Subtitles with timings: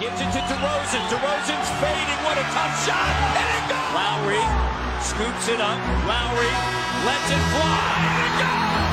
[0.00, 1.02] Gives it to DeRozan.
[1.08, 2.20] DeRozan's fading.
[2.26, 3.14] What a tough shot.
[3.38, 3.90] And it goes.
[3.94, 4.44] Lowry
[5.00, 5.78] scoops it up.
[6.04, 6.52] Lowry
[7.06, 7.94] lets it fly.
[8.04, 8.84] And it goes.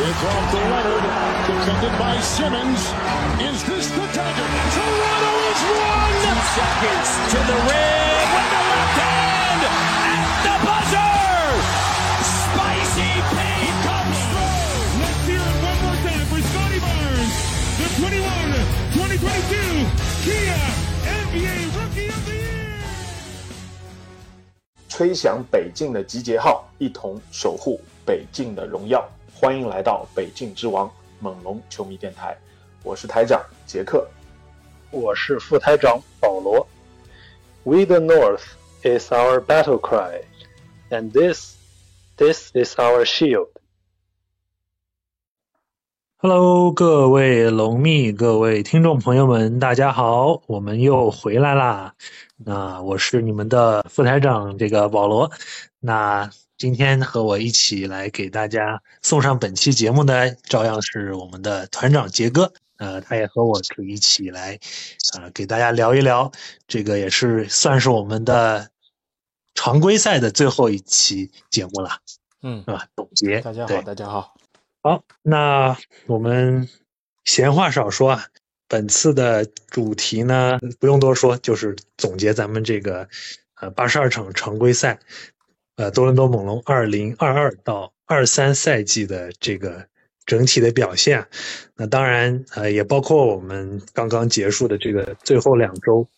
[0.00, 1.04] It's off to Leonard,
[1.46, 2.80] defended by Simmons.
[3.42, 4.48] Is this the dagger?
[4.72, 6.14] Toronto is one!
[6.24, 8.59] Two seconds to the rim
[25.00, 29.02] 吹响北境的集结号，一同守护北境的荣耀。
[29.34, 32.36] 欢迎来到北境之王猛龙球迷电台，
[32.82, 34.06] 我是台长杰克。
[34.90, 36.68] 我是副台长保罗。
[37.64, 38.42] We the North
[38.82, 40.20] is our battle cry,
[40.90, 41.54] and this,
[42.18, 43.48] this is our shield.
[46.22, 51.94] Hello，各位龙蜜，各位听众朋友们，大家好，我们又回来啦。
[52.36, 55.32] 那我是你们的副台长这个保罗。
[55.78, 56.28] 那
[56.58, 62.52] 今天和我一起来给大家送上本期节目的，照样是我们的团长杰哥。
[62.76, 64.58] 呃，他也和我一起来，
[65.18, 66.30] 呃，给大家聊一聊，
[66.68, 68.68] 这个也是算是我们的
[69.54, 71.92] 常规赛的最后一期节目了，
[72.42, 72.86] 嗯，是吧？
[72.94, 73.40] 总结。
[73.40, 74.34] 大家好，大家好。
[74.82, 76.66] 好，那我们
[77.24, 78.24] 闲话少说啊，
[78.66, 83.06] 本次的主题呢不用多说，就是总结咱们这个
[83.60, 84.98] 呃八十二场常规赛，
[85.76, 89.86] 呃多伦多猛龙二零二二到二三赛季的这个
[90.24, 91.26] 整体的表现。
[91.76, 96.08] 那当然呃也包括我们刚刚结束的这个最后两周，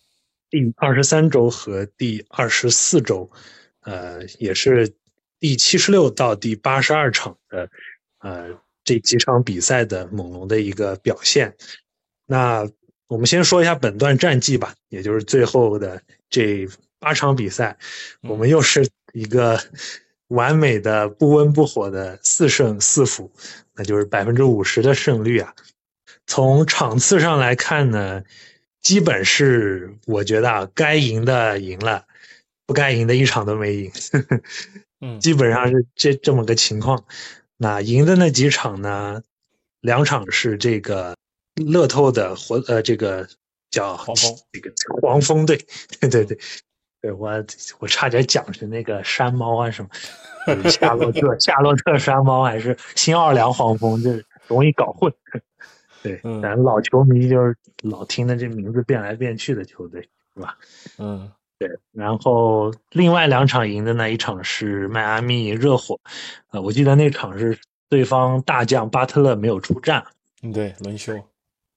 [0.50, 3.28] 第二十三周和第二十四周，
[3.80, 4.94] 呃也是
[5.40, 7.68] 第七十六到第八十二场的。
[8.22, 11.54] 呃，这几场比赛的猛龙的一个表现。
[12.26, 12.68] 那
[13.08, 16.66] 我们先说一下本段战绩吧，也就是最后的这
[16.98, 17.76] 八场比赛，
[18.22, 19.60] 我们又是一个
[20.28, 23.30] 完美的不温不火的四胜四负，
[23.74, 25.54] 那就是百分之五十的胜率啊。
[26.26, 28.22] 从场次上来看呢，
[28.80, 32.06] 基本是我觉得啊，该赢的赢了，
[32.66, 33.92] 不该赢的一场都没赢。
[35.02, 37.04] 嗯，基本上是这这么个情况。
[37.62, 39.22] 那赢的那几场呢？
[39.80, 41.16] 两场是这个
[41.54, 43.28] 乐透的活呃，这个
[43.70, 45.64] 叫黄蜂，这个黄蜂队，
[46.00, 46.36] 对对对，
[47.00, 47.44] 对我
[47.78, 55.12] 我差点讲成那个山猫啊什么，夏洛特 夏洛特山猫还是新奥尔良黄蜂，这容易搞混。
[56.02, 60.58] 对，咱老球迷就是老听的这名字变来变去的球队，是吧？
[60.98, 61.30] 嗯。
[61.62, 66.00] 对，然后另外两场赢的那一场是迈阿密热火，
[66.50, 67.56] 呃，我记得那场是
[67.88, 70.04] 对方大将巴特勒没有出战，
[70.42, 71.14] 嗯，对，轮休，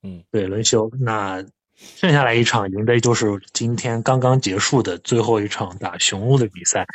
[0.01, 0.90] 嗯，对，轮休。
[1.00, 6.88] 那剩下来一场赢的就是今天刚刚结束的最后一场打雄鹿的比赛，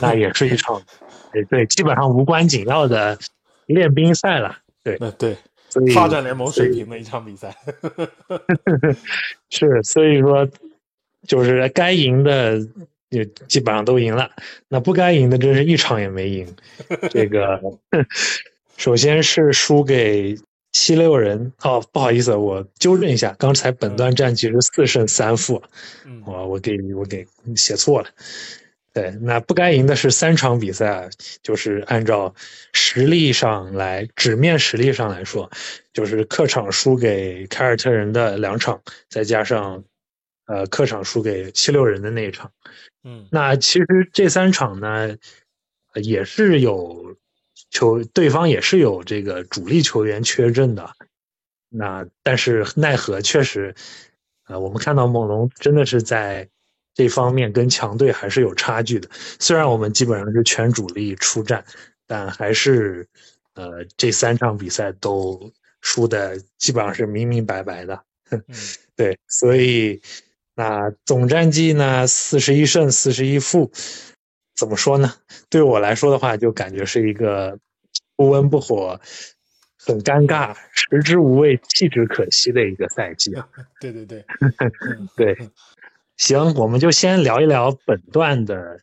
[0.00, 0.80] 那也是一场，
[1.30, 3.18] 对对，基本上无关紧要的
[3.66, 5.36] 练兵赛了，对，那对，
[5.68, 7.54] 所以发展联盟水平的一场比赛，
[9.50, 10.48] 是，所以说。
[11.28, 12.58] 就是该赢的
[13.10, 14.30] 也基本上都赢了，
[14.66, 16.56] 那不该赢的真是一场也没赢。
[17.10, 17.60] 这个
[18.76, 20.36] 首先是输给
[20.72, 25.62] 七六人哦，不好意思，我纠正一下，刚才本段战绩是四胜三负，
[26.26, 28.08] 我我给我给写错了。
[28.92, 31.08] 对，那不该赢的是三场比赛，
[31.42, 32.34] 就是按照
[32.72, 35.50] 实力上来，纸面实力上来说，
[35.92, 39.84] 就是客场输给凯尔特人的两场，再加上。
[40.48, 42.50] 呃，客场输给七六人的那一场，
[43.04, 45.14] 嗯，那其实这三场呢，
[45.92, 47.18] 也是有
[47.68, 50.90] 球，对方也是有这个主力球员缺阵的，
[51.68, 53.74] 那但是奈何确实，
[54.46, 56.48] 呃，我们看到猛龙真的是在
[56.94, 59.10] 这方面跟强队还是有差距的。
[59.12, 61.62] 虽然我们基本上是全主力出战，
[62.06, 63.06] 但还是
[63.52, 68.02] 呃这三场比赛都输的基本上是明明白白的。
[68.96, 70.00] 对，所以。
[70.58, 72.08] 那总战绩呢？
[72.08, 73.70] 四十一胜四十一负，
[74.56, 75.14] 怎么说呢？
[75.48, 77.60] 对我来说的话，就感觉是一个
[78.16, 79.00] 不温不火、
[79.78, 83.48] 很尴尬、食之无味、弃之可惜的一个赛季啊！
[83.80, 84.24] 对对对，
[85.14, 85.50] 对，
[86.16, 88.80] 行，我们就先聊一聊本段的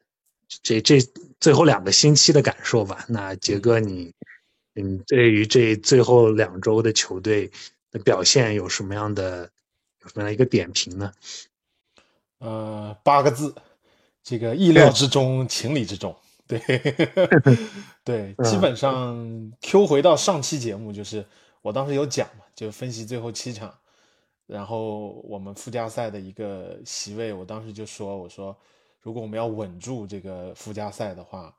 [0.64, 1.02] 这这
[1.42, 3.04] 最后两个星期的感受吧。
[3.10, 4.14] 那杰哥，你
[4.74, 7.52] 你对于这最后两周的球队
[7.92, 9.50] 的表现有什么样的
[10.02, 11.12] 有什么样的一个点评呢？
[12.40, 13.54] 呃，八个字，
[14.24, 16.16] 这个意料之中，情理之中。
[16.48, 16.60] 对，
[18.04, 21.26] 对，基本上 Q 回到上期节目，就是
[21.62, 23.74] 我当时有讲嘛，就分析最后七场，
[24.46, 28.56] 然后我们附加赛的一个席位，我当时就说，我说
[29.02, 31.52] 如果我们要稳住这个附加赛的话，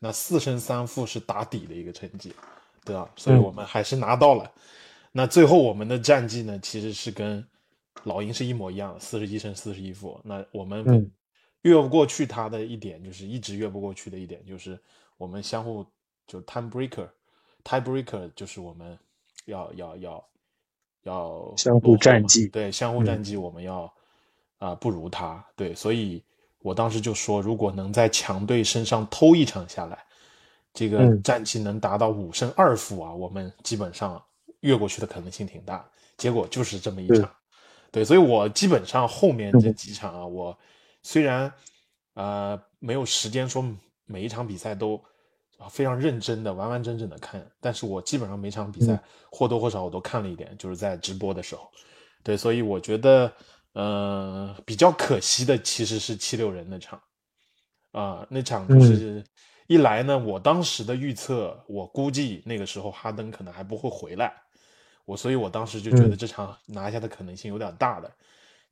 [0.00, 2.32] 那四胜三负是打底的一个成绩，
[2.84, 3.08] 对吧？
[3.16, 4.50] 所以我们还是拿到了。
[5.12, 7.46] 那最后我们的战绩呢，其实是跟
[8.04, 10.20] 老鹰是一模一样的，四十一胜四十一负。
[10.24, 11.10] 那我们
[11.62, 14.78] 越不过去他的一点，就是一直越不过去的一点，就是
[15.16, 15.84] 我们相互
[16.26, 18.98] 就 time breaker，tie breaker 就是我们
[19.46, 20.28] 要要要
[21.02, 23.92] 要相互战绩，对，相互战绩我们要
[24.58, 26.22] 啊不如他，对，所以
[26.60, 29.98] 我当时就说，如果能在强队身上偷一场下来，
[30.72, 34.22] 这个战绩能达到五胜二负啊，我们基本上。
[34.60, 37.30] 越过去的可能性挺大，结果就是这么一场，
[37.96, 40.54] 对，所以我基本上后面这几场啊，我
[41.02, 41.50] 虽然
[42.12, 43.64] 呃没有时间说
[44.04, 45.02] 每一场比赛都
[45.70, 49.02] 非常认真的、完完整整的看，但是我基本上每场比赛
[49.32, 51.70] 或多或少我都看了一点，就是在直播的时候，
[52.22, 53.32] 对，所以我觉得
[53.72, 57.00] 呃比较可惜的其实是七六人那场。
[57.92, 59.24] 啊，那场就是
[59.68, 64.34] 一来呢，我当时的预测，我估计那个时候哈登可能还不会回来。
[65.06, 68.12] 我所以，我当时就觉得这场拿下的可能性有点大的，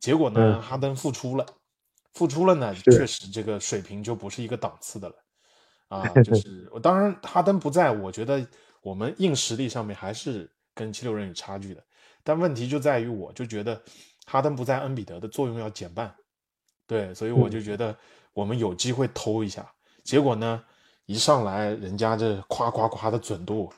[0.00, 1.46] 结果呢，哈登复出了，
[2.12, 5.14] 复出了呢，确实这个水平就不是一个档次的了，
[5.88, 8.44] 啊，就 是我当然哈登不在，我觉得
[8.82, 11.80] 我们硬实力上面还是跟七六人有差距的，
[12.24, 13.80] 但问题就在于，我就觉得
[14.26, 16.12] 哈登不在，恩比德的作用要减半，
[16.84, 17.96] 对，所以我就觉得
[18.32, 19.72] 我们有机会偷一下，
[20.02, 20.64] 结果呢，
[21.06, 23.72] 一上来人家这夸夸夸的准度。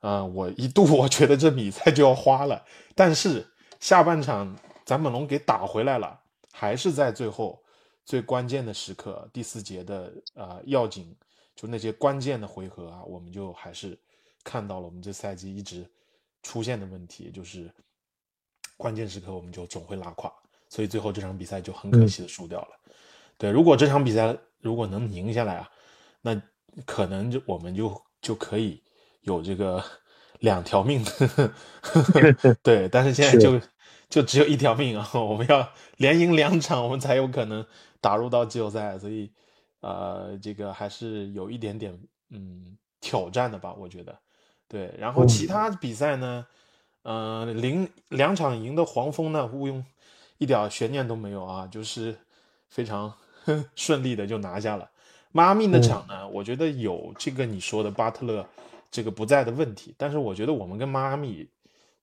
[0.00, 2.64] 啊，我一度我觉得这比赛就要花了，
[2.94, 3.46] 但是
[3.78, 6.18] 下半场咱们龙给打回来了，
[6.52, 7.62] 还是在最后
[8.06, 11.14] 最关键的时刻，第四节的呃要紧，
[11.54, 13.98] 就那些关键的回合啊，我们就还是
[14.42, 15.86] 看到了我们这赛季一直
[16.42, 17.70] 出现的问题，就是
[18.78, 20.32] 关键时刻我们就总会拉垮，
[20.70, 22.68] 所以最后这场比赛就很可惜的输掉了。
[23.36, 25.70] 对，如果这场比赛如果能赢下来啊，
[26.22, 26.42] 那
[26.86, 28.82] 可能就我们就就可以。
[29.22, 29.82] 有这个
[30.40, 31.04] 两条命
[32.62, 33.60] 对，但是现在就
[34.08, 35.08] 就只有一条命啊！
[35.14, 35.68] 我们要
[35.98, 37.64] 连赢两场，我们才有可能
[38.00, 39.30] 打入到季后赛，所以
[39.80, 41.96] 呃，这个还是有一点点
[42.30, 44.18] 嗯挑战的吧，我觉得。
[44.66, 46.46] 对，然后其他比赛呢，
[47.02, 49.84] 嗯，零两场赢的黄蜂呢，毋庸
[50.38, 52.16] 一点悬念都没有啊，就是
[52.68, 53.12] 非常
[53.74, 54.90] 顺利的就拿下了。
[55.32, 58.46] 迈阿密那场呢，我觉得有这个你说的巴特勒。
[58.90, 61.48] 这个不在的问题，但是我觉得我们跟迈阿密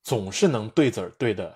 [0.03, 1.53] 总是能对子儿对的，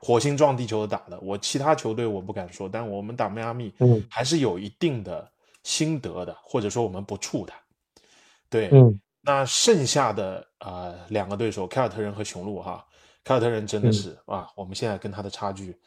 [0.00, 1.20] 火星撞地球的打的。
[1.20, 3.74] 我其他球队我不敢说，但我们打迈阿密
[4.08, 5.30] 还是有一定的
[5.64, 7.54] 心得的，或者说我们不怵他。
[8.48, 8.70] 对，
[9.20, 12.82] 那剩下的啊两个对手凯尔特人和雄鹿哈，
[13.22, 15.78] 凯尔特人真的是啊，我们现在跟他的差距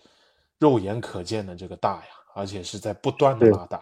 [0.59, 3.81] 肉眼可见的这个大呀，而且是在不断的拉大。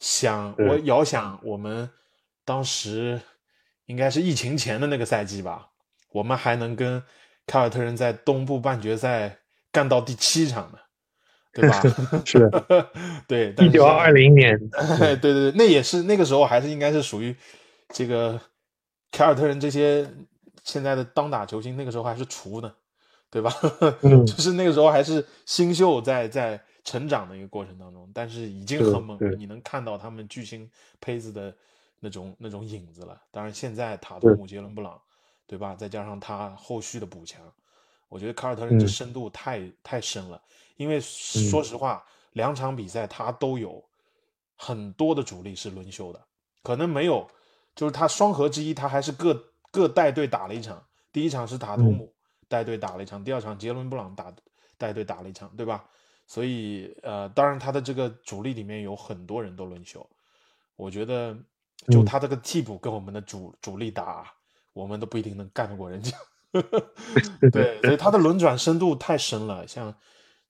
[0.00, 1.88] 想我遥想我们
[2.44, 3.20] 当时。
[3.90, 5.68] 应该是疫情前的那个赛季吧，
[6.12, 7.02] 我们还能跟
[7.44, 9.38] 凯尔特人在东部半决赛
[9.72, 10.78] 干到第七场呢，
[11.52, 11.82] 对吧？
[12.24, 12.48] 是，
[13.26, 14.56] 对，一九二零年，
[15.00, 17.34] 对对对，那也是那个时候还是应该是属于
[17.88, 18.40] 这个
[19.10, 20.08] 凯尔特人这些
[20.62, 22.72] 现在的当打球星，那个时候还是雏呢，
[23.28, 23.52] 对吧？
[24.00, 30.70] 就是那个时候还是新秀在在成长的一个过程当中，但是已经很猛了，你能看到他们巨星
[31.00, 31.52] 胚子的。
[32.00, 33.22] 那种那种影子了。
[33.30, 35.00] 当然，现在塔图姆、杰伦布朗，
[35.46, 35.76] 对吧？
[35.76, 37.40] 再加上他后续的补强，
[38.08, 40.42] 我觉得凯尔特人这深度太太深了。
[40.76, 42.02] 因为说实话，
[42.32, 43.84] 两场比赛他都有
[44.56, 46.24] 很多的主力是轮休的，
[46.62, 47.28] 可能没有，
[47.74, 50.82] 就是他双核之一，他还是各各带队打了一场。
[51.12, 52.10] 第一场是塔图姆
[52.48, 54.34] 带队打了一场，第二场杰伦布朗打
[54.78, 55.84] 带队打了一场，对吧？
[56.26, 60.08] 所以呃，当然他的这个主力里面有很多人都轮休，
[60.76, 61.36] 我觉得。
[61.88, 64.30] 就他这个替补跟我们的主主力打，
[64.72, 66.16] 我们都不一定能干得过人家。
[67.50, 69.66] 对，所以他的轮转深度太深了。
[69.66, 69.94] 像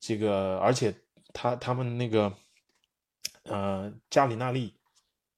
[0.00, 0.94] 这个，而且
[1.32, 2.32] 他他们那个，
[3.44, 4.74] 呃，加里纳利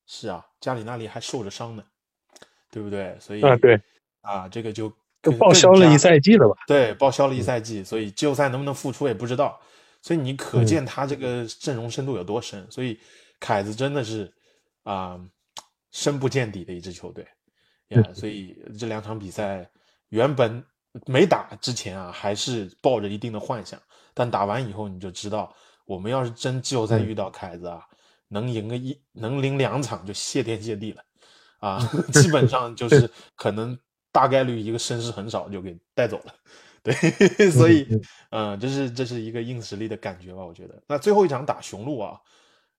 [0.07, 1.85] 是啊，加里纳利还受着伤呢，
[2.71, 3.17] 对不对？
[3.21, 3.81] 所以啊，对
[4.23, 4.91] 啊，这个就
[5.39, 6.57] 报销了一赛季了吧？
[6.67, 9.61] 对，报销了一赛季，所以季后赛能不能复出也不知道。
[10.01, 12.67] 所以你可见他这个阵容深度有多深。
[12.71, 12.99] 所以
[13.39, 14.33] 凯子真的是
[14.85, 15.21] 啊。
[15.93, 17.25] 深不见底的一支球队，
[17.89, 19.71] 呀，所以这两场比赛
[20.09, 20.65] 原本
[21.07, 23.81] 没打之前啊，还是抱着一定的幻想，
[24.13, 27.87] 但打完以后你就知道，我们要是真季后赛遇到凯子啊，
[28.29, 31.05] 能赢个一，能赢两场就谢天谢地了，
[31.61, 31.79] 啊，
[32.13, 33.79] 基本上就 是可能
[34.11, 36.35] 大概率一个声势很少就给带走了，
[36.83, 37.87] 对，所以，
[38.31, 40.45] 嗯，这是这是一个硬实力的感觉吧？
[40.45, 40.83] 我觉得。
[40.87, 42.19] 那最后一场打雄鹿啊，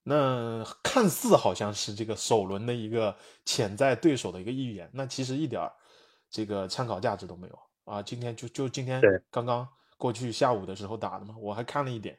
[0.04, 5.72] 那看似好像是这个首轮的一个潜在对手的一个预言，那其实一点儿
[6.30, 8.02] 这个参考价值都没有啊！
[8.02, 9.68] 今天就就今天刚刚
[9.98, 12.18] 过去下午的时候打的嘛，我还看了一点，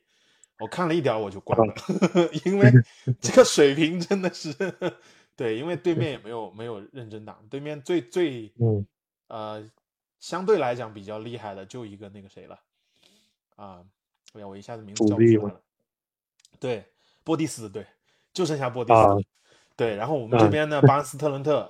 [0.58, 1.74] 我看了一点我就关了，
[2.46, 2.70] 因为
[3.20, 4.52] 这个水平真的是，
[5.36, 8.86] 对，因为对面也没有没有认真打，对面最最嗯
[9.28, 9.70] 呃。
[10.20, 12.58] 相对来讲比较厉害的就一个那个谁了，
[13.56, 13.84] 啊，
[14.32, 15.60] 哎呀，我一下子名字叫不出来了。
[16.58, 16.82] 对，
[17.24, 17.84] 波蒂斯，对，
[18.32, 19.00] 就剩下波蒂斯。
[19.76, 21.68] 对，然后我们这边呢，巴恩斯特伦特，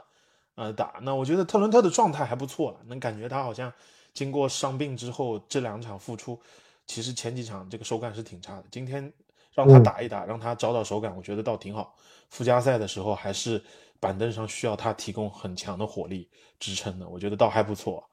[0.56, 0.98] 呃，打。
[1.00, 3.72] 那我觉得特伦特的状态还不错了，能感觉他好像
[4.12, 6.38] 经过伤病之后这两场复出，
[6.86, 8.64] 其实前几场这个手感是挺差的。
[8.70, 9.10] 今天
[9.54, 11.94] 让他打一打，让他找找手感，我觉得倒挺好。
[12.28, 13.62] 附加赛的时候还是
[13.98, 18.04] 板凳上需要他提供很强的火力支撑的，我觉得倒还不错。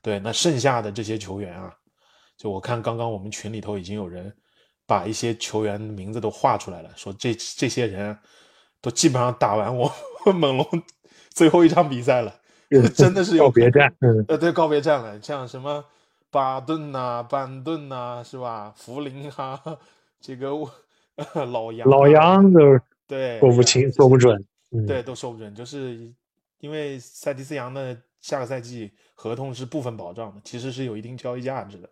[0.00, 1.74] 对，那剩下的这些球员啊，
[2.36, 4.34] 就我看刚刚我们群里头已经有人
[4.86, 8.16] 把一些球员名字都画出来了，说这这些人
[8.80, 9.90] 都基本上打完我
[10.32, 10.66] 猛龙
[11.30, 12.34] 最后一场比赛了，
[12.94, 13.94] 真的是告别战，
[14.28, 15.84] 呃，对，告别战了，像什么
[16.30, 18.72] 巴顿呐、班顿呐，是吧？
[18.76, 19.60] 福林哈，
[20.20, 20.48] 这个
[21.46, 22.60] 老杨，老杨都
[23.06, 24.44] 对说不清、说不准，
[24.86, 26.12] 对，都说不准，就是
[26.60, 28.92] 因为塞迪斯杨的下个赛季。
[29.16, 31.88] 合同是部分保障的，其实是有一定交易价值的，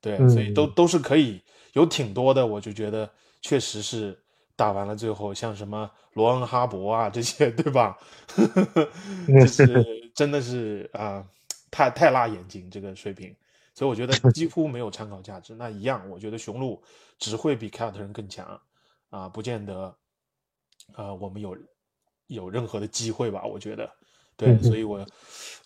[0.00, 1.40] 对，所以都都是可以
[1.72, 3.08] 有挺多的，我就觉得
[3.40, 4.18] 确实是
[4.56, 7.98] 打完了最后，像什么罗恩哈伯啊这些， 对吧？
[9.26, 11.24] 就是 真的是啊，
[11.70, 13.34] 太太辣眼睛这个水平，
[13.74, 15.54] 所以我觉得 几乎没有参考价值。
[15.54, 16.82] 那一样，我觉得雄鹿
[17.18, 18.60] 只会比凯尔特人更强
[19.10, 19.94] 啊，不见得
[20.94, 21.56] 啊，我们有
[22.26, 23.44] 有任何的机会吧？
[23.44, 23.90] 我觉得，
[24.36, 25.04] 对，所以我。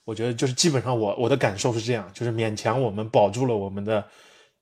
[0.06, 4.06] 我觉得就是基本上我我的感受是这样，就是勉强我们保住了我们的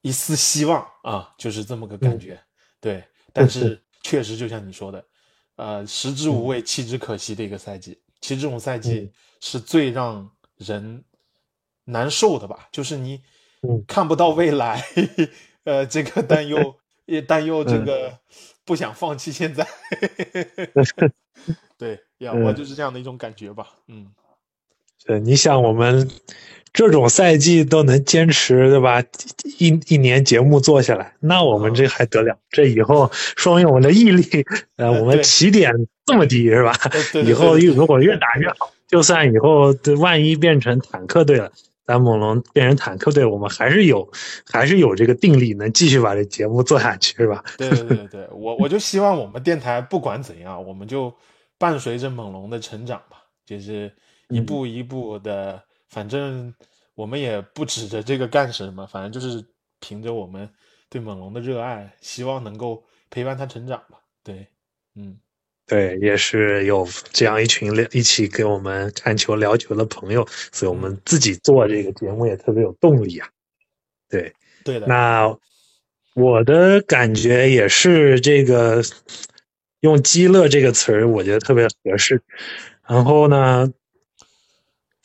[0.02, 2.40] 一丝希望啊，就是这么个感觉。
[2.80, 5.04] 对，但是确实就像你说的，
[5.56, 8.00] 呃，食之无味，弃之可惜的一个赛季。
[8.20, 11.04] 其实这种赛季是最让人
[11.84, 12.68] 难受的吧？
[12.70, 13.22] 就是你
[13.86, 14.84] 看不到未来，
[15.64, 18.18] 呃，这个担忧 也担忧这个
[18.64, 19.66] 不想放弃现在。
[21.78, 23.76] 对呀，我就是这样的一种感觉吧。
[23.86, 24.12] 嗯。
[25.06, 26.08] 对，你想我们
[26.72, 29.02] 这种赛季都能坚持，对吧？
[29.58, 32.38] 一一年节目做下来，那我们这还得了？
[32.50, 35.72] 这以后说明我们的毅力，呃，我们起点
[36.06, 36.72] 这么低，是吧？
[37.26, 41.50] 以后如果越打越好，就算以后万一变成坦克队了，
[41.84, 44.08] 咱猛龙变成坦克队，我们还是有，
[44.50, 47.44] 还是有这个定力，能继续把这节目做下去，是吧？
[47.58, 51.12] 对对对对，我我就希望我们电台不管怎样，我们就
[51.58, 53.92] 伴随着猛龙的成长吧，就是。
[54.32, 56.54] 一步一步的，反正
[56.94, 59.44] 我们也不指着这个干什么，反正就是
[59.80, 60.48] 凭着我们
[60.88, 63.98] 对猛龙的热爱，希望能够陪伴他成长吧。
[64.22, 64.46] 对，
[64.94, 65.18] 嗯，
[65.66, 73.28] 对，也是有这样一群一起给我们看球聊球的朋友，所以我们自己做这个节目也特别有动力啊。
[74.08, 74.32] 对，
[74.64, 74.86] 对的。
[74.86, 75.36] 那
[76.14, 78.82] 我的感觉也是这个，
[79.80, 82.22] 用“激乐”这个词儿，我觉得特别合适。
[82.86, 83.72] 然后呢？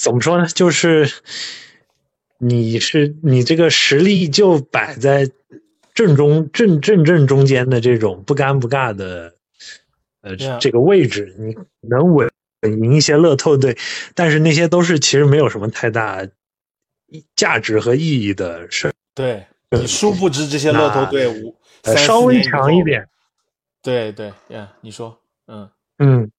[0.08, 0.46] 怎么说呢？
[0.46, 1.12] 就是
[2.38, 5.30] 你是你这个实力就摆在
[5.94, 9.34] 正中正正正中间的这种不尴不尬的
[10.22, 11.58] 呃这个位置，你
[11.90, 13.78] 能稳赢一些乐透队，
[14.16, 16.26] 但是那些都是其实没有什么太大
[17.36, 18.94] 价值和意义的事。
[19.14, 21.54] 对你殊不知这些乐透队伍
[21.98, 23.10] 稍微强一点。
[23.82, 26.32] 对对呀，你说嗯嗯。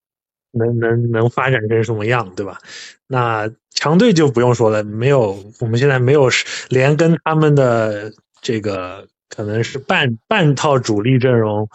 [0.59, 2.59] 能能能发展成什么样，对吧？
[3.07, 6.29] 那强队就不用说了，没有，我们现在没有
[6.69, 8.13] 连跟他们的
[8.43, 11.69] 这个可能是半半套主力阵容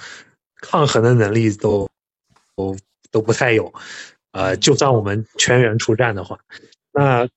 [0.62, 1.90] 抗衡的能力都
[2.56, 2.78] 都
[3.10, 3.74] 都不太有。
[4.34, 6.40] 呃，就算我们全员出战的话，
[6.92, 7.28] 那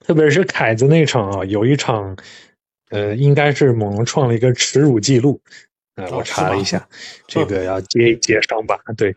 [0.00, 2.16] 特别是凯子那场啊，有一场，
[2.90, 5.40] 呃，应该是猛龙创了一个耻辱记录。
[5.96, 6.88] 呃，我查了一下，
[7.26, 9.14] 这个要接一接伤疤，对。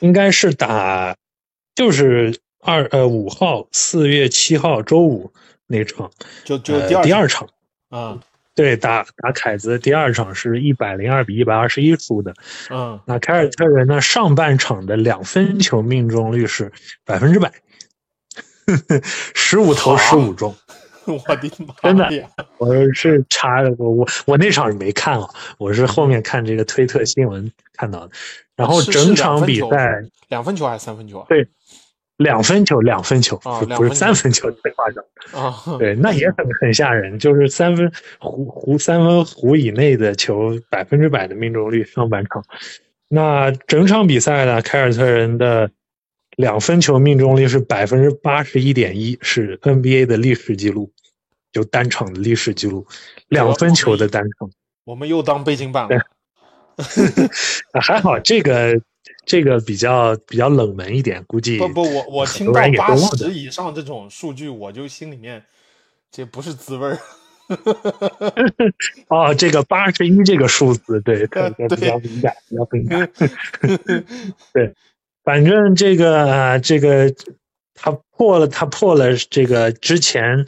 [0.00, 1.16] 应该是打，
[1.74, 5.32] 就是二呃五号四月七号周五
[5.66, 6.10] 那场，
[6.44, 7.48] 就就第二场
[7.88, 8.20] 啊，
[8.54, 12.34] 对，打打凯子第二场是一百零二比一百二十一输的，
[12.70, 16.72] 嗯，那凯尔特人呢上半场的两分球命中率是
[17.04, 17.52] 百分之百，
[19.34, 20.54] 十五投十五中。
[21.06, 21.74] 我的妈！
[21.82, 22.28] 真的，
[22.58, 25.28] 我是查我我我那场是没看啊，
[25.58, 28.12] 我是后面看这个推特新闻看到的。
[28.56, 31.26] 然后整场比赛两分球还是三分球啊？
[31.28, 31.48] 对，
[32.18, 35.02] 两分球，两分球，啊不不是三分球，太夸张。
[35.32, 37.90] 啊，对，那也很很吓人，就是三分
[38.20, 42.44] 弧弧三分弧以内的球，百分之百的命中率，上半场。
[43.08, 45.70] 那整场比赛呢，凯尔特人的
[46.40, 50.90] 两分球命中率是百分之八十一点一，是 NBA 的历史记录，
[51.52, 52.86] 就单场的历史记录，
[53.28, 54.50] 两分球的单场。
[54.84, 55.96] 我们又当背景板了。
[55.96, 56.02] 啊
[57.82, 58.80] 还好这个
[59.26, 65.44] 这个比较比较冷门一点，估计不不，我我很听到八十以上这种数据，我就心里面
[66.10, 66.98] 这不是滋味儿。
[69.08, 73.10] 哦，这个八十一这个数字，对，可 能对比较敏感，比较敏感。
[74.54, 74.74] 对，
[75.22, 77.14] 反正这个啊，这个
[77.74, 80.46] 他破了，他破了这个之前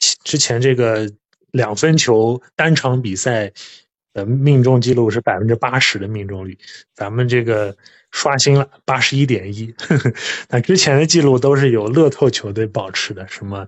[0.00, 1.10] 之前这个
[1.50, 3.52] 两分球单场比赛
[4.12, 6.58] 的命中记录是百分之八十的命中率，
[6.94, 7.76] 咱们这个
[8.10, 9.74] 刷新了八十一点一。
[10.50, 13.66] 那之前的记录都是有乐透球队保持的，什么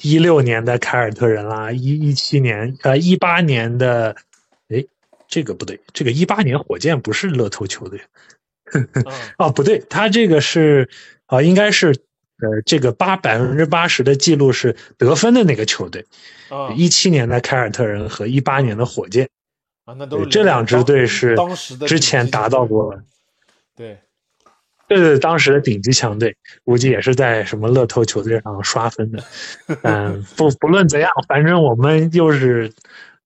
[0.00, 4.16] 一六年的凯尔特人啦，一一七年呃一八年的，
[4.68, 4.86] 诶，
[5.28, 8.00] 这个不对，这个一八年火箭不是乐透球队。
[8.74, 8.88] 嗯
[9.38, 10.88] 哦，不对，他这个是
[11.26, 11.88] 啊、应该是
[12.42, 16.04] 呃，这个八百分之八十的记录是得分的那个球队，
[16.48, 19.28] 啊一七年的凯尔特人和一八年的火箭，
[19.84, 22.94] 啊，那都是这两支队是当时的之前达到过。
[23.76, 23.98] 对，
[24.86, 29.24] 对对，当时的顶级强队，估计也是在什么乐透球队上刷分的。
[29.82, 32.72] 嗯，不不论怎样，反正我们又是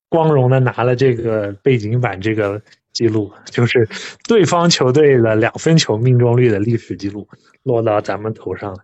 [0.08, 3.88] 光荣的拿了这个背景板这个记录，就是
[4.26, 7.28] 对方球队的两分球命中率的历史记录
[7.62, 8.78] 落到咱们头上了。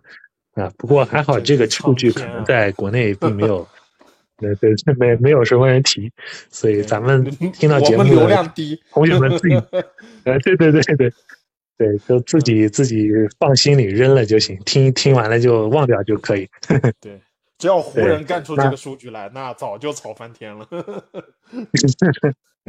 [0.53, 3.67] 啊，不过还好这个数据可能在国内并没有，
[4.39, 6.09] 对对，没没有什么人提，
[6.49, 9.55] 所以咱们听到节目我们流量低，同学们自己，
[10.23, 11.11] 呃，对对对对
[11.77, 16.49] 对，就自己自己放心里扔了就行，听听完了就忘掉就可以。
[17.01, 17.19] 对，
[17.57, 20.65] 只要湖人干出这个数据来，那早就吵翻天了。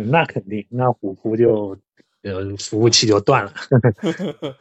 [0.05, 1.77] 那肯定，那虎扑就
[2.23, 3.53] 呃服务器就断了。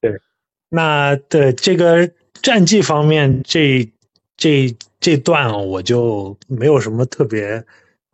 [0.00, 0.20] 对，
[0.68, 2.10] 那的这个
[2.42, 3.88] 战绩方面，这
[4.36, 7.64] 这这段我就没有什么特别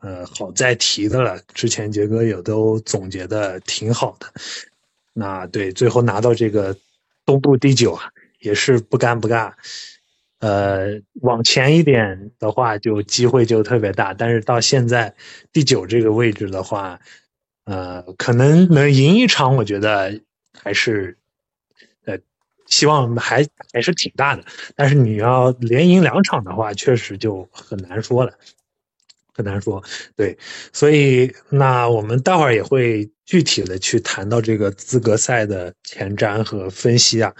[0.00, 1.40] 呃好再提的了。
[1.54, 4.26] 之前杰哥也都总结的挺好的。
[5.14, 6.76] 那对，最后拿到这个
[7.24, 9.52] 东部第九啊，也是不尴不尬。
[10.40, 14.14] 呃，往前一点的话，就机会就特别大。
[14.14, 15.14] 但是到现在
[15.52, 17.00] 第九这个位置的话，
[17.64, 20.20] 呃，可能能赢一场，我觉得
[20.56, 21.18] 还是，
[22.04, 22.16] 呃，
[22.66, 24.44] 希望还还是挺大的。
[24.76, 28.32] 但是你要连赢两场的话，确实就很难说了，
[29.34, 29.82] 很难说。
[30.14, 30.38] 对，
[30.72, 37.34] 所以那我们待会儿也会具体的去谈到这个资格赛的前瞻和分析啊。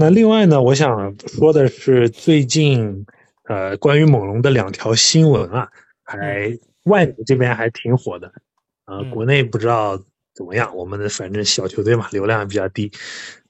[0.00, 3.04] 那另外呢，我想说的是，最近
[3.48, 5.68] 呃，关于猛龙的两条新闻啊，
[6.04, 8.32] 还外媒这边还挺火的，
[8.84, 10.00] 呃，嗯国内不知道
[10.32, 12.92] 怎么样，我们的反正小球队嘛，流量比较低。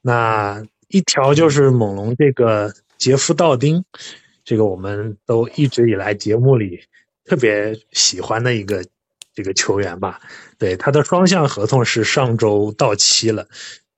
[0.01, 3.85] 那一条就是猛龙这个杰夫道丁，
[4.43, 6.79] 这个我们都一直以来节目里
[7.25, 8.83] 特别喜欢的一个
[9.35, 10.19] 这个球员吧。
[10.57, 13.47] 对，他的双向合同是上周到期了，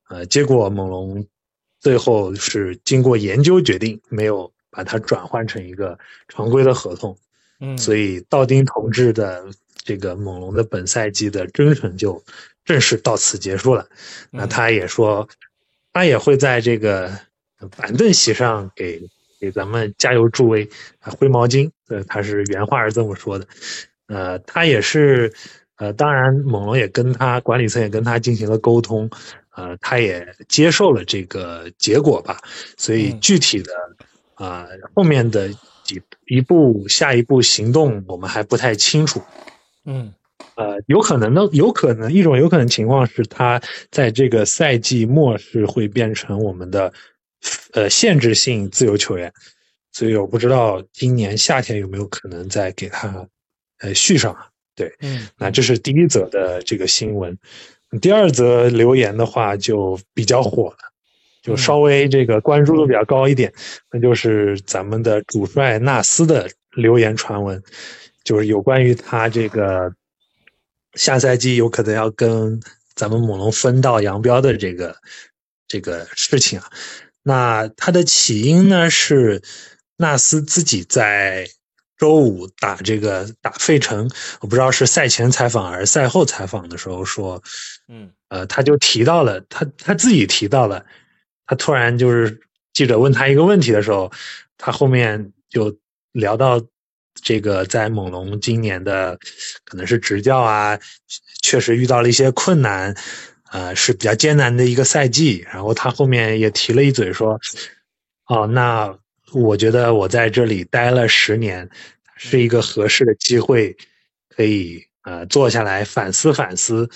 [0.09, 1.25] 呃，结果猛龙
[1.81, 7.17] 最后是经过研究决定，没有把它转换成一个常规的合同。
[7.59, 9.43] 嗯，所以道丁同志的
[9.83, 12.23] 这个猛龙的本赛季的征程就
[12.63, 13.87] 正式到此结束了。
[14.29, 15.27] 那嗯他也说，
[15.91, 17.11] 他也会在这个
[17.75, 19.01] 板凳席上给
[19.39, 21.69] 给咱们加油助威啊，挥毛巾。
[21.89, 23.47] 呃，他是原话是这么说的。
[24.07, 25.33] 呃，他也是，
[25.77, 29.09] 呃，当然猛龙也跟他管理层也跟他进行了沟通，
[29.55, 32.37] 呃，他也接受了这个结果吧。
[32.77, 33.73] 所以嗯具体的
[34.35, 35.49] 啊、后面的
[35.83, 39.21] 几一步下一步行动我们还不太清楚。
[39.85, 40.13] 嗯
[40.55, 43.61] 呃，有可能的，有可能一种有可能情况是，他
[43.91, 46.91] 在这个赛季末是会变成我们的
[47.73, 49.31] 呃限制性自由球员，
[49.91, 53.27] 所以我不知道今年夏天有没有可能再给他
[53.79, 54.35] 呃续上。
[54.75, 57.37] 对，嗯，那这是第一则的这个新闻。
[57.99, 60.77] 第二则留言的话就比较火了，
[61.41, 63.53] 就稍微这个关注度比较高一点，
[63.91, 67.61] 那就是咱们的主帅纳斯的留言传闻，
[68.23, 69.93] 就是有关于他这个
[70.93, 72.61] 下赛季有可能要跟
[72.95, 74.95] 咱们猛龙分道扬镳的这个
[75.67, 76.69] 这个事情啊。
[77.23, 79.41] 那它的起因呢是
[79.97, 81.47] 纳斯自己在
[82.01, 84.09] 周五打这个打费城，
[84.39, 87.43] 我不知道是赛前采访还是赛后采访的时候说，
[87.87, 90.83] 嗯呃，他就提到了他他自己提到了，
[91.45, 92.41] 他突然就是
[92.73, 94.11] 记者问他一个问题的时候，
[94.57, 95.77] 他后面就
[96.11, 96.59] 聊到
[97.21, 99.19] 这个在猛龙今年的
[99.63, 100.79] 可能是执教啊，
[101.43, 102.95] 确实遇到了一些困难，
[103.51, 105.45] 呃，是比较艰难的一个赛季。
[105.53, 107.39] 然后他后面也提了一嘴说，
[108.25, 108.97] 哦，那
[109.33, 111.69] 我觉得我在这里待了十年，
[112.15, 113.75] 是一个合适的机会，
[114.29, 116.89] 可以呃坐下来反思反思，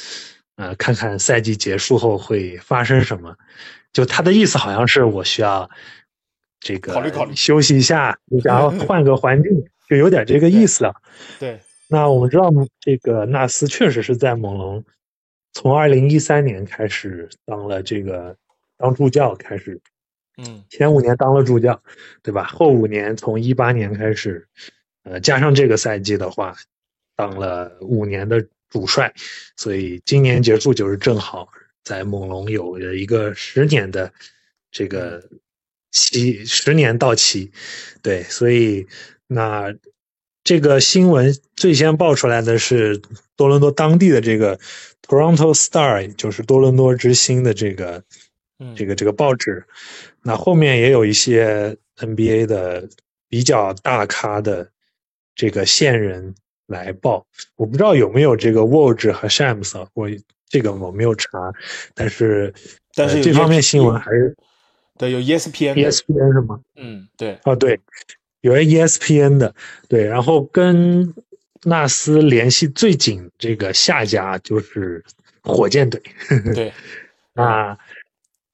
[0.55, 3.35] 呃，看看赛季结束后会发生什么。
[3.93, 5.69] 就他的意思好像是我需要
[6.59, 9.51] 这个考虑考虑休息一下，然后 换个环境，
[9.87, 10.93] 就有点这个意思啊。
[11.39, 12.49] 对，那我们知道
[12.81, 14.83] 这个纳斯确实是在猛龙
[15.53, 18.35] 从二零一三年开始当了这个
[18.77, 19.79] 当助教开始，
[20.37, 21.81] 嗯前五年当了助教，
[22.21, 22.43] 对吧？
[22.43, 24.47] 后五年从一八年开始，
[25.03, 26.55] 呃，加上这个赛季的话，
[27.15, 29.13] 当了五年的主帅，
[29.55, 31.47] 所以今年结束就是正好
[31.83, 34.11] 在猛龙有了一个十年的
[34.71, 35.23] 这个
[35.91, 37.51] 期，十年到期，
[38.01, 38.85] 对，所以
[39.27, 39.73] 那
[40.43, 43.01] 这个新闻最先爆出来的是
[43.37, 44.59] 多伦多当地的这个
[45.07, 48.03] Toronto Star，就是多伦多之星的这个
[48.59, 49.65] 嗯这个这个报纸。
[50.27, 52.89] 那后面也有一些 NBA 的
[53.29, 54.67] 比较大咖的
[55.35, 56.33] 这个线人
[56.65, 60.09] 来报，我不知道有没有这个 Woj 和 Shams 啊，我
[60.49, 61.29] 这个我没有查，
[61.93, 62.51] 但是
[62.95, 64.35] 但是呃这方面新闻还是
[64.97, 66.59] 对，有 E ESPN 的 ESPN 是吗？
[66.75, 67.79] 嗯，对，哦，对，
[68.41, 69.53] 有 ESPN 的，
[69.87, 71.13] 对，然后跟
[71.63, 75.03] 纳斯联系最紧这个下家就是
[75.43, 76.01] 火箭队。
[76.55, 76.73] 对，
[77.33, 77.77] 那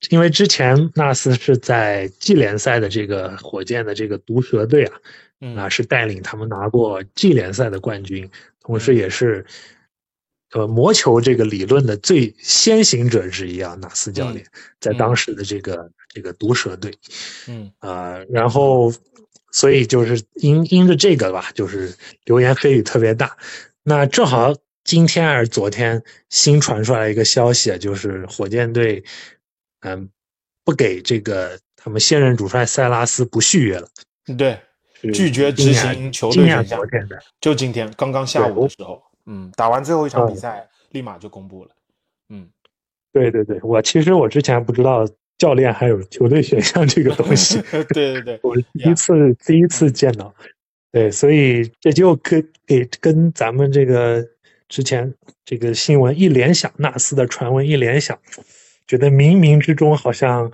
[0.10, 5.00] 因为之前纳斯是在季联赛的这个火箭的这个毒蛇队啊，
[5.40, 9.46] 嗯那是带领他们拿过季联赛的冠军，同时也是
[10.54, 14.46] 呃魔球这个理论的最先行者之一啊，纳斯教练
[14.80, 16.92] 在当时的这个这个毒蛇队。
[17.48, 18.92] 嗯啊、然后
[19.52, 21.94] 所以就是因因着这个吧，就是
[22.26, 23.38] 流言蜚语特别大。
[23.84, 29.04] 那正好今天还是昨天新传出来一个消息啊，就是火箭队
[29.82, 30.10] 嗯
[30.64, 33.88] 不给这个他们现任主帅塞拉斯不续约了，
[34.38, 34.60] 对，
[35.14, 37.20] 拒绝执行球队选项昨，天的。
[37.40, 41.72] 就今天刚刚下午的时候，嗯，打完最后一场比嗯赛，立马就公布了，
[42.30, 42.48] 嗯，
[43.12, 45.04] 对对对，我其实我之前不知道
[45.40, 50.32] 教练还有球队选项这个东西， 对对对，我第一次第一次见到，
[50.92, 54.24] 对，所以这就跟给跟咱们这个
[54.70, 55.12] 之前
[55.44, 58.20] 这个新闻一联想，纳斯的传闻一联想，
[58.88, 60.52] 觉得冥冥之中好像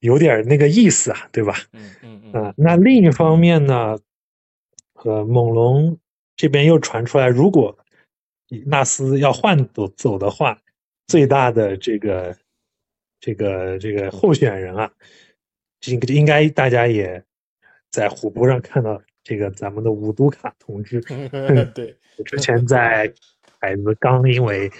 [0.00, 1.54] 有点那个意思啊，对吧？
[1.72, 3.98] 嗯嗯嗯啊，那另一方面呢，
[5.04, 5.98] 呃，猛龙
[6.36, 7.78] 这边又传出来，如果
[8.66, 10.58] 纳斯要换走走的话，
[11.06, 12.36] 最大的这个
[13.20, 14.90] 这个这个候选人啊，
[15.86, 17.22] 应应该大家也
[17.90, 23.12] 在虎扑上看到这个咱们的五都卡同志，嗯，对， 之前在
[23.60, 24.70] 海子刚因为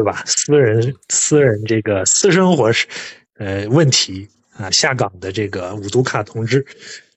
[0.00, 2.86] 对吧私人私人这个私生活是
[3.36, 6.64] 呃问题啊下岗的这个伍都卡同志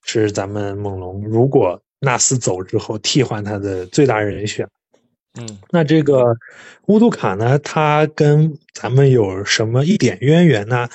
[0.03, 4.67] 是咱们猛龙如果纳斯走之后替换他的最大人选。
[5.39, 6.35] 嗯那这个
[6.87, 10.89] 乌杜卡呢，他跟咱们有什么一点渊源呢？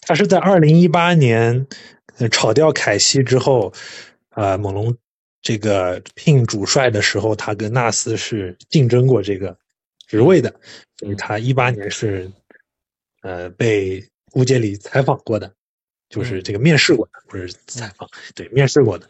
[0.00, 1.66] 他是在二零一八年
[2.16, 3.74] 呃炒掉凯西之后，
[4.30, 4.96] 呃，猛龙
[5.42, 9.54] 这个聘主帅的时候，他跟纳斯是竞争过这个
[10.10, 10.52] 职位的，
[10.98, 12.28] 所以他一八年是
[13.22, 15.54] 呃被乌杰里采访过的，
[16.08, 19.08] 就是这个面试过的，不是采访，对，面试过的。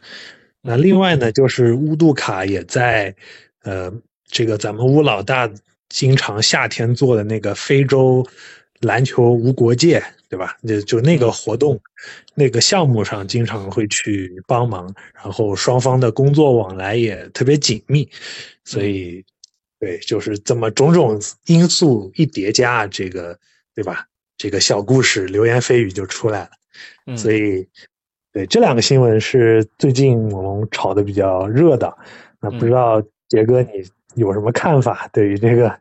[0.60, 3.16] 那另外呢，就是乌杜卡也在
[3.62, 3.90] 呃
[4.26, 5.50] 这个咱们乌老大
[5.88, 8.28] 经常夏天做的那个非洲
[8.80, 10.58] 篮球无国界，对吧？
[10.68, 11.80] 就就那个活动、
[12.34, 18.06] 那个项目上，经常会去帮忙，然后双方的工作往来也特别紧密，
[18.64, 19.24] 所以
[19.80, 23.36] 对，就是这么种种因素一叠加，这个
[23.74, 24.06] 对吧？
[24.36, 26.50] 这个小故事流言蜚语就出来了。
[27.06, 27.66] 嗯，所以，
[28.32, 31.96] 对这两个新闻是最近我们炒的比较热的。
[32.40, 35.08] 那不知道杰哥你有什么看法？
[35.12, 35.78] 对于这个，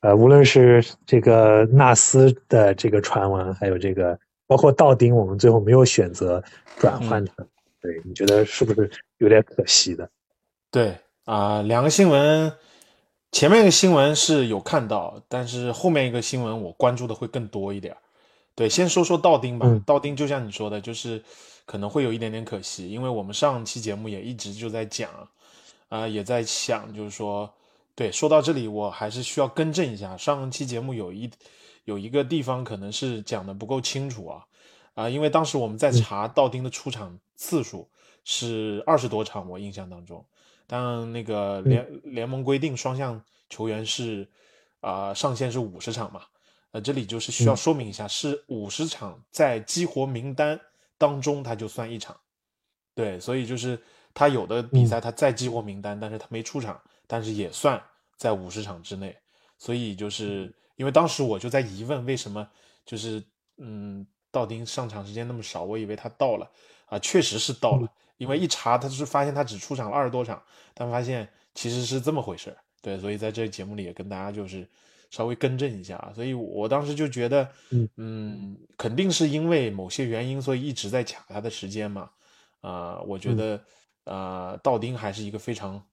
[0.00, 6.42] 呃，无论是这个纳斯的这个传闻，还有这个包括道丁，我们最后没有选择
[6.76, 7.32] 转换他，
[7.80, 10.08] 对你觉得是不是有点可惜的？
[10.70, 12.52] 对啊、两个新闻，
[13.32, 17.96] 前面一个新闻是有看到，但是后面一个新闻我关注的会更多一点。
[18.54, 19.66] 对，先说说道丁吧。
[19.66, 21.24] 嗯道丁就像你说的，就是
[21.64, 25.08] 可能会有一点点可惜，因为我们上期节目也一直就在讲，
[25.88, 27.50] 啊、也在想，就是说，
[27.94, 31.30] 对，说到这里，我还是需要更正一下，上期节目有一
[31.86, 34.44] 有一个地方可能是讲的不够清楚啊，
[34.94, 37.88] 啊，因为当时我们在查道丁的出场次数
[38.24, 40.22] 是二十多场，我印象当中，
[40.66, 44.28] 但那个联联盟规定双向球员是
[44.80, 46.22] 啊上限是五十场嘛，
[46.70, 50.60] 呃，这里就是需要说明一下，是五十场在激活名单
[50.98, 52.18] 当中他就算一场，
[52.94, 53.80] 对，所以就是
[54.14, 57.82] 他有的比赛他在激活名单，但是他没出场，但是也算
[58.16, 59.16] 在五十场之内，
[59.58, 62.48] 所以就是因为当时我就在疑问为什么
[62.84, 63.22] 就是
[63.58, 64.06] 嗯。
[64.34, 66.50] 道丁上场时间那么少，我以为他到了
[66.86, 67.86] 啊，确实是到了，
[68.22, 70.40] 因为一查他是发现他只出场了二十多场，
[70.74, 74.64] 但发现其实是这么回事对，所以在这节目里也跟大家就是
[75.10, 77.50] 稍微更正一下啊，所以我当时就觉得，
[77.96, 82.08] 嗯，肯定是因为某些原因，所以一直在卡他的时间嘛，
[82.60, 83.60] 啊，我觉得，
[84.04, 85.84] 呃，道丁还是一个非常，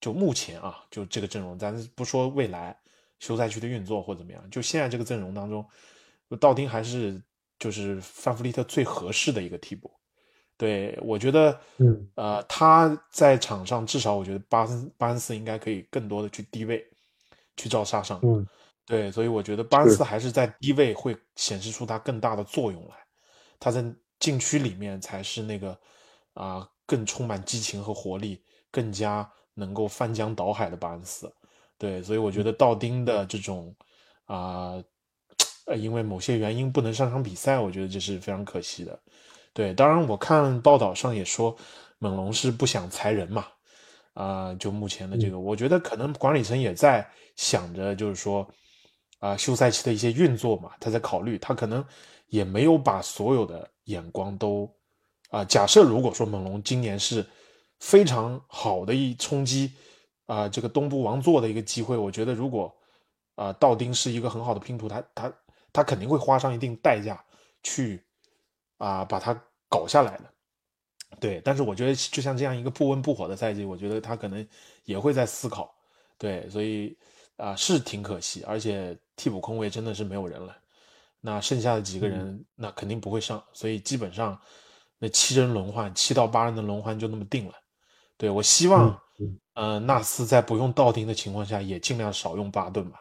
[0.00, 2.76] 就目前啊，就这个阵容，咱不说未来
[3.20, 5.64] 休赛区的运作或怎么样，就现在这个阵容当中，
[6.40, 7.22] 道丁还是。
[7.60, 9.90] 就是范弗利特最合适的一个替补，
[10.58, 16.84] 对我觉得，嗯，呃，他在场上至少我觉得巴恩巴恩斯应该可以更多的去低位
[17.56, 18.44] 去照杀伤，嗯，
[18.84, 22.96] 对，所以我觉得巴恩斯还是在低位会显示出他更大的作用来，
[23.58, 23.84] 他在
[24.18, 25.78] 禁区里面才是那个
[26.34, 31.32] 啊更充满激情和活力，更加能够翻江倒海的巴恩斯，
[31.78, 33.74] 对，所以我觉得道丁的这种
[34.26, 34.82] 啊。
[35.68, 38.98] 呃，因为某些原因不能上场比赛，我觉得这是非常可惜的。
[39.58, 41.56] 对，当然我看报道上也说，
[41.98, 43.44] 猛龙是不想裁人嘛。
[44.14, 48.48] 啊，就目前的这个，我觉得可能管理层也在想着，就是说，
[49.18, 51.84] 啊，休赛期的一些运作嘛，他在考虑，他可能
[52.28, 54.72] 也没有把所有的眼光都，
[55.30, 57.26] 啊，假设如果说猛龙今年是
[57.80, 59.72] 非常好的一冲击，
[60.26, 62.72] 啊，这个东部王座的一个机会，我觉得如果，
[63.34, 65.32] 啊，道丁是一个很好的拼图，他他。
[65.70, 67.22] 他肯定会花上一定代价
[67.62, 68.02] 去
[68.78, 70.24] 啊把它搞下来的，
[71.20, 71.40] 对。
[71.44, 74.46] 但是我觉得就像这样一个不温不火的赛季，我觉得他可能
[74.84, 75.74] 也会在思考，
[76.16, 76.48] 对。
[76.48, 76.96] 所以
[77.36, 80.56] 啊是挺可惜，而且替补空位真的是没有人了。
[81.20, 84.40] 那剩下的几个人那肯定不会上，所以基本上
[84.98, 87.54] 那七人轮换，七到八人的轮换就那么定了。
[88.16, 89.00] 对我希望，
[89.54, 93.00] 嗯，纳斯在不用道丁的情况下也尽量少用巴顿吧。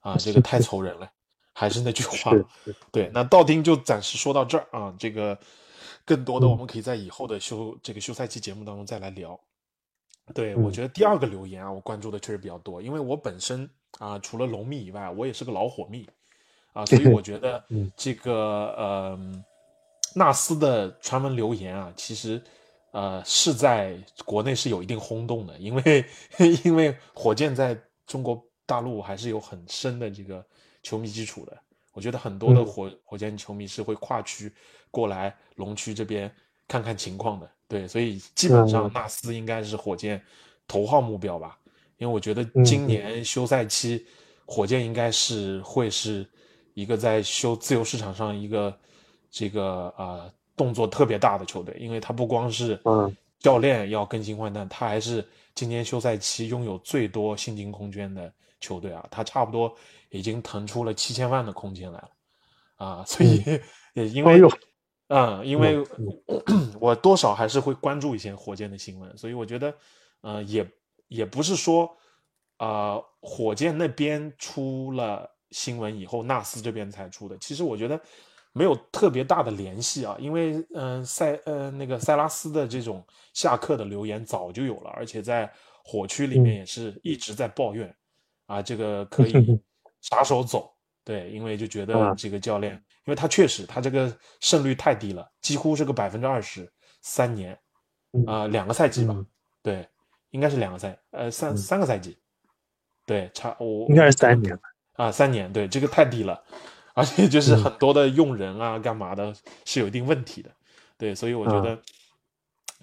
[0.00, 1.10] 啊，这个太愁人了。
[1.52, 2.32] 还是那句话，
[2.92, 4.94] 对，那道丁就暂时说到这儿啊。
[4.96, 5.36] 这个
[6.08, 9.38] 更多的我们可以在以后的休这个休赛期节目当中再来聊。
[10.34, 13.68] 对我觉得第二个留言啊，我关注的确实比较多，因为我本身
[13.98, 16.08] 啊，除了龙蜜以外，我也是个老火蜜
[16.72, 17.62] 啊，所以我觉 得。
[17.96, 18.32] 这个
[18.76, 19.18] 呃
[20.14, 22.42] 纳斯的传闻留言啊，其实
[22.92, 26.04] 呃是在国内是有一定轰动的，因为
[26.64, 30.44] 因为火箭在中国大陆还是有很深的这个。
[30.80, 31.58] 球迷基础的，
[31.92, 34.50] 我觉得很多的火火箭球迷是会跨区
[34.90, 36.30] 过来龙区这边
[36.66, 40.20] 看看情况的，对，所以基本上纳斯应该是火箭
[40.66, 41.58] 头号目标吧，
[41.96, 44.06] 因为我觉得今年休赛期
[44.44, 46.28] 火箭应该是会是
[46.74, 48.76] 一个在休自由市场上一个
[49.30, 52.80] 这个呃动作特别大的球队，因为他不光是
[53.40, 59.74] 教练要更新换代，他还是今年休赛期拥有最多薪金空间的球队啊，他差不多。
[60.10, 62.10] 已经腾出了七千万的空间来了，
[62.76, 63.42] 啊，所以。
[63.92, 64.40] 也因为，
[65.08, 65.84] 嗯，因为
[66.80, 69.74] 我多少还是会关注一些火箭的新闻，所以我觉得，
[70.20, 70.66] 呃，也
[71.08, 71.90] 也不是说，
[72.58, 78.00] 啊，火箭那边出了新闻以后，纳斯这边才出的，其实我觉得
[78.52, 85.50] 没有特别大的联系啊，因为，嗯，塞，呃，那个塞拉斯的这种下课的留言早就有了，而且在
[85.84, 87.94] 火区里面也是一直在抱怨，
[88.46, 89.60] 啊，这个可 以。
[90.00, 90.72] 啥时候走？
[91.02, 97.58] 对，因为就觉得这个教练，因为他确实他这个胜率太低了，几乎是个百分之二十三年，
[98.26, 99.16] 啊，两个赛季吧，
[99.62, 99.88] 对，
[100.28, 102.18] 应该是两个赛，呃，三三个赛季，
[103.06, 104.60] 对，差我应该是三年
[104.92, 106.44] 啊，三年，对，这个太低了，
[106.92, 110.50] 而且就是很多的用人啊，干嘛的，是有一定问题的，
[110.98, 111.82] 对，所以我觉得，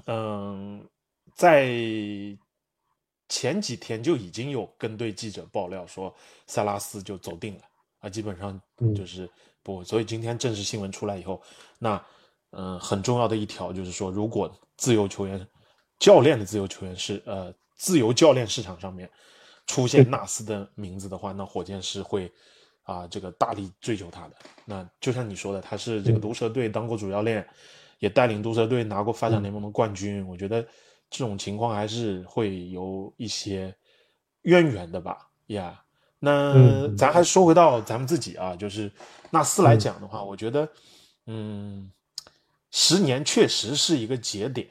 [0.08, 0.84] 嗯，
[1.36, 1.70] 在。
[3.28, 7.62] 前几天就已经有跟队记者爆料说，塞拉斯就走定了
[8.02, 8.62] 啊，基本上
[8.96, 9.28] 就是
[9.66, 11.42] 不，所以今天正式新闻出来以后，
[11.80, 12.00] 那
[12.52, 14.48] 嗯，很重要的一条就是说，如果
[14.78, 15.46] 自由球员
[15.98, 19.10] 教练的自由球员是呃自由教练市场上面
[19.66, 22.32] 出现纳斯的名字的话，那火箭是会
[22.84, 24.36] 啊这个大力追求他的。
[24.66, 27.44] 那就像你说的，他是这个毒蛇队当过主教练，
[27.98, 30.66] 也带领毒蛇队拿过发展联盟的冠军，我觉得。
[31.08, 33.74] 这种情况还是会有一些
[34.42, 35.85] 渊源的吧，呀。
[36.20, 38.92] 那咱还说回到咱们自己啊，就是
[39.30, 40.68] 纳斯来讲的话，我觉得，
[41.28, 41.92] 嗯，
[42.72, 44.68] 十年确实是一个节点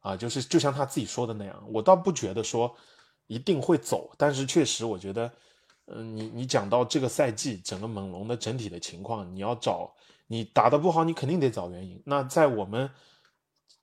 [0.00, 2.74] 啊，就是就像他自己说的那样，我倒不觉得说
[3.26, 5.30] 一定会走，但是确实我觉得，
[5.86, 9.92] 嗯，你你讲到这个赛季整个猛龙的整体的情况，你要找
[10.26, 12.00] 你打的不好，你肯定得找原因。
[12.06, 12.88] 那在我们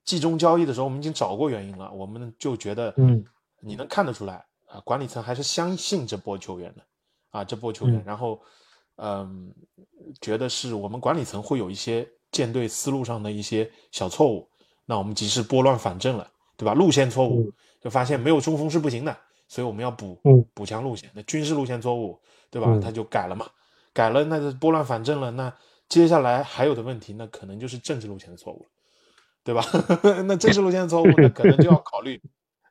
[0.03, 3.23] 季中交易的时候，我们已经找过原因了，我们就觉得，嗯，
[3.59, 6.81] 你能看得出来啊，管理层还是相信这波球员的
[7.29, 8.41] 啊，这波球员，然后。
[8.97, 9.53] 嗯，
[10.21, 14.47] 觉得是我们管理层会有一些舰队思路上的一些小错误，
[14.85, 16.73] 那我们及时拨乱反正了，对吧？
[16.73, 19.17] 路线错误，就发现没有中锋是不行的，
[19.49, 20.17] 所以我们要补
[20.53, 21.11] 补强路线。
[21.13, 22.17] 那军事路线错误，
[22.49, 22.79] 对吧？
[22.81, 23.45] 他就改了嘛，
[23.91, 25.29] 改了，那就拨乱反正了。
[25.29, 25.53] 那
[25.89, 28.65] 接下来还有的问题，那可能就是政治路线的错误，
[29.43, 29.61] 对吧？
[30.25, 32.21] 那政治路线的错误，那可能就要考虑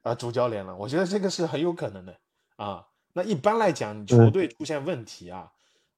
[0.04, 0.76] 啊主教练了。
[0.76, 2.16] 我觉得这个是很有可能的
[2.54, 2.86] 啊。
[3.12, 5.50] 那一般来讲，球队出现问题啊。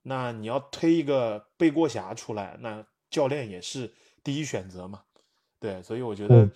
[0.09, 3.93] 那你要推一个背锅侠出来，那教练也是
[4.23, 5.03] 第一选择嘛？
[5.59, 6.49] 对，所以我觉得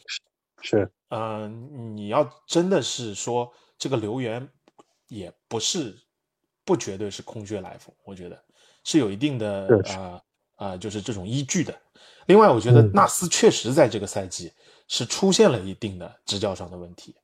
[0.62, 4.48] 是，嗯，你要真的是说这个留言
[5.08, 5.98] 也不是
[6.64, 8.40] 不绝对是空穴来风，我觉得
[8.84, 10.22] 是有一定的啊
[10.54, 11.76] 啊，就是这种依据的。
[12.26, 14.52] 另外，我觉得纳斯确实在这个赛季
[14.86, 17.16] 是出现了一定的执教上的问题，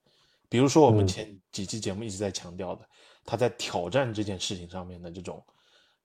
[0.48, 2.84] 比如说我们前几期节目一直在强调的，
[3.24, 5.44] 他在挑战这件事情上面的这种。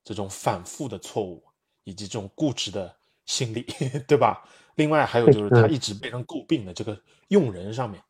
[0.04, 1.44] 这种反复的错误，
[1.84, 2.92] 以及这种固执的
[3.28, 3.62] 心理，
[4.08, 4.44] 对吧？
[4.74, 8.02] 另外还有就是他一直被人诟病的这个用人上面，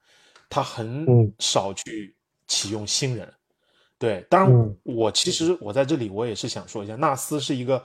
[0.50, 1.06] 他很
[1.38, 2.16] 少去
[2.48, 3.30] 启用新人。
[4.00, 7.84] 对，当然我其实我在这里我也是想说一下，纳斯是一个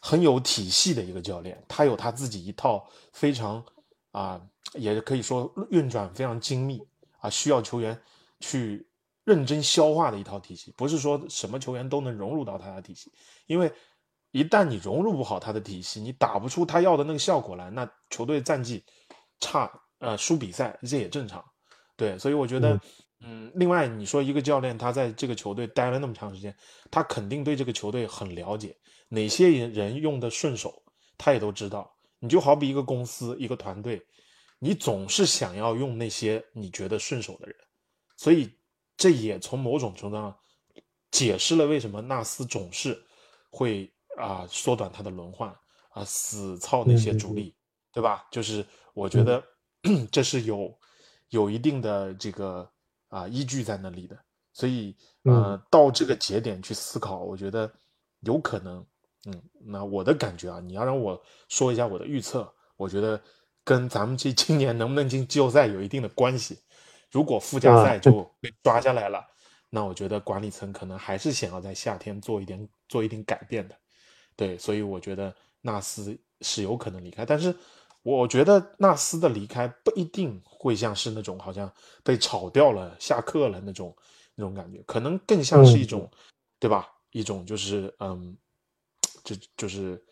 [0.00, 3.60] 很有体系的一个教练，他有他自己一套非常
[4.12, 4.40] 啊，
[4.74, 6.80] 也可以说运转非常精密
[7.20, 8.00] 啊，需要球员
[8.40, 8.86] 去。
[9.22, 13.12] 认真消化的一套体系，不是说什么球员都能融入到他的体系，
[13.46, 13.70] 因为
[14.32, 18.82] 一旦你融入不好他的体系，你打不出他要的那个效果来，那球队战绩
[19.38, 21.44] 差，呃，输比赛这也正常。
[21.96, 22.80] 对，所以我觉得，
[23.20, 26.56] 嗯，另外你说一个教练他在这个球队待了那么长时间，
[26.90, 28.74] 他肯定对这个球队很了解，
[29.10, 30.82] 哪些人用的顺手，
[31.18, 31.94] 他也都知道。
[32.18, 34.02] 你就好比一个公司一个团队，
[34.60, 37.56] 你总是想要用那些你觉得顺手的人，
[38.16, 38.48] 所以。
[38.96, 40.36] 这也从某种程度上
[41.10, 43.02] 解释了为什么纳斯总是
[43.48, 45.50] 会啊缩短他的轮换
[45.88, 47.56] 啊死操那些主力，
[47.94, 48.28] 对吧？
[48.30, 49.42] 就是我觉得
[50.12, 50.78] 这是有
[51.30, 52.70] 有一定的这个
[53.08, 57.72] 啊依据在那里的，所以呃到这个节点去思考，我觉得
[58.20, 58.84] 有可能，
[59.24, 61.18] 嗯，那我的感觉啊，你要让我
[61.48, 63.18] 说一下我的预测，我觉得
[63.70, 66.58] 跟咱们这今年能不能进季后赛有一定的关系。
[67.08, 69.24] 如果附加赛就被抓下来了，
[69.68, 73.76] 那我觉得管理层可能还是想要在夏天做一点做一点改变的，
[74.34, 77.54] 对，所以我觉得纳斯是有可能离开，但是
[78.02, 83.96] 我觉得纳斯的离开不一定会像是那种好像被炒掉了下课了那种
[84.34, 86.10] 那种感觉，可能更像是一种，
[86.58, 86.88] 对吧？
[87.12, 88.36] 一种就是嗯，
[89.22, 90.04] 就就是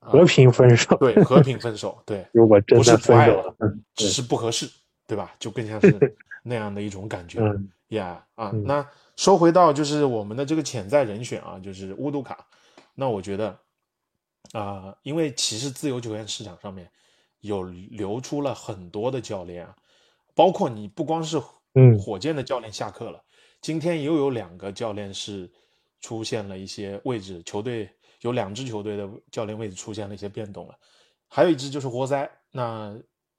[0.00, 3.54] 和平分手，对，和平分手，对， 如果真的分手了，
[3.94, 4.68] 只是不合适。
[5.08, 5.34] 对吧？
[5.38, 7.40] 就更像是 那样的一种感觉
[7.88, 8.50] 呀啊！
[8.66, 12.46] 那说回到就是我们的这个潜在人选啊，就是乌杜卡。
[12.94, 13.58] 那我觉得
[14.52, 16.90] 啊，因为其实自由球员市场上面
[17.40, 19.74] 有流出了很多的教练啊，
[20.34, 21.40] 包括你不光是
[21.98, 23.18] 火箭的教练下课了，
[23.62, 25.50] 今天又有两个教练是
[26.02, 27.88] 出现了一些位置，球队
[28.20, 30.74] 有两支球队的教练位置出现了一些变动了，
[31.28, 32.30] 还有一支就是活塞。
[32.50, 32.96] 那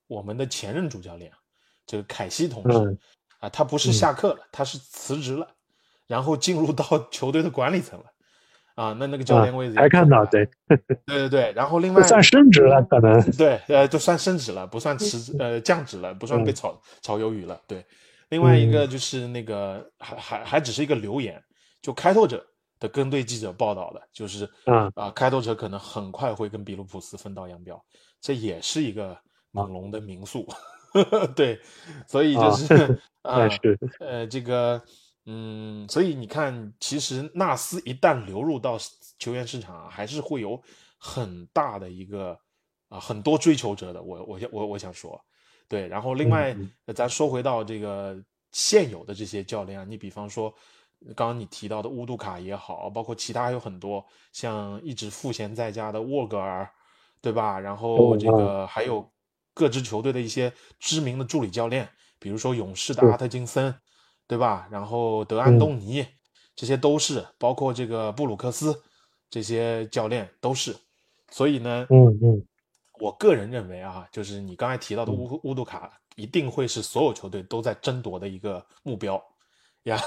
[0.08, 1.32] 我们的前任主教练。
[1.86, 3.00] 这个凯西同志
[3.40, 5.48] 啊，他不是下课了，他是辞职了，
[6.06, 8.06] 然后进入到 球队的管理层了
[8.76, 8.96] 啊。
[9.00, 17.60] 那那个教练位置还看到对 对对对，然后另外算升职了，可能对呃，就算升职了，不算辞呃降职了，不算被炒炒鱿鱼了。
[17.66, 17.84] 对，
[18.30, 21.44] 另外一个就是那个还还还只是一个留言，
[21.82, 22.46] 就开拓者
[22.80, 27.84] 的跟队记者报道的，就是啊啊，开拓者可能很快会跟比卢普斯分道扬镳，
[28.22, 29.18] 这也是一个
[29.52, 30.48] 猛龙的民宿。
[31.36, 31.60] 对，
[32.08, 33.48] 所以就是 啊，
[34.00, 34.82] 呃，这个，
[35.28, 38.76] 嗯，所以你看，其实纳斯一旦流入到
[39.20, 40.60] 球员市场，还是会有
[40.98, 42.36] 很大的一个
[42.88, 44.02] 啊，很多追求者的。
[44.02, 45.24] 我我我我想说，
[45.68, 45.88] 对。
[45.88, 46.58] 然后另外，
[46.96, 48.18] 咱说回到这个
[48.52, 50.52] 现有的这些教练啊，你比方说
[51.16, 56.70] 刚刚你提到的乌杜卡也好，包括其他还有很多像一直赋闲在家的沃格尔，
[57.22, 57.60] 对吧？
[57.60, 59.10] 然后这个还有。
[59.52, 63.76] 各支球队的一些知名的助理教练，比如说勇士的阿特金森，
[64.26, 64.66] 对吧？
[64.72, 66.06] 然后德安东尼，
[66.56, 68.82] 这些都是，包括这个布鲁克斯，
[69.30, 70.74] 这些教练都是。
[71.30, 72.48] 所以呢，嗯嗯，
[73.02, 79.22] 我个人认为啊，就是你刚才提到的乌乌杜卡，一定会是所有球队都在争夺的一个目标
[79.84, 80.02] 呀。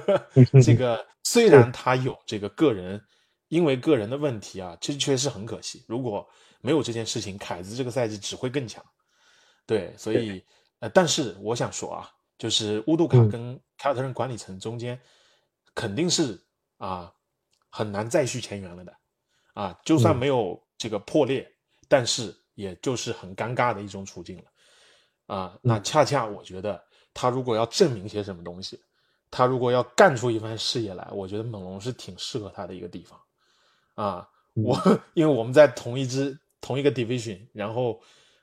[0.64, 3.02] 这个虽然他有这个个人，
[3.48, 5.84] 因为个人的问题啊，这确实很可惜。
[5.86, 6.28] 如果
[6.60, 8.84] 没有这件事情，凯子这个赛季只会更强。
[9.66, 10.44] 对，所以
[10.80, 15.00] 呃，但是我想说啊，就是乌杜卡跟凯尔特人管理层中间
[15.74, 16.40] 肯定是
[16.78, 17.12] 啊
[17.70, 18.94] 很难再续前缘了的
[19.54, 21.50] 啊，就算没有这个破裂。
[21.86, 24.44] 但是也就是很尴尬的一种处境了，
[25.26, 28.82] 啊，那恰恰我觉得他如果要证明些什么东西，
[29.36, 33.20] 他如果要干出一番事业来，我觉得猛龙是挺适合他的一个地方，
[33.96, 34.80] 啊，我
[35.14, 38.00] 因为我们在同一支同一个 division，然后，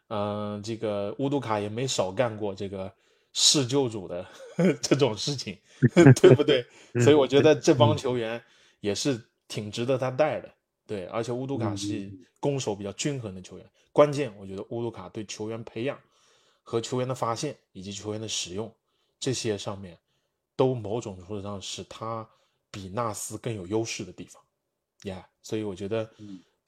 [0.09, 2.91] 嗯，这个乌杜卡也没少干过这个
[3.31, 4.27] 弑救主的
[4.83, 5.57] 这种事情，
[6.21, 6.65] 对不对？
[7.01, 8.43] 所以我觉得这帮球员
[8.81, 9.17] 也是
[9.47, 10.51] 挺值得他带的。
[10.85, 12.11] 对，而且乌杜卡是
[12.41, 13.65] 攻守比较均衡的球员。
[13.93, 15.97] 关键，我觉得乌杜卡对球员培养
[16.63, 18.69] 和球员的发现以及球员的使用
[19.21, 19.97] 这些上面，
[20.61, 22.29] 都某种程度上是他
[22.69, 24.39] 比纳斯更有优势的地方。
[25.05, 26.07] 呀，所以我觉得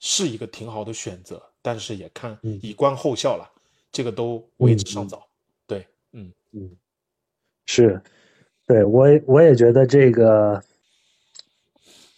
[0.00, 3.48] 是一个挺好的选择，但是也看以观后效了，
[3.92, 5.24] 这个都为之尚早。
[5.64, 6.76] 对，嗯嗯，
[7.66, 8.02] 是，
[8.66, 10.60] 对我我也觉得这个。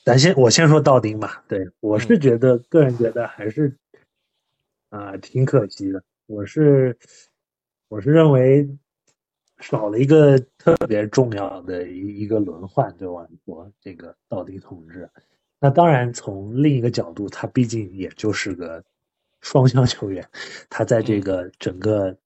[0.02, 1.44] 咱先，我先说道丁吧。
[1.46, 3.76] 对我是觉得，个人觉得还是
[4.88, 6.02] 啊，挺可惜的。
[6.24, 6.96] 我是
[7.88, 8.66] 我是认为
[9.58, 15.08] 少了一个特别重要的一一个轮换，对我来说，这个道迪同志。
[15.58, 18.84] 那当然，从另一个角度，他毕竟也就是个
[19.40, 20.28] 双向球员，
[20.68, 22.16] 他在这个整个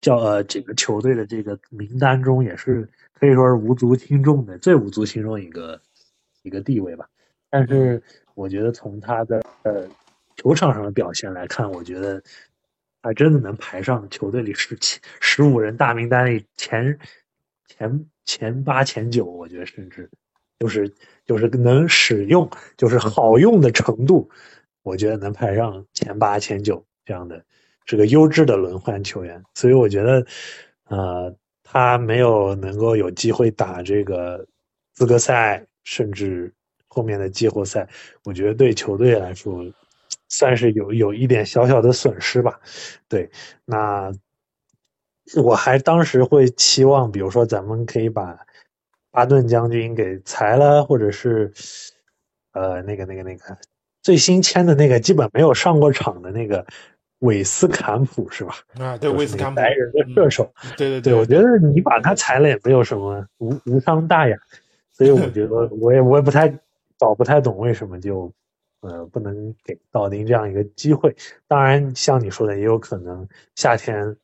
[0.00, 5.80] 叫呃这个球队的这个名单中，也是可以说是无足轻重的，最无足轻重一个。
[6.42, 7.08] 一个地位吧，
[7.50, 8.00] 但是
[8.36, 9.84] 我觉得从他的呃
[10.36, 12.22] 球场上的表现来看，我觉得
[13.06, 16.98] 还真的能排上球队里十七十五人大名单里前
[17.68, 20.10] 前前八前九，我觉得甚至
[20.58, 20.92] 就是
[21.24, 24.28] 就是能使用就是好用的程度，
[24.82, 27.44] 我觉得能排上前八前九这样的
[27.84, 30.26] 是个优质的轮换球员，所以我觉得
[30.88, 34.46] 呃他没有能够有机会打这个
[34.92, 35.64] 资格赛。
[35.88, 36.52] 甚至
[36.88, 37.88] 后面的季后赛，
[38.24, 39.64] 我觉得对球队来说
[40.28, 42.60] 算是有有一点小小的损失吧。
[43.08, 43.30] 对，
[43.64, 44.12] 那
[45.42, 48.38] 我还当时会期望，比如说咱们可以把
[49.10, 51.52] 巴顿将军给裁了，或者是
[52.52, 53.58] 呃那个那个那个
[54.02, 56.66] 最新签的那个基本没有上过场的那个
[57.20, 58.54] 韦斯坎普是吧？
[58.78, 60.52] 啊，对，韦斯坎普白人的射手。
[60.76, 64.36] 对对对，我觉得你把他裁了也没有什么无无伤大雅。
[64.92, 66.48] 所以我觉得我也我也不太
[66.98, 68.32] 搞不太懂为什么就
[68.80, 71.14] 呃不能给道丁这样一个机会。
[71.48, 74.16] 当然像你说的也有可能夏天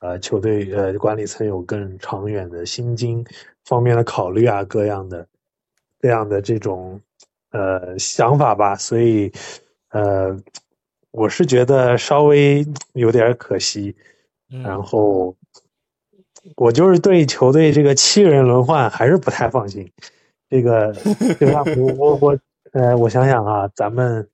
[0.00, 3.24] 呃球队呃管理层有更长远的薪金
[3.64, 5.26] 方面的考虑啊各样的
[6.00, 7.00] 各样的这种
[7.50, 8.76] 呃想法吧。
[8.76, 9.32] 所以
[9.90, 10.36] 呃
[11.10, 13.94] 我是觉得稍微有点可惜。
[14.62, 15.34] 然后
[16.54, 19.90] 我就是对球队这个七人轮换还是不太放心。
[20.48, 20.92] 这个
[21.40, 21.64] 对吧？
[21.76, 22.38] 我我我，
[22.74, 24.28] 呃，我想想啊，咱们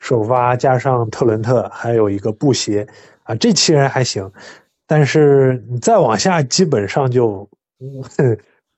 [0.00, 2.84] 首发加上特伦特，还有一个布鞋
[3.22, 4.30] 啊，这七人还行。
[4.84, 7.48] 但是你再往下，基本上就，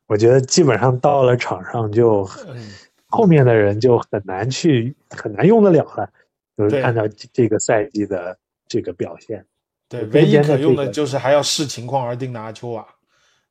[0.06, 2.28] 我觉得基本上到了场上就，
[3.06, 6.10] 后面的人就很难去很难用得了了。
[6.54, 9.46] 就是按照这个赛季的这个表现，
[9.88, 12.86] 对，唯一可用的就是还要视情况而定的阿丘瓦。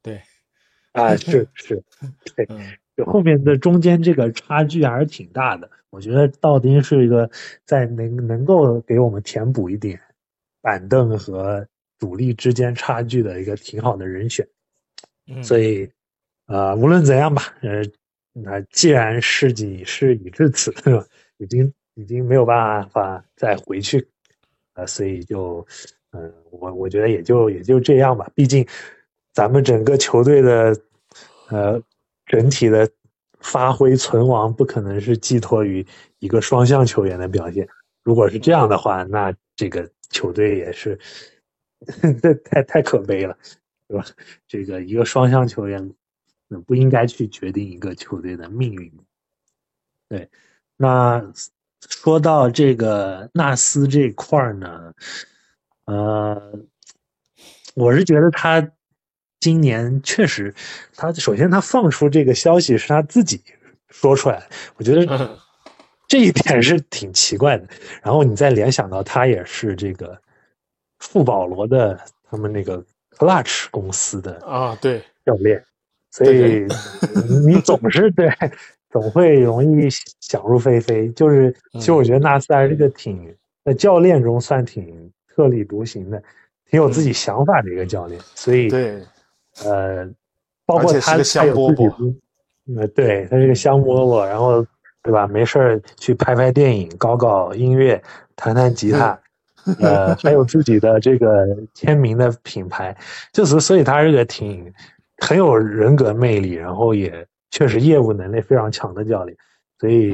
[0.03, 0.21] 对，
[0.91, 1.83] 啊，是是，
[2.37, 2.47] 对。
[2.95, 7.29] 就后面的中间这个差距还是挺大的，我觉得道丁是一个
[7.65, 9.99] 在能能够给我们填补一点
[10.61, 11.67] 板凳和
[11.97, 14.47] 主力之间差距的一个挺好的人选。
[15.41, 15.89] 所以，
[16.45, 17.81] 呃，无论怎样吧，呃，
[18.33, 21.03] 那既然事已事已至此，对吧？
[21.37, 24.07] 已经已经没有办法再回去，
[24.75, 25.65] 呃，所以就，
[26.11, 28.29] 嗯，我我觉得也就也就这样吧。
[28.35, 28.67] 毕竟
[29.33, 30.77] 咱们整个球队的，
[31.49, 31.81] 呃。
[32.25, 32.89] 整体的
[33.39, 35.85] 发挥存亡不可能是寄托于
[36.19, 37.67] 一个双向球员的表现。
[38.03, 40.97] 如果是这样的话，那这个球队也是
[42.45, 43.37] 太太可悲了，
[43.89, 44.05] 是吧？
[44.47, 45.93] 这个一个双向球员
[46.65, 48.91] 不应该去决定一个球队的命运。
[50.09, 50.29] 对，
[50.77, 51.31] 那
[51.89, 54.93] 说到这个纳斯这块儿呢，
[55.85, 56.59] 呃，
[57.75, 58.71] 我是觉得他。
[59.43, 60.55] 今年确实，
[60.95, 63.41] 他首先他放出这个消息是他自己
[63.89, 64.41] 说出来，
[64.77, 65.37] 我觉得
[66.07, 67.67] 这一点是挺奇怪的。
[68.01, 70.17] 然后你再联想到他也是这个
[70.99, 72.81] 富保罗的他们那个
[73.17, 75.61] Clutch 公司的啊，对教练，
[76.09, 76.65] 所以
[77.45, 78.31] 你总是对
[78.91, 79.89] 总会容易
[80.21, 81.09] 想入非非。
[81.09, 83.35] 就是其实我觉得纳斯还是个挺
[83.65, 86.23] 在教练中算挺特立独行的，
[86.69, 88.21] 挺有自己想法的一个教练。
[88.35, 89.03] 所以对，
[89.65, 90.09] 呃，
[90.65, 91.95] 包括他他有自己的。
[92.77, 94.65] 呃，对他是个香饽饽，然后
[95.01, 95.27] 对吧？
[95.27, 98.01] 没事儿去拍拍电影，搞搞音乐，
[98.37, 99.19] 弹弹吉他，
[99.81, 102.95] 呃， 还有自己的这个签名的品牌，
[103.33, 104.73] 就是所以他是个挺
[105.17, 109.37] 很有人格魅力，然后也确实业务能力非常强的教练。
[109.77, 110.13] 所以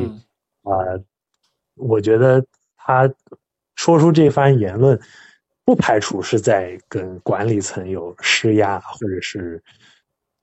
[0.64, 0.74] 啊，
[1.76, 2.44] 我觉得
[2.76, 3.08] 他
[3.76, 5.00] 说出这番言论，
[5.70, 9.61] 不排除是在跟管理层有施压，或者是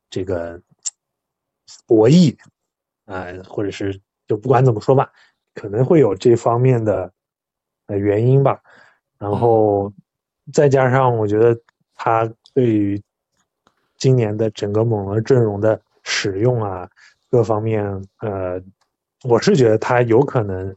[0.09, 0.63] 这个。
[1.85, 2.37] 博弈，
[3.07, 5.13] 啊，或者是就不管怎么说吧，
[5.53, 7.13] 可能会有这方面的
[7.87, 8.63] 呃原因吧。
[9.19, 9.93] 然后
[10.53, 11.61] 再加上我觉得
[11.97, 13.03] 他对于
[13.97, 16.89] 今年的整个猛龙阵容的使用啊，
[17.29, 17.85] 各方面
[18.21, 18.63] 呃，
[19.25, 20.69] 我是觉得他有可能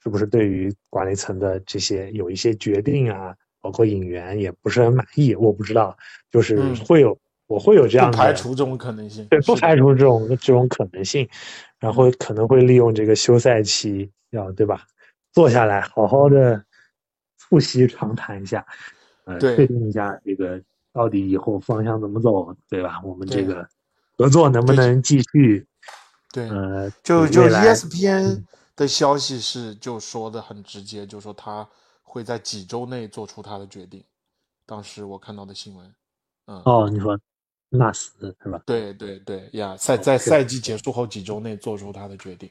[0.00, 3.36] 是不是对于管理层的这些有一些决定啊，
[3.66, 5.96] 包括引援也不是很满意，我不知道，
[6.30, 7.18] 就是会有。
[7.48, 9.24] 我会有这样的，排除这种可能性。
[9.26, 11.28] 对，不排除这种这种可能性，
[11.78, 14.84] 然后可能会利用这个休赛期，要对吧？
[15.32, 16.64] 坐下来好好的
[17.38, 18.66] 促膝长谈一下，
[19.26, 20.60] 呃，确定一下这个
[20.92, 23.00] 到底以后方向怎么走，对吧？
[23.04, 23.64] 我们这个
[24.18, 25.64] 合作能不能继续？
[26.32, 28.42] 对，呃，就就 ESPN
[28.74, 31.68] 的消息是就说的很直接，就说他
[32.06, 34.02] 会在几周内做出他的决定。
[34.64, 35.94] 当时我看到的新闻，
[36.46, 37.18] 嗯，哦，你说。
[37.68, 38.62] 纳斯是吧？
[38.64, 42.48] 对对对呀，赛在赛季结束后几周内做出他的决定，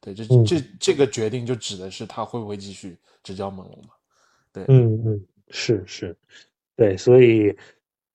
[0.00, 3.90] 对，这这这个决定就指的是他会不会继续执教猛龙嘛？
[4.52, 6.16] 对，嗯嗯，是是，
[6.76, 7.54] 对，所以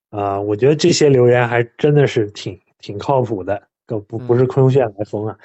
[0.10, 5.38] 啊，我觉得这些留言还真的是挺挺靠谱的，不不不是空穴来风啊。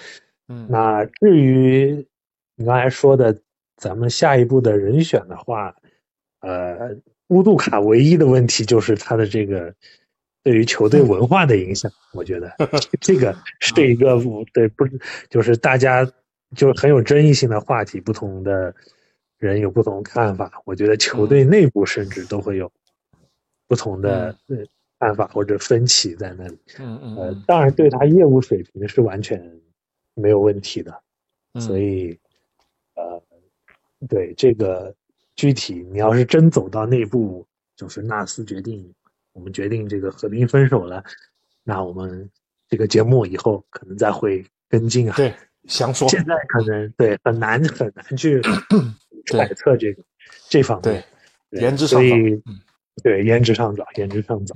[0.47, 2.07] 嗯，那至于
[2.55, 3.37] 你刚才说的
[3.83, 5.75] 咱们下一步的人选的话，
[6.39, 9.75] 呃，乌杜卡唯一的问题就是他的这个。
[10.45, 12.53] 对于球队文化的影响，我觉得
[13.01, 14.21] 这个是一个
[14.53, 14.85] 对不
[15.31, 16.05] 就是大家
[16.57, 18.75] 就很有争议性的话题，不同的
[19.39, 20.51] 人有不同看法。
[20.65, 22.69] 我觉得球队内部甚至都会有
[23.69, 24.37] 不同的
[24.99, 26.59] 看法或者分歧在那里。
[26.81, 27.17] 嗯嗯。
[27.19, 29.41] 呃，当然对他业务水平是完全
[30.15, 31.01] 没有问题的，
[31.61, 32.19] 所以
[32.97, 33.23] 呃，
[34.09, 34.95] 对这个
[35.37, 37.47] 具体你要是真走到那步，
[37.77, 38.93] 就是纳斯决定。
[39.33, 41.03] 我们决定这个和平分手了，
[41.65, 42.29] 那我们
[42.69, 45.17] 这个节目以后可能再会跟进啊。
[45.17, 45.35] 对，
[45.65, 46.07] 详说。
[46.09, 48.43] 现在可能对很难很难去
[49.25, 50.03] 揣测这个
[50.51, 51.03] 这方面。
[51.51, 52.17] 对，言之尚早。
[53.03, 54.55] 对，言之尚早，言之尚早。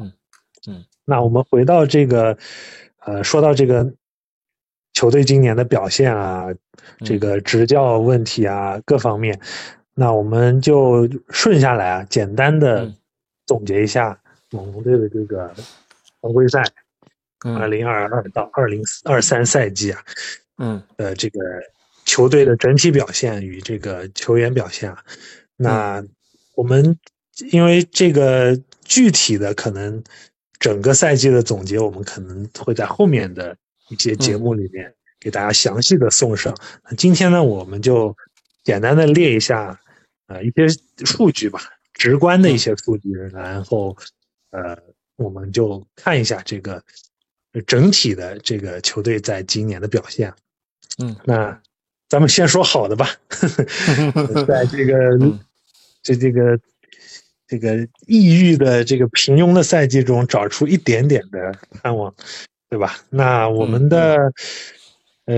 [0.69, 0.85] 嗯。
[1.07, 2.37] 那我们回到这个，
[2.99, 3.95] 呃，说到这个
[4.97, 6.47] 球队今年的表现啊，
[7.05, 9.39] 这个执教问题啊，各方面，
[9.93, 12.91] 那我们就顺下来啊，简单的
[13.45, 14.19] 总结一下。
[14.53, 15.53] 猛龙队的这个
[16.23, 16.65] 常规赛，
[17.59, 20.03] 二零二二到二零二三赛季啊，
[20.57, 21.41] 嗯，呃，这个
[22.07, 25.05] 球队的整体表现与这个球员表现啊，
[25.57, 26.03] 那
[26.55, 26.99] 我们
[27.51, 30.03] 因为这个具体的可能
[30.59, 33.55] 整个赛季的总结，我们可能会在后面的
[33.89, 36.57] 一些节目里面给大家详细的送上。
[36.85, 38.17] 那今天呢，我们就
[38.65, 39.81] 简单的列一下
[40.27, 40.67] 呃一些
[41.05, 41.61] 数据吧，
[41.93, 43.97] 直观的一些数据，然后。
[44.51, 44.79] 呃，
[45.17, 46.83] 我们就看一下这个
[47.67, 50.33] 整体的这个球队在今年的表现。
[51.03, 51.61] 嗯，那
[52.09, 53.07] 咱们先说好的吧，
[54.47, 54.95] 在这个
[56.03, 56.59] 这这个
[57.47, 62.15] 这个抑郁的这个平庸的赛季中找出一点点的盼望，
[62.69, 62.97] 对吧？
[63.11, 64.33] 那我们的
[65.27, 65.37] 呃。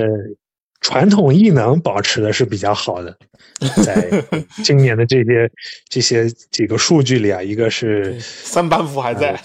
[0.81, 3.18] 传统异能保持的是比较好的，
[3.85, 4.24] 在
[4.62, 5.51] 今年的这些
[5.89, 9.37] 这些几个数据里啊，一个是三板斧还在，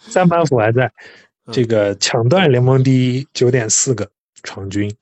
[0.00, 0.92] 三板斧还在，
[1.52, 4.10] 这个抢断联盟第一九点四个
[4.42, 4.92] 场均，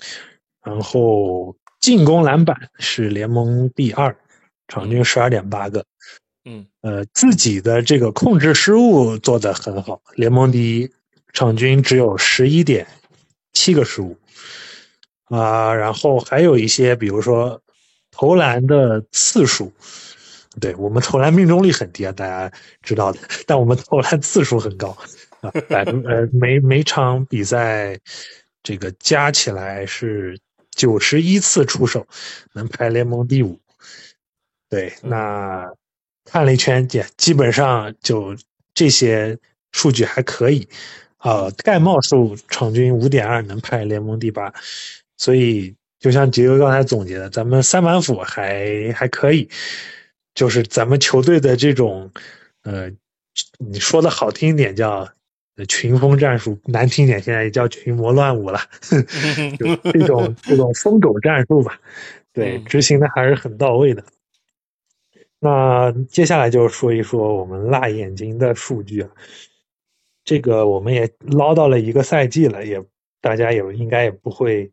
[0.63, 4.15] 然后进攻篮板是联盟第二，
[4.69, 5.85] 场均十二点八个，
[6.45, 10.91] 嗯，呃，自己的这个控制失误做得很好，联盟第一，
[11.35, 12.87] 场均只有十一点
[13.53, 14.17] 七个失误。
[15.25, 17.61] 啊，然后还有一些，比如说
[18.11, 19.73] 投篮的次数，
[20.61, 23.19] 对我们投篮命中率很低啊，大家知道的。
[23.47, 24.97] 但我们投篮次数很高
[25.41, 27.99] 啊，百分呃每每场比赛
[28.63, 30.39] 这个加起来是
[30.71, 32.07] 九十一次出手，
[32.53, 33.59] 能排联盟第五。
[34.69, 35.73] 对，那
[36.27, 38.37] 看了一圈，也基本上就
[38.75, 39.39] 这些
[39.73, 40.69] 数据还可以。
[41.25, 44.53] 啊，盖帽数场均五点二，能排联盟第八。
[45.17, 49.49] 所以，就像杰哥刚才总结的，咱们三板斧还还可以。
[50.35, 52.11] 就是咱们球队的这种，
[52.65, 52.91] 呃，
[53.59, 55.09] 你说的好听一点叫
[55.67, 58.61] 群风战术，难听点现在也叫群魔乱舞了，
[59.59, 61.81] 就这种这种疯狗战术吧，
[62.35, 64.05] 对，执行的还是很到位的。
[65.39, 69.09] 那接下来就说一说我们辣眼睛的数据啊，
[70.25, 72.85] 这个我们也捞到了一个赛季了，也
[73.21, 74.73] 大家也应该也不会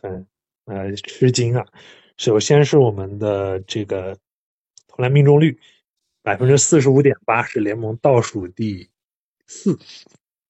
[0.00, 0.26] 很
[0.64, 1.66] 呃吃惊啊。
[2.16, 4.16] 首先是我们的这个。
[4.88, 5.60] 投篮命中率
[6.22, 8.88] 百分之四十五点八，是联盟倒数第
[9.46, 9.78] 四，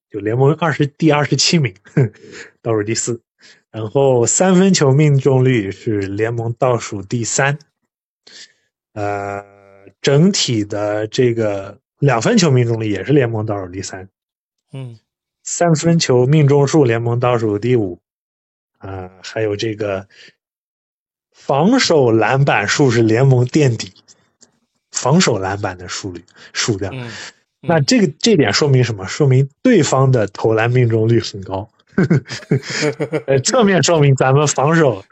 [0.09, 1.75] 就联盟二十第二十七名，
[2.61, 3.21] 倒数第四。
[3.69, 7.59] 然后三分球命中率是联盟倒数第三，
[8.93, 9.43] 呃，
[9.99, 14.07] 整体的这个两分球命中率也是联盟倒数第三，
[14.73, 14.99] 嗯，
[15.43, 17.99] 三分球命中数联盟倒数第五，
[18.77, 20.07] 啊，还有这个
[21.31, 23.93] 防守篮板数是联盟垫底。
[24.89, 26.91] 防守篮板的数率数量，
[27.59, 29.05] 那这个这点说明什么？
[29.05, 31.69] 说明对方的投篮命中率很高，
[33.27, 35.03] 呃，侧面说明咱们防守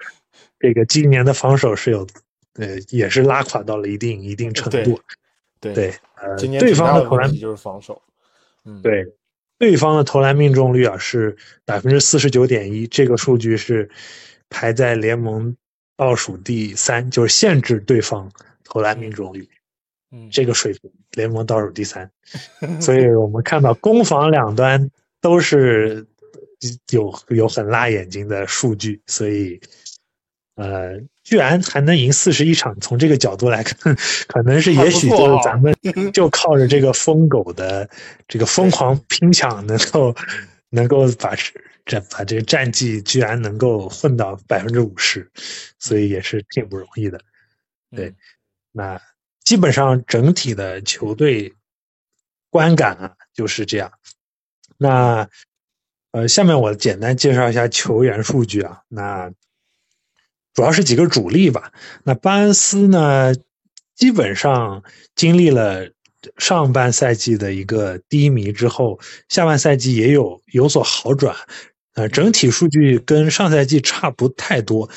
[0.60, 2.08] 这个今年的防守是有，
[2.54, 5.00] 呃，也是拉垮到了一定一定程度。
[5.60, 8.02] 对对，呃，今年对方的投篮就是防守，
[8.64, 9.06] 嗯，对，
[9.58, 13.90] 对方的投篮命中率啊是百分之四十九点一，这个数据是
[14.50, 15.56] 排在联盟
[15.98, 18.32] 倒数第三，就是限制对方
[18.64, 19.48] 投篮命中率。
[20.12, 22.10] 嗯这个水平，联盟倒数第三，
[22.80, 24.90] 所以我们看到攻防两端
[25.20, 26.06] 都是
[26.92, 29.60] 有有很辣眼睛的数据，所以
[30.56, 33.96] 呃，居然还能赢四十一场，从这个角度来看，
[34.28, 35.76] 可能是也许就是咱们
[36.14, 37.90] 就靠着这个疯狗的
[38.28, 40.16] 这个疯狂拼抢，能够
[40.70, 41.36] 能够把
[41.86, 45.30] 这把这个战绩居然能够混到百分之五十，
[45.80, 47.20] 所以也是挺不容易的。
[47.96, 48.14] 对，
[48.72, 49.02] 那。
[49.46, 51.54] 基本上整体的球队
[52.50, 53.92] 观感啊就是这样。
[54.76, 55.30] 那
[56.10, 58.82] 呃，下面我简单介绍一下球员数据啊。
[58.88, 59.32] 那
[60.56, 61.72] 主要是几个主力吧。
[62.04, 63.36] 那巴恩斯呢，
[63.94, 64.84] 基本上
[65.14, 65.92] 经历了
[66.38, 69.00] 上半赛季的一个低迷之后，
[69.30, 71.36] 下半赛季也有有所好转。
[71.94, 74.90] 呃，整体数据跟上赛季差不太多。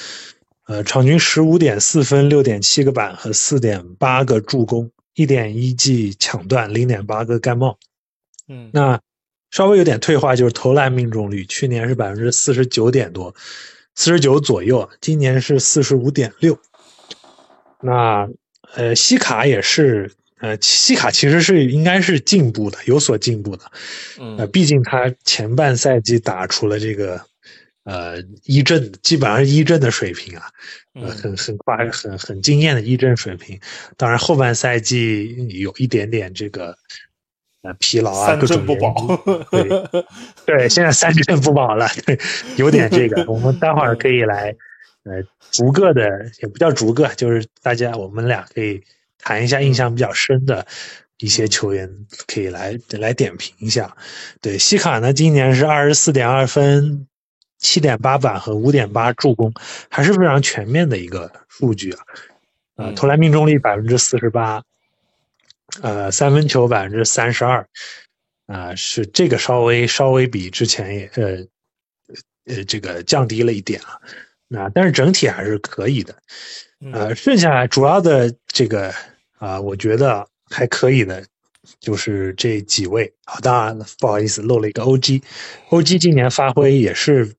[0.67, 7.79] 呃，场均十五点四分、六点七个板和四点八个助攻，一点一记抢断，零点八个盖帽。
[8.49, 9.01] 嗯，那
[9.51, 13.35] 稍微有点退化，就是投篮命中率，去年是百分之四十九点多，
[13.99, 16.57] 四十九左右，今年是四十五点六。
[17.83, 18.29] 那
[18.77, 23.65] 呃，西卡也是，呃，西卡其实是应该是进步的，有所进步的。
[24.21, 27.21] 嗯，呃，毕竟他前半赛季打出了这个。
[27.85, 30.45] 呃，一阵基本上是一阵的水平啊，
[30.93, 33.59] 呃，很很夸很很惊艳的一阵水平。
[33.97, 36.77] 当然后半赛季有一点点这个
[37.69, 38.95] 呃疲劳啊，各种不保。
[39.51, 39.69] 对
[40.47, 42.19] 对，现在三阵不保了，对
[42.57, 43.31] 有点这个。
[43.31, 44.57] 我们待会儿可以来
[45.05, 46.03] 呃逐个的，
[46.41, 48.83] 也不叫逐个，就是大家我们俩可以
[49.19, 50.67] 谈一下印象比较深的
[51.19, 51.91] 一些球员，
[52.27, 53.95] 可以来来点评一下。
[54.41, 57.07] 对，西卡呢，今年是二十四点二分。
[57.61, 59.53] 七点八板和五点八助攻，
[59.91, 61.99] 还是非常全面的一个数据啊！
[62.77, 64.63] 呃，投篮命中率百分之四十八，
[65.83, 67.69] 呃，三分球百分之三十二，
[68.47, 71.47] 啊，是这个稍微稍微比之前也呃
[72.47, 74.01] 呃这个降低了一点啊，
[74.49, 76.15] 那但是整体还是可以的，
[76.93, 78.93] 呃，剩下来主要的这个
[79.39, 81.25] 啊，我觉得还可以的。
[81.81, 83.13] 就是这几位。
[83.25, 87.31] 啊，当然了，不好意思漏了一个 OG，OG 今年发挥也是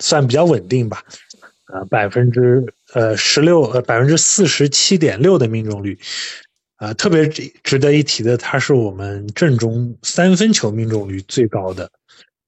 [0.00, 1.04] 算比较稳定吧，
[1.72, 5.96] 呃，百分之呃十六呃百分之四十七点六的命中率，
[6.78, 11.92] 啊，特别值得一提的，他是我们阵中三分球命中率最高的，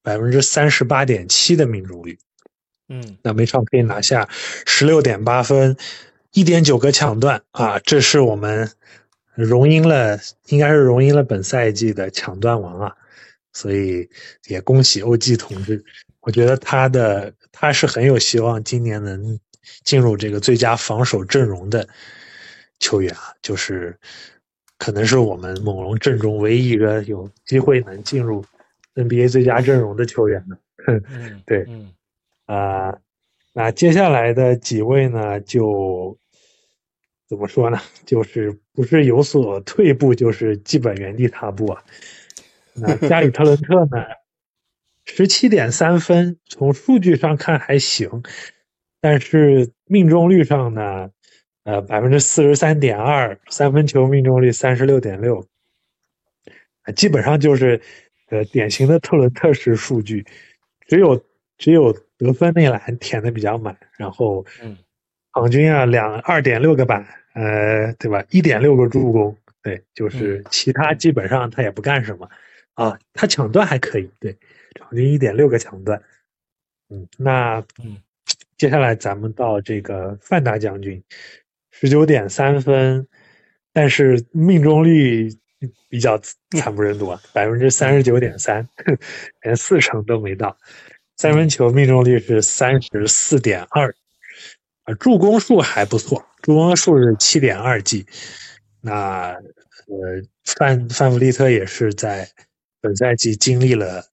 [0.02, 2.18] 百分之三十八点七的命中率，
[2.88, 5.76] 嗯，那每场可以拿下十六点八分，
[6.32, 8.70] 一点九个抢断啊，这是我们。
[9.36, 10.18] 荣膺了，
[10.48, 12.94] 应该是荣膺了本赛季的抢断王啊，
[13.54, 14.06] 所以
[14.48, 15.82] 也恭喜欧 G 同志。
[16.20, 19.38] 我觉得他的他是很有希望今年能
[19.82, 21.88] 进入这个最佳防守阵容的
[22.80, 23.96] 球员啊，就是
[24.78, 28.44] 可能是我们猛龙阵中唯一一个有机会能进入
[28.96, 30.58] NBA 最佳阵容的球员呢。
[31.46, 31.92] 对，嗯
[32.46, 32.98] 啊，
[33.52, 36.18] 那接下来的几位呢，就
[37.28, 37.78] 怎么说呢？
[38.06, 41.84] 就是不是有所退步，就是基本原地踏步啊。
[42.72, 44.04] 那加里特伦特呢，
[45.04, 48.22] 十七点三分，从数据上看还行，
[49.00, 51.10] 但是命中率上呢，
[51.64, 55.46] 呃，百分之四十三点二，三分球命中率三十六点六，
[56.96, 57.80] 基本上就是
[58.28, 60.24] 呃典型的特伦特式数据，
[60.86, 61.24] 只有
[61.58, 64.76] 只有得分那栏填的比较满，然后嗯，
[65.34, 68.24] 场均啊两二点六个板，呃，对吧？
[68.30, 72.28] 一点六个助攻，对，就是其他基本上他也不干什么。
[72.74, 74.38] 啊，他抢断还可以，对，
[74.74, 76.02] 场均一点六个抢断，
[76.88, 77.98] 嗯，那嗯，
[78.56, 81.02] 接下来咱们到这个范大将军，
[81.70, 83.06] 十九点三分，
[83.72, 85.28] 但是命中率
[85.88, 86.18] 比较
[86.56, 88.68] 惨不忍睹啊，百分之三十九点三，
[89.42, 90.56] 连四成都没到，
[91.16, 93.94] 三分球命中率是三十四点二，
[94.84, 98.06] 啊，助攻数还不错，助攻数是七点二记
[98.80, 99.40] 那呃，
[100.44, 102.28] 范范弗利特也是在。
[102.82, 104.06] 本赛季经历了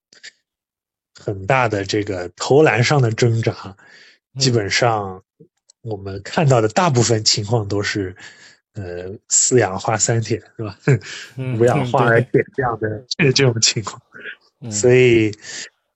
[1.17, 3.77] 很大的这个投篮上的挣扎，
[4.37, 5.23] 基本上
[5.87, 8.15] 我们看到的大部分情况都是，
[8.73, 10.77] 呃，四氧化三铁是吧？
[11.57, 14.01] 五氧化二铁这样的这这种情况，
[14.69, 15.31] 所以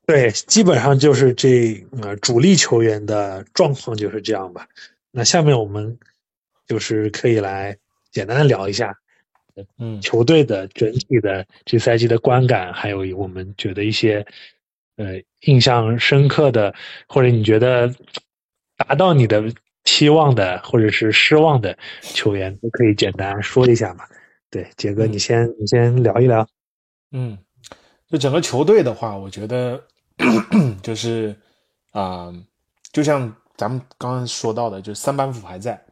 [0.06, 4.68] 对，基本上就是这呃主力球员的状况就是这样吧。
[5.12, 6.00] 那下面我们
[6.68, 7.78] 就是可以来
[8.12, 8.98] 简单的聊一下。
[9.78, 14.26] 嗯，球队的整体的这赛季的观感，还有我们觉得一些
[14.96, 16.74] 呃印象深刻的，
[17.06, 17.94] 或者你觉得
[18.78, 19.54] 达到你的
[19.92, 24.06] 期望的，或者是失望的球员，都可以简单说一下嘛。
[24.50, 26.48] 对，杰哥，你先你先聊一聊。
[27.12, 27.38] 嗯，
[28.08, 29.84] 就整个球队的话，我觉得
[30.82, 31.36] 就是
[31.92, 32.34] 啊，
[32.94, 35.84] 就像咱们刚刚说到的，就是三板斧还在，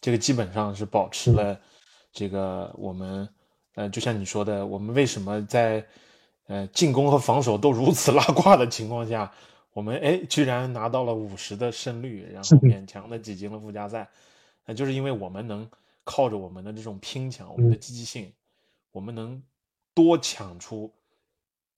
[0.00, 1.56] 这个基本上是保持了。
[2.12, 3.28] 这个我们，
[3.76, 5.86] 呃，就像你说的，我们为什么在，
[6.48, 9.32] 呃，进攻和防守都如此拉胯的情况下，
[9.74, 14.08] 我们哎居然拿到了五十的胜率，然后勉强的挤进了附加赛，
[14.64, 15.68] 那就是因为我们能
[16.04, 18.32] 靠着我们的这种拼抢，我们的积极性，
[18.90, 19.42] 我们能
[19.92, 20.90] 多抢出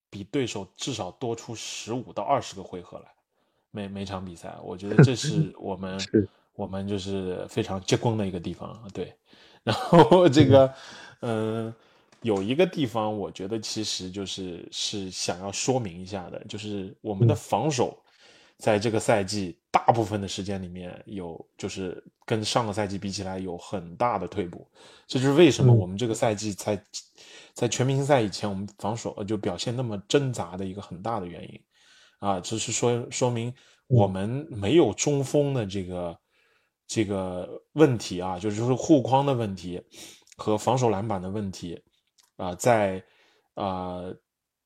[0.09, 3.07] 比对手至少多出十五到二十个回合来，
[3.73, 5.99] 每每场比赛，我觉得这是我 们
[6.55, 9.13] 我们就是非常结棍的一个地方，对。
[9.67, 10.73] 然后这个，
[11.23, 11.75] 嗯，
[12.23, 17.97] 有一个地方，我觉得其实就是是想要说明一下的，就是我们的防守，
[18.59, 24.67] 在这个赛季大部分的时间里面有，就是跟上个赛季比起来有很大的退步。
[25.07, 26.83] 这就是为什么我们这个赛季在
[27.55, 31.61] 在全明星赛以前，我们防守就表现那么挣扎的一个很大的原因
[32.19, 33.55] 啊，就是说说明
[33.87, 36.19] 我们没有中锋的这个。
[36.89, 39.83] 这个问题啊，就是说护框的问题
[40.37, 41.83] 和防守篮板的问题
[42.37, 43.03] 啊，在
[43.55, 44.05] 啊，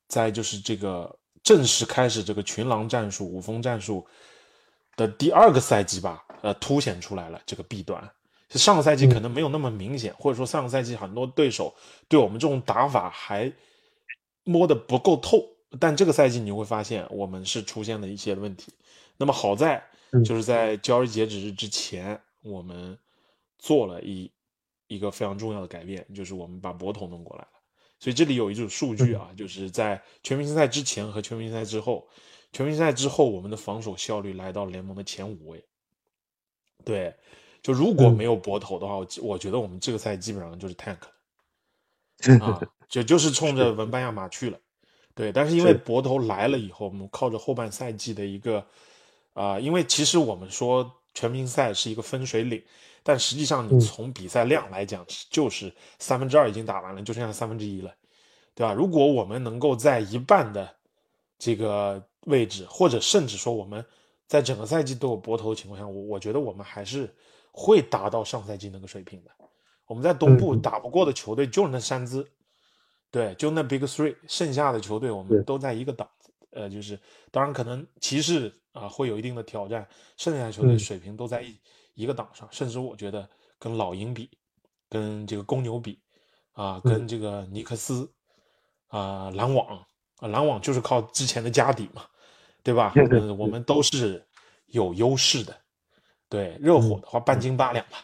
[0.09, 4.07] 在就是这个正式开始这个群狼战术、五峰战术
[4.97, 8.11] 的第二个赛季吧，呃，凸显出来了这个弊端。
[8.51, 11.75] 上个赛季可能没有那么明显，或者说上个赛季很多对手
[12.09, 13.53] 对我们这种打法还
[14.45, 15.45] 摸得不够透，
[15.79, 18.73] 但这个赛季你会发现我们是出现了一些问题。
[19.17, 19.83] 那么好在。
[20.25, 22.99] 就是在交易截止日之前，我们
[23.61, 24.29] 做了一
[24.89, 27.60] 一个非常重要的改变，就是我们把博头弄过来了。
[28.01, 32.09] 所以这里有一组数据啊，就是在全明星赛之前和全明星赛之后，
[32.51, 35.65] 全明星赛之后，我们的防守效率来到联盟的前五位。
[36.85, 37.15] 对，
[37.63, 40.99] 就如果没有博头的话，我我觉得我们这个赛基本上就是 tank
[42.39, 44.59] 了 啊，就就是冲着文班亚马去了。
[45.15, 48.67] 对，但是因为博头来了以后，我们靠着后半赛季的一个。
[49.33, 52.63] 啊，因为其实我们说全明星赛是一个分水岭，
[53.03, 57.95] 但实际上你从比赛量来讲，就是三分之二已经打完了，就剩下三分之一了，
[58.55, 58.73] 对吧？
[58.73, 60.73] 如果我们能够在一半的
[61.39, 63.85] 这个位置，或者甚至说我们
[64.27, 67.13] 在整个赛季都有搏头的情况下，我我觉得我们还是
[67.51, 69.31] 会达到上赛季那个水平的。
[69.87, 72.25] 我们在东部打不过的球队就是那三支，
[73.11, 76.09] 对，就那 Big Three，剩下的球队我们都在一个档。
[76.53, 76.99] 呃，就是
[77.31, 81.61] 当然可能骑士啊会有一定的挑战，剩下的球队水平都在一
[81.95, 84.31] 一个档上，甚至我觉得跟老鹰比，
[84.89, 86.01] 跟这个公牛比，
[86.53, 88.11] 啊，跟这个尼克斯，
[88.89, 89.85] 啊篮网
[90.19, 92.07] 啊篮网就是靠之前的家底嘛，
[92.63, 92.93] 对吧？
[92.95, 94.25] 嗯，我们都是
[94.67, 95.57] 有优势的。
[96.29, 97.99] 对，热火的话半斤八两吧，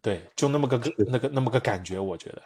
[0.00, 2.42] 对，就那么个那个那么个感觉，我觉得。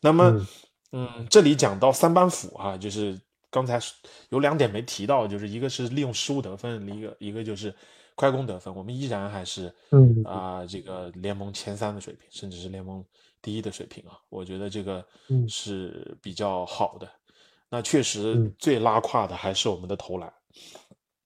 [0.00, 0.46] 那么，
[0.92, 3.20] 嗯，这里讲到三板斧啊，就是。
[3.50, 3.80] 刚才
[4.28, 7.74] 有两点没提到，就是一个是利用失误得分，一个一个就是
[8.14, 13.04] 快攻得分，我们依然还是嗯啊、这个联盟前三的水平，甚至是联盟
[13.42, 14.18] 第一的水平啊。
[14.28, 17.10] 我觉得这个嗯是比较好的。
[17.68, 20.32] 那确实嗯最拉胯的还是我们的投篮，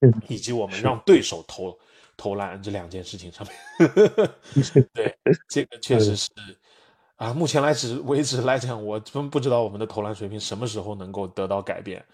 [0.01, 1.79] 嗯以及我们让对手投
[2.17, 3.91] 投篮这两件事情上面。
[4.95, 5.15] 对，
[5.49, 6.31] 这个确实是
[7.17, 12.05] 啊，目前来止 为止来讲，我真不知道我们的投篮水平什么时候能够得到改变。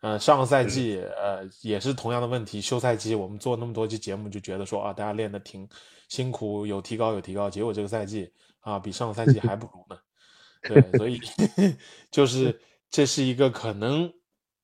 [0.00, 5.68] 呃，上个赛季呃也是同样的问题，休赛季我们做那么多期节目就觉得说啊，大家练的挺
[6.08, 8.30] 辛苦，有提高有提高，结果这个赛季
[8.60, 9.98] 啊比上个赛季还不如呢。
[10.68, 11.20] 对，所以
[12.10, 14.12] 就是这是一个可能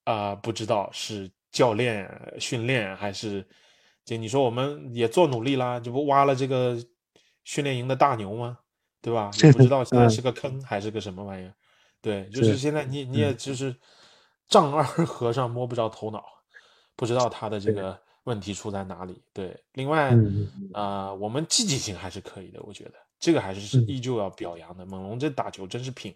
[0.04, 2.08] 啊、不知道是教练
[2.38, 3.46] 训练还是
[4.04, 6.76] 就你说我们也做努力啦，这不挖了这个
[7.44, 8.58] 训练营的大牛吗？
[9.02, 9.30] 对吧？
[9.42, 11.52] 也不知道现在是个坑还是个什么玩意儿。
[12.00, 13.76] 对，就是是现在你你也就是
[14.48, 16.24] 丈二和尚摸不着头脑，
[16.96, 19.22] 不知道他的这个问题出在哪里。
[19.32, 24.86] 对，另外嗯啊、我们积极性还是可以的，我觉得这个还是是嗯依旧要表扬的。
[24.86, 26.14] 猛龙这打球真是拼，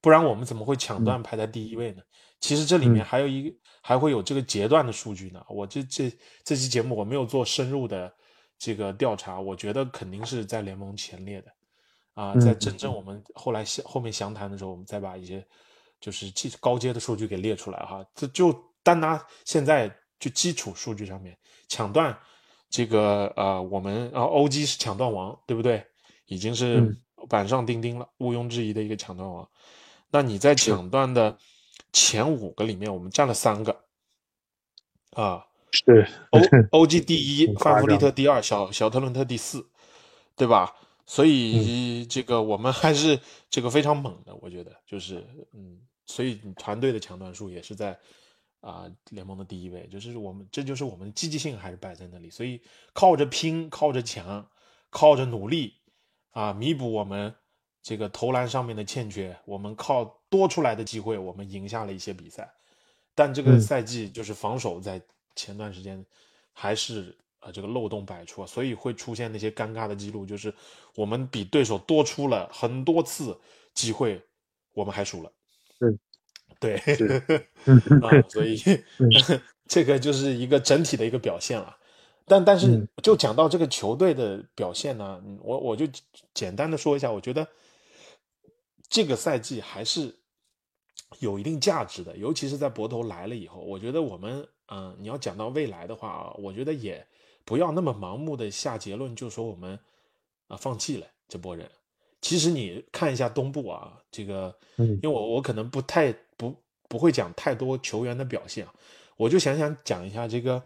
[0.00, 2.02] 不然我们怎么会抢断排在第一位呢？
[2.40, 5.42] 其实这里面嗯还有一个还会有这个截断的数据呢。
[5.48, 6.12] 我这这
[6.44, 8.14] 这期节目我没有做深入的
[8.58, 11.50] 这个调查，我觉得肯定是在联盟前列的
[12.16, 12.32] 啊。
[12.34, 15.46] 嗯在真正我们后来详后面详谈的时候，我们再把一些
[16.00, 18.04] 就是基高阶的数据给列出来哈。
[18.14, 18.52] 这就
[18.82, 19.88] 单拿现在
[20.18, 21.38] 就基础数据上面
[21.68, 22.18] 抢断
[22.68, 25.86] 这个呃，我们啊 OG 是抢断王，对不对？
[26.26, 26.96] 已经是嗯
[27.28, 29.48] 板上钉钉了，毋庸置疑的一个抢断王。
[30.10, 31.38] 那你在抢断的
[31.92, 33.84] 前五个里面，我们占了三个
[35.12, 35.46] 啊。
[35.72, 36.40] 是 O
[36.86, 39.68] OG 第一，范弗利特第二，小小特伦特第四，
[40.34, 40.74] 对吧？
[41.06, 47.98] 所以这个我们还是这个非常猛的，我觉得就是嗯，所以你团队的抢断数也是在
[48.60, 52.60] 啊、联盟的第一位，就是我们这就是我们积极性还是摆在那里，所以
[52.92, 54.44] 靠着拼，靠着抢，
[54.90, 55.74] 靠着努力
[56.30, 57.32] 啊，弥补我们
[57.80, 62.52] 这个投篮上面的欠缺，我们靠多出来的机会，我们赢下了一些比赛。
[63.14, 63.60] 但这个嗯。
[63.60, 65.00] 赛季就是防守在
[65.36, 66.04] 前段时间
[66.52, 70.52] 还是呃这个漏洞百出啊，所以会出现那些尴尬的记录，就是
[70.94, 73.38] 我们比对手多出了很多次
[73.74, 74.20] 机会，
[74.72, 75.32] 我们还输了。
[76.58, 78.56] 对，对，嗯 啊，所以
[78.98, 79.10] 嗯
[79.68, 81.76] 这个就是一个整体的一个表现了。
[82.24, 85.86] 但但是嗯就讲到这个球队的表现呢，嗯我我就
[86.34, 87.46] 简单的说一下，我觉得
[88.88, 90.12] 这个赛季还是
[91.20, 97.06] 有一定价值的，尤其是在博头来了以后，我觉得我们嗯、呃你要讲到未来的话啊，我觉得也
[97.46, 99.78] 不要那么盲目的下结论，就说我们
[100.48, 101.70] 啊放弃了这波人。
[102.20, 106.54] 其实你看一下东部啊，这个，嗯因为我我可能不太不
[106.88, 108.74] 不会讲太多球员的表现啊，
[109.16, 110.60] 我就想想讲一下这个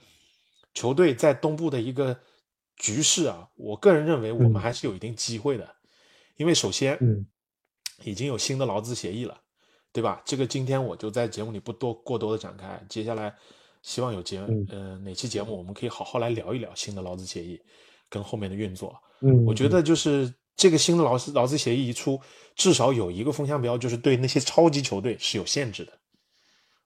[0.73, 2.19] 球队在东部的一个
[2.77, 5.77] 局势啊，我个人认为我们嗯还是有一定机会的，
[6.37, 7.27] 因为首先，嗯
[8.05, 9.39] 已经有新的劳资协议了，
[9.93, 10.23] 对吧？
[10.25, 13.37] 这个今天我就在节目里不多过多的展开，接下来
[13.83, 17.61] 希望有节嗯呃哪期节目我们可以好好来聊一聊新的劳资协议
[18.09, 18.95] 跟后面的运作。
[19.21, 22.21] 嗯，我觉得就是这个新的劳资劳资协议一出，
[22.55, 25.93] 至少有一个风向标，就是对那些超级球队是有限制的，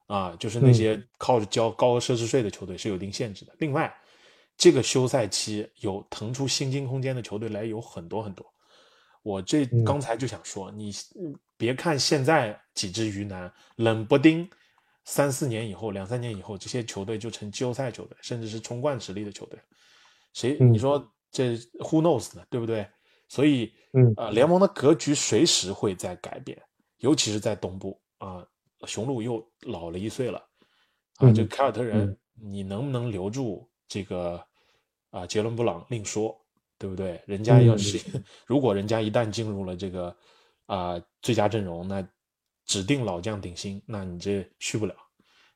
[0.07, 3.53] 啊，就是那些靠着交高额奢侈税的球队是有一定限制的。
[3.59, 3.93] 另外，
[4.57, 8.45] 这个休赛期有腾出薪金空间的球队来有很多很多。
[9.23, 14.47] 我这嗯刚才就想说，你嗯别看现在几只鱼腩，冷不丁
[15.05, 19.57] 三四年以后、两三年以后，这些球队就成季后赛球队，甚至是冲冠实力的球队。
[20.33, 20.99] 谁嗯你说
[21.31, 22.43] 这 who knows 呢？
[22.49, 22.85] 对不对？
[23.27, 26.61] 所以，嗯呃，联盟的格局随时会在改变，
[26.97, 28.45] 尤其是在东部啊，
[28.85, 30.37] 雄鹿又老了一岁了
[31.17, 32.17] 啊，嗯这凯尔特人嗯，
[32.51, 34.43] 你能不能留住这个
[35.09, 36.35] 啊杰伦布朗另说，
[36.77, 37.21] 对不对？
[37.25, 37.99] 人家要是、
[38.45, 40.15] 如果人家一旦进入了这个
[40.65, 42.07] 啊最佳阵容，那
[42.65, 44.95] 指定老将顶薪，那你这续不了，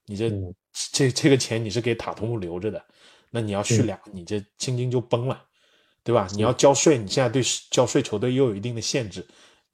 [0.06, 0.56] 你这、嗯
[0.94, 2.84] 这这个钱你是给塔图姆留着的，
[3.30, 5.46] 那你要续嗯俩，你这薪金就崩了。
[6.02, 6.28] 对吧？
[6.34, 9.24] 你要交税，你现在对交税球队又有一定的限制，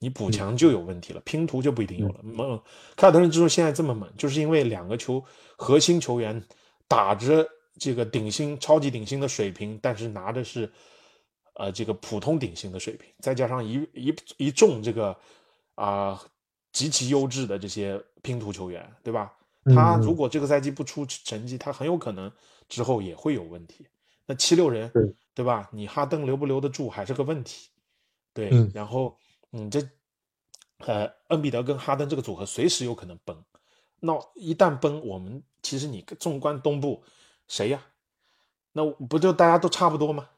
[0.00, 2.20] 你补强就有问题了，拼图就不一定有了。
[2.22, 2.60] 猛，
[2.94, 5.24] 凯尔特人之所以现在这么猛，就是因为两个球
[5.56, 6.44] 核心球员
[6.88, 10.70] 打着这个顶薪、超级顶薪的水平，但是拿的是
[11.54, 15.16] 呃这个普通顶薪的水平，再加上一一一众这个
[15.76, 16.20] 啊、
[16.76, 19.32] 极其优质的这些拼图球员，对吧？
[19.74, 22.30] 他嗯如果这个赛季不出成绩，他很有可能
[22.68, 23.86] 之后也会有问题。
[24.26, 24.92] 那七六人
[25.32, 25.70] 对吧？
[25.72, 27.70] 你哈登留不留得住还是个问题。
[28.34, 29.16] 对，嗯然后
[29.48, 29.80] 你这
[30.80, 33.42] 呃恩比德跟哈登这个组合随时有可能崩。
[33.98, 37.02] 那一旦崩，我们其实你纵观东部，
[37.48, 37.82] 谁呀？
[38.72, 40.28] 那不就大家都差不多吗？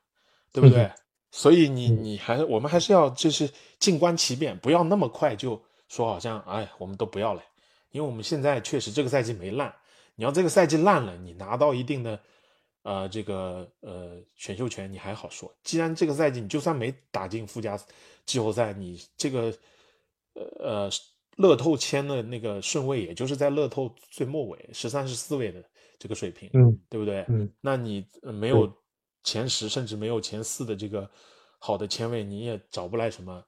[0.53, 0.89] 对不对？
[1.33, 7.43] 所以你你还我们还是要就是静观其变，不要那么快就说好像哎我们都不要了，
[7.91, 9.75] 因为我们现在确实这个赛季没烂，
[10.15, 12.21] 你要这个赛季烂了，你拿到一定的
[12.83, 17.79] 呃这个呃选秀权你还好说，既然这个赛季你就算没打进附加
[18.25, 19.53] 季后赛，你这个
[20.35, 20.91] 呃呃
[21.37, 25.65] 乐透签的那个顺位也就是在乐透最末尾十三十四位的
[25.99, 27.25] 这个水平，嗯，对不对？
[27.29, 28.73] 嗯，那你没有。
[29.25, 31.11] 前十甚至没有前四的这个
[31.59, 33.45] 好的签位，你也找不来什么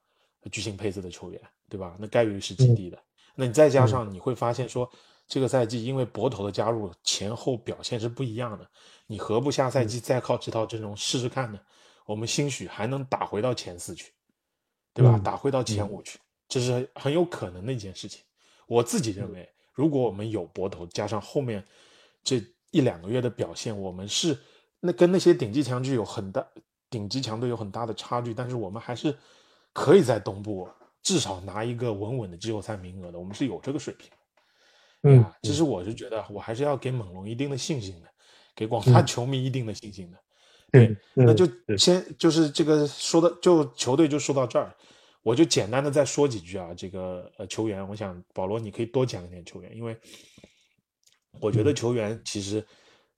[0.51, 1.97] 巨星配置的球员，对吧？
[1.99, 2.99] 那概率是极低的。
[3.35, 4.91] 那你再加上你会发现说，
[5.27, 8.69] 这个赛季因为博头的加入，前后表现是不一样的。
[9.07, 11.61] 你何不下赛季再靠这套阵容试试看呢？
[12.07, 14.13] 我们兴许还能打回到前四去，
[14.95, 15.21] 对吧？
[15.23, 16.19] 打回到前五去，
[16.49, 18.23] 这是很有可能的一件事情。
[18.67, 21.65] 我自己认为，如果我们有博头，加上后面
[22.25, 24.39] 这一两个月的表现，我们是。
[24.83, 26.47] 那跟那些顶级强队有很大，
[26.89, 29.15] 顶级强队有很大的差距，但是我们还是
[29.73, 30.69] 可以在东部
[31.03, 34.11] 至少拿一个稳稳的季后赛名额的，我们是有这个水平。
[35.03, 38.09] 嗯，其实我是觉得，我还是要给猛龙一定的信心的，
[38.55, 40.19] 给广大球迷一定的信心的。
[40.73, 41.49] 对，那就
[41.79, 44.75] 先就是这个说的，就球队就说到这儿，
[45.23, 46.75] 我就简单的再说几句啊。
[46.77, 49.99] 这个呃球员，我想保罗你可以多讲一点球员，因为
[51.41, 52.65] 我觉得球员其实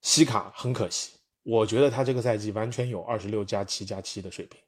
[0.03, 1.13] 西卡很可惜。
[1.43, 4.61] 我觉得他这个赛季完全有二十六加七加七的水平，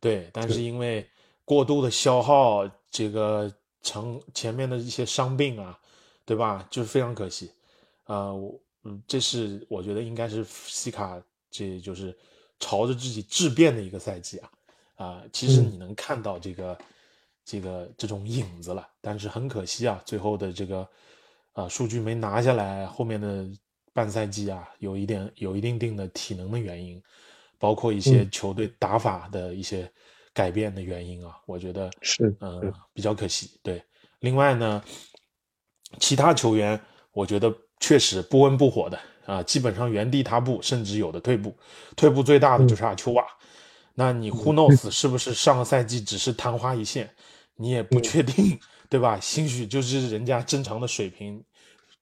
[0.00, 1.08] 对，但是因为
[1.44, 5.78] 过度的消耗，这个成前面的一些伤病啊，
[6.24, 6.66] 对吧？
[6.70, 7.50] 就是非常可惜，
[8.04, 8.32] 啊，
[8.84, 11.20] 嗯，这是我觉得应该是西卡，
[11.50, 12.16] 这就是
[12.60, 14.50] 朝着自己质变的一个赛季啊，
[14.96, 16.78] 啊，其实你能看到这个
[17.44, 20.88] 这个这种影子了，但是很可惜啊，最后的这个
[21.52, 23.48] 啊数据没拿下来，后面的。
[23.96, 27.02] 半赛季啊，有一点有一定定的体能的原因，
[27.58, 29.90] 包括一些球队打法的一些
[30.32, 33.58] 改变的原因啊，我觉得是嗯比较可惜。
[33.62, 33.82] 对，
[34.20, 34.82] 另外呢，
[35.98, 36.80] 其他球员
[37.12, 41.56] 我觉得确实不温不火的啊，基本上原地踏步，甚至有的退步。
[41.96, 43.24] 退步最大的就是阿丘瓦。
[43.94, 47.10] 那你 Who knows 是不是上个赛季只是昙花一现？
[47.56, 49.18] 你也不确定，对吧？
[49.18, 51.42] 兴许就是人家正常的水平。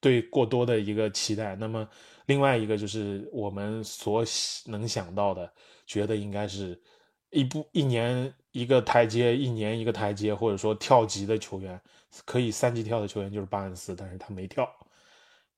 [0.01, 1.87] 对过多的一个期待，那么
[2.25, 4.23] 另外一个就是我们所
[4.65, 5.51] 能想到的，
[5.85, 6.81] 觉得应该是
[7.29, 11.79] 一步一年一个台阶，一年一个台阶，或者说跳级的球员，
[12.25, 14.69] 可以三级跳的球员就是巴恩斯，但是他没跳，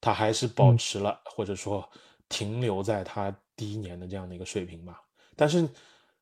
[0.01, 1.87] 他还是保持了或者说
[2.29, 5.01] 停留在他第一年的这样的一个水平吧。
[5.35, 5.67] 但是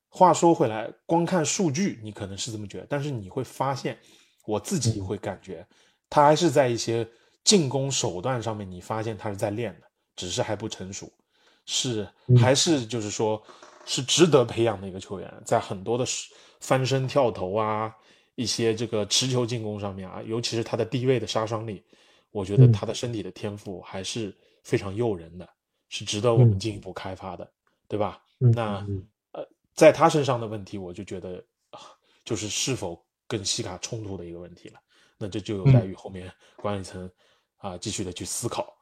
[0.09, 3.97] 话说回来，光看数据你可能是这么觉得，但是你会发现，
[4.45, 5.65] 我自己会感觉
[6.09, 7.07] 他还是在一些。
[7.45, 9.84] 进攻手段上面，你发现他是在练的，
[10.15, 11.11] 只是还不成熟，
[11.65, 12.07] 是
[12.37, 13.41] 还是就是说，
[13.85, 16.05] 是值得培养的一个球员，在很多的
[16.59, 17.93] 翻身跳投啊，
[18.35, 21.83] 一些这个持球进攻上面啊，尤其是他的低位的杀伤力，
[22.31, 25.49] 我觉得他的身体的天赋还是非常诱人的，
[25.89, 27.51] 是值得我们进一步开发的，
[27.87, 28.21] 对吧？
[28.37, 28.85] 那
[29.31, 31.43] 呃，在他身上的问题，我就觉得
[32.23, 34.79] 就是是否跟西卡冲突的一个问题了，
[35.17, 37.09] 那这就有待于后面管理层。
[37.57, 38.74] 啊，继续的去思考，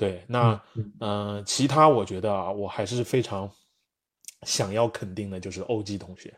[0.00, 0.58] 对，那
[1.00, 3.50] 嗯，其他我觉得啊，我还是非常
[4.46, 6.34] 想要肯定的，就是 OG 同学。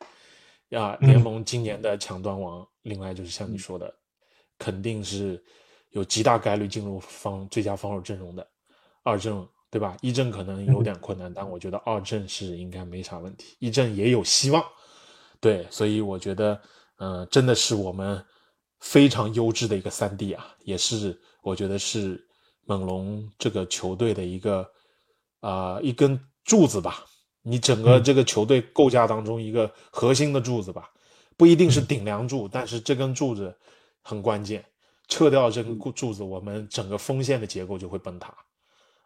[0.70, 3.94] 呀，联盟今年的抢断王，另外就是像你说的，
[4.58, 5.40] 肯定是
[5.90, 8.44] 有极大概率进入防最佳防守阵容的。
[9.04, 9.96] 二阵，对吧？
[10.00, 14.64] 一阵可能有点困难，但我觉得二阵是应该没啥问题，一阵也有希望，
[15.40, 16.60] 对，所以我觉得，
[16.96, 18.20] 嗯，真的是我们
[18.80, 21.16] 非常优质的一个三 D 啊，也是。
[21.42, 22.24] 我觉得是
[22.64, 24.70] 猛龙这个球队的一个
[25.40, 27.04] 啊一根柱子吧，
[27.42, 30.90] 你整个这个球队构架当中一个核心的柱子吧，
[31.36, 33.56] 不一定是顶梁柱，但是这根柱子
[34.02, 34.64] 很关键，
[35.08, 38.34] 撤掉这根柱子，我们整个锋线的结构就会崩塌。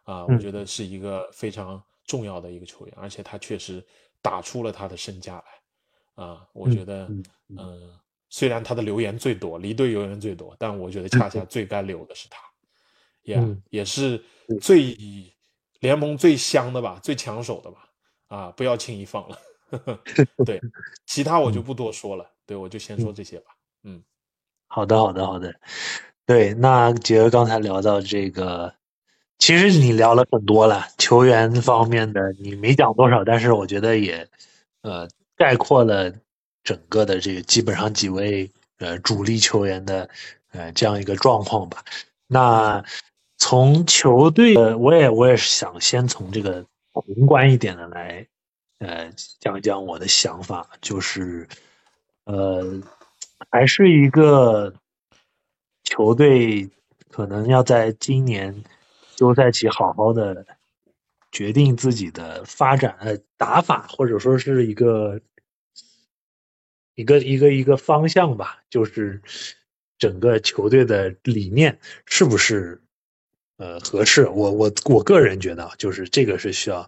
[0.03, 0.25] 啊！
[0.25, 3.85] 我觉得是一个非常重要的一个球员，而且他确实
[4.21, 6.23] 打出了他的身价来。
[6.23, 6.47] 啊！
[6.53, 7.09] 我觉得
[7.49, 7.99] 嗯。
[8.29, 12.41] 虽然他的留言最多，离队留言最多，但我觉得恰恰最该留的是他，
[13.27, 14.23] 也也是
[14.61, 14.97] 最
[15.81, 17.89] 联盟最香的吧，最抢手的吧，
[18.27, 19.39] 啊，不要轻易放了。
[20.45, 20.61] 对，
[21.05, 23.51] 其他我就不多说了，对我就先说这些吧。
[23.83, 24.01] 嗯，
[24.67, 25.53] 好的，好的，好的。
[26.25, 28.73] 对，那杰哥刚才聊到这个，
[29.37, 34.27] 其实你聊了很多了，球员方面的你没讲多少，但是我觉得也
[34.81, 36.13] 呃概括了。
[36.63, 40.09] 整个的这个基本上几位呃主力球员的
[40.51, 41.81] 呃这样一个状况吧。
[42.27, 42.83] 那
[43.39, 48.27] 从球队，我也我也是想先从这个宏观一点的来，
[48.79, 51.47] 呃，讲讲我的想法，就是，
[52.25, 52.81] 呃，
[53.51, 54.73] 还是一个
[55.83, 56.69] 球队
[57.09, 58.63] 可能要在今年
[59.15, 60.45] 休赛期好好的
[61.31, 65.21] 决定自己的发展，呃，打法或者说是一个
[66.95, 69.21] 一个一个一个方向吧，就是
[69.99, 72.81] 整个球队的理念是不是？
[73.57, 74.27] 呃，合适。
[74.27, 76.87] 我我我个人觉得，就是这个是需要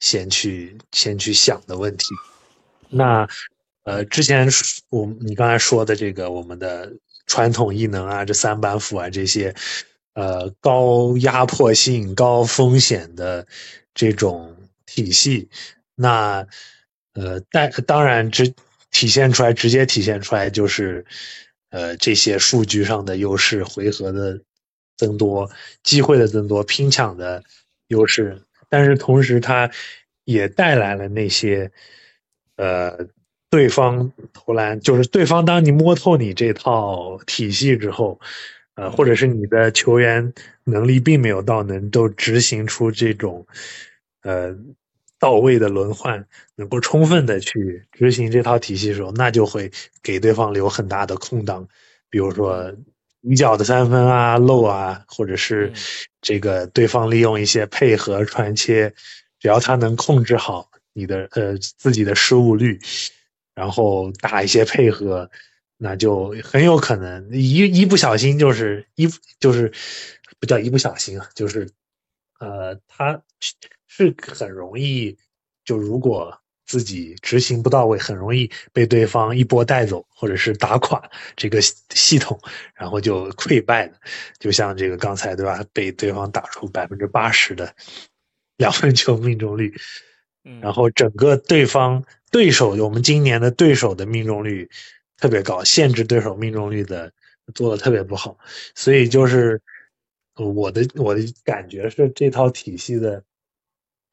[0.00, 2.06] 先去先去想的问题。
[2.88, 3.28] 那
[3.84, 4.48] 呃，之前
[4.90, 6.92] 我你刚才说的这个我们的
[7.26, 9.54] 传统异能啊，这三板斧啊这些，
[10.14, 13.46] 呃，高压迫性、高风险的
[13.94, 14.56] 这种
[14.86, 15.48] 体系，
[15.94, 16.44] 那
[17.14, 18.52] 呃，但当然直
[18.90, 21.06] 体现出来，直接体现出来就是
[21.70, 24.40] 呃这些数据上的优势，回合的。
[24.98, 25.48] 增多
[25.84, 27.42] 机会的增多，拼抢的
[27.86, 29.70] 优势，但是同时它
[30.24, 31.70] 也带来了那些，
[32.56, 33.06] 呃，
[33.48, 38.20] 对方投篮就是对方当你摸透你这套体系之后，
[38.74, 40.34] 呃，或者是你的球员
[40.64, 43.46] 能力并没有到能够执行出这种，
[44.22, 44.54] 呃，
[45.20, 46.26] 到位的轮换，
[46.56, 49.70] 能够充分的去执行这套体系的时候，那就会
[50.02, 51.68] 给对方留很大的空档，
[52.10, 52.74] 比如说。
[53.30, 55.72] 一脚的三分啊，漏啊，或者是
[56.22, 58.94] 这个对方利用一些配合传切，
[59.38, 62.80] 只要他能控制好你的呃自己的失误率，
[63.54, 65.30] 然后打一些配合，
[65.76, 69.08] 那就很有可能一一不小心就是一
[69.38, 69.72] 就是
[70.40, 71.68] 不叫一不小心啊，就是
[72.40, 73.22] 呃他
[73.86, 75.18] 是很容易
[75.64, 76.40] 就如果。
[76.68, 82.38] 自己执行不到位，很容易被对方一波带走，或者是打垮这个系统，
[82.74, 83.94] 然后就溃败的。
[84.38, 87.74] 就像这个刚才对吧，被对方打出百分之八十的
[88.58, 89.74] 两分球命中率，
[90.60, 94.68] 然后整个对方对手，我们今年的对手的命中率
[95.16, 97.10] 特别高，限制对手命中率的
[97.54, 98.38] 做的特别不好。
[98.74, 99.62] 所以就是
[100.34, 103.24] 我的我的感觉是，这套体系的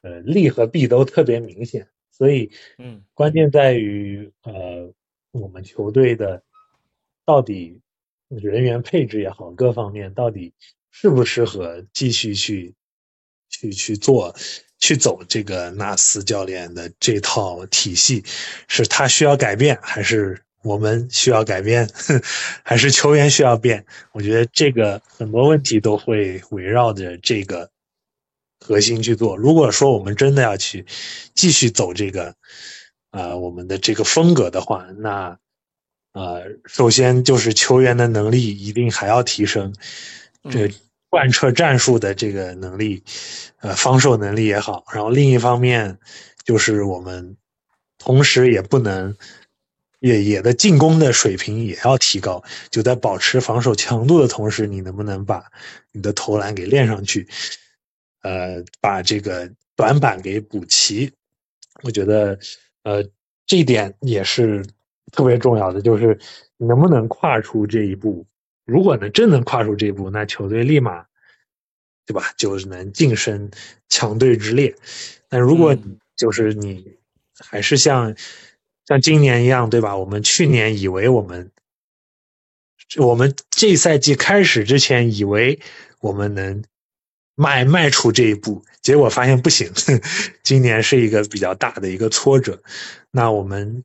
[0.03, 1.89] 呃利和弊都特别明显。
[2.18, 4.93] 所以，嗯，关键在于，呃，
[5.32, 6.41] 我们球队的
[7.26, 7.82] 到底
[8.30, 10.53] 人员配置也好，各方面到底
[10.91, 12.74] 适不适合继续去
[13.49, 14.34] 去去做，
[14.80, 18.24] 去走这个纳斯教练的这套体系，
[18.70, 21.86] 是他需要改变，还是我们需要改变，
[22.63, 23.86] 还是球员需要变？
[24.13, 27.74] 我觉得这个很多问题都会围绕着这个。
[28.59, 29.37] 核心去做。
[29.37, 30.85] 如果说我们真的要去
[31.33, 32.35] 继续走这个，
[33.11, 35.37] 呃，我们的这个风格的话，那，
[36.13, 39.73] 呃，首先就是球员的能力一定还要提升，
[40.49, 40.69] 这
[41.09, 43.03] 贯彻战术的这个能力，
[43.59, 44.83] 呃，防守能力也好。
[44.93, 45.97] 然后另一方面
[46.43, 47.37] 就是我们
[47.97, 49.15] 同时也不能，
[49.99, 52.43] 也也的进攻的水平也要提高。
[52.69, 55.45] 就在保持防守强度的同时，你能不能把
[55.91, 57.27] 你的投篮给练上去？
[58.26, 61.11] 呃，把这个短板给补齐，
[61.84, 62.39] 我觉得，
[62.82, 63.03] 呃，
[63.45, 64.65] 这一点也是
[65.11, 66.17] 特别重要的，就是
[66.57, 68.26] 能不能跨出这一步。
[68.65, 71.05] 如果能真能跨出这一步，那球队立马，
[72.07, 73.51] 对吧，就能晋升
[73.89, 74.76] 强队之列。
[75.30, 75.78] 但如果
[76.15, 76.97] 就是你
[77.38, 78.15] 还是像
[78.88, 79.95] 像今年一样，对吧？
[79.95, 81.51] 我们去年以为我们，
[82.97, 85.59] 我们这赛季开始之前以为
[85.99, 86.63] 我们能。
[87.36, 89.70] 迈迈出这一步，结果发现不行。
[90.41, 92.63] 今年是一个比较大的一个挫折，
[93.12, 93.83] 那我们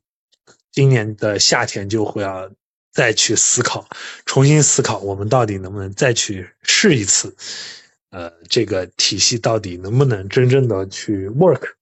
[0.71, 2.49] 今年的夏天就会要
[2.91, 3.89] 再去思考，
[4.25, 7.35] 重新思考我们到底能不能再去试一次。
[8.11, 11.73] 呃，这个体系到底能不能真正的去 work？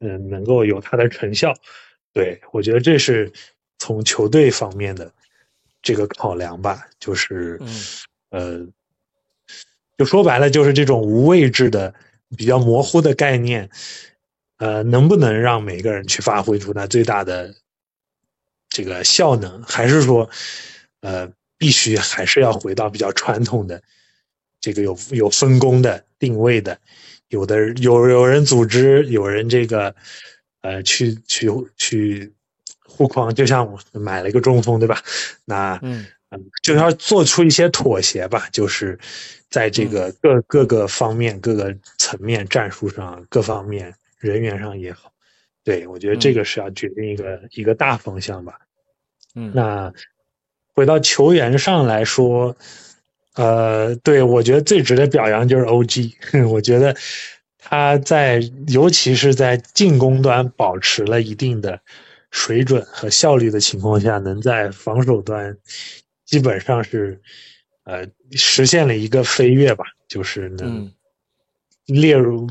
[0.00, 1.54] 嗯，能够有它的成效。
[2.12, 3.32] 对我觉得这是
[3.78, 5.12] 从球队方面的
[5.80, 7.58] 这个考量吧，就是
[8.28, 8.66] 呃。
[9.98, 11.94] 就说白了，就是这种无位置的、
[12.36, 13.70] 比较模糊的概念，
[14.58, 17.54] 呃，能不能让每个人去发挥出他最大的
[18.68, 19.62] 这个效能？
[19.62, 20.28] 还是说，
[21.00, 23.82] 呃，必须还是要回到比较传统的
[24.60, 26.78] 这个有有分工的定位的，
[27.28, 29.94] 有的有有人组织，有人这个
[30.60, 32.34] 呃去去去
[32.84, 35.02] 护框，就像我买了一个中锋，对吧？
[35.46, 36.06] 那嗯。
[36.62, 38.98] 就要做出一些妥协吧，就是
[39.48, 45.12] 在这个各各个方面、各个层面、战术上、各方面、人员上也好，
[45.62, 48.58] 对我觉得这个是要决定一个一个大方向吧。
[49.34, 49.92] 嗯，那
[50.74, 52.56] 回到球员上来说，
[53.34, 56.96] 呃，对我觉得最值得表扬就是 OG， 我觉得
[57.58, 61.80] 他在尤其是在进攻端保持了一定的
[62.30, 65.56] 水准和效率的情况下，能在防守端
[66.26, 67.22] 基本上是
[67.84, 70.92] 呃实现了一个飞跃吧，就是能
[71.86, 72.46] 列入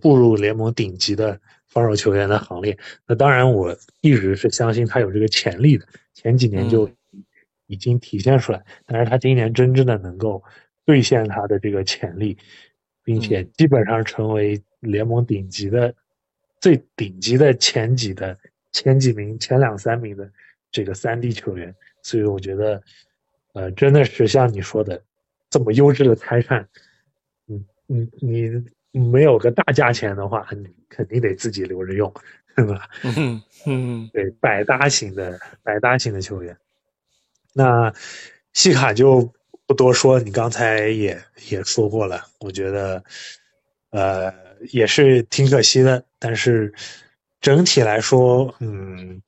[0.00, 2.78] 步入联盟顶级的防守球员的行列。
[3.08, 6.88] 那当然，我一直是相信他有这个潜力的，前几年就
[7.66, 10.44] 已经体现出来，但是他今年真正的能够
[10.84, 12.38] 兑现他的这个潜力。
[13.06, 15.94] 并且基本上成为联盟顶级的、
[16.58, 18.38] 最顶级的前几的
[18.72, 20.32] 前几名、前两三名的
[20.70, 22.82] 这个三 D 球员，所以我觉得，
[23.54, 25.02] 呃，真的是像你说的，
[25.48, 26.68] 这么优质的财产，
[27.48, 27.64] 嗯
[28.20, 28.50] 你，
[28.92, 32.12] 你没有个大价钱的话，你肯定得自己留着用，
[32.54, 32.90] 对吧？
[33.02, 36.54] 嗯嗯，对，百搭型的百搭型的球员，
[37.54, 37.94] 那
[38.52, 39.32] 西卡就。
[39.66, 41.18] 不多说，你刚才也
[41.48, 43.02] 也说过了，我觉得，
[43.88, 44.30] 呃，
[44.72, 46.04] 也是挺可惜的。
[46.18, 46.70] 但是
[47.40, 49.22] 整体来说，嗯，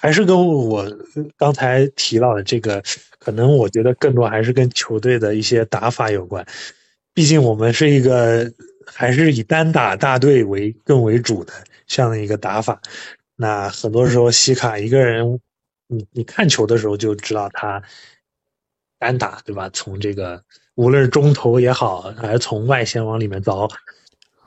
[0.00, 0.90] 还是跟我
[1.36, 2.82] 刚才提到的这个，
[3.18, 6.44] 可能我觉得更多还是跟球队的一些打法有关。
[7.12, 8.50] 毕竟我们是一个
[8.86, 11.52] 还是以单打大队为更为主的
[11.86, 12.80] 这样的一个打法。
[13.36, 15.38] 那很多时候，西卡一个人，
[15.86, 17.82] 你你看球的时候就知道他。
[19.02, 19.70] 单打对吧？
[19.72, 20.44] 从这个
[20.74, 23.66] 无论是中投也好，还是从外线往里面凿，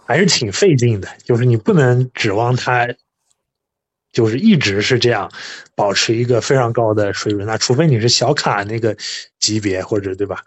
[0.05, 1.07] 还是挺费劲的。
[1.23, 2.87] 就是你不能指望他，
[4.13, 5.29] 就是一直是这样
[5.75, 7.45] 保持一个非常高的水准。
[7.45, 8.95] 那除非你是小卡那个
[9.39, 10.45] 级别，或者对吧？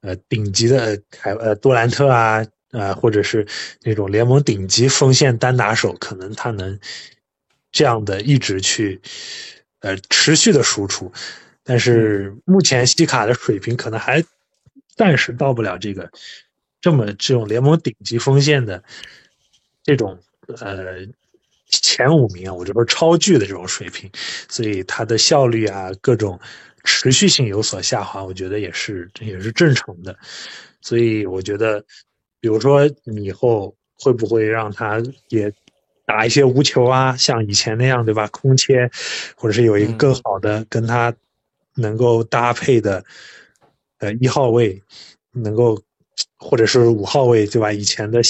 [0.00, 3.44] 呃，顶级的凯呃杜兰特啊，呃，或者是
[3.82, 6.78] 那种联盟顶级锋线单打手，可能他能
[7.72, 9.00] 这样的一直去
[9.80, 11.10] 呃持续的输出。
[11.64, 14.22] 但是目前西卡的水平可能还
[14.94, 16.10] 暂时到不了这个
[16.80, 18.84] 这么这种联盟顶级锋线的
[19.82, 20.18] 这种
[20.60, 21.06] 呃
[21.68, 24.10] 前五名啊，我这边超巨的这种水平，
[24.48, 26.38] 所以他的效率啊各种
[26.84, 30.16] 持续性有所下滑，我觉得也是也是正常的。
[30.80, 31.84] 所以我觉得，
[32.40, 35.52] 比如说你以后会不会让他也
[36.06, 38.26] 打一些无球啊，像以前那样对吧？
[38.28, 38.90] 空切，
[39.36, 41.14] 或者是有一个更好的跟他。
[41.80, 43.04] 能够搭配的，
[43.98, 44.82] 呃，一号位，
[45.30, 45.80] 能够
[46.36, 47.72] 或者是五号位，对吧？
[47.72, 48.20] 以前的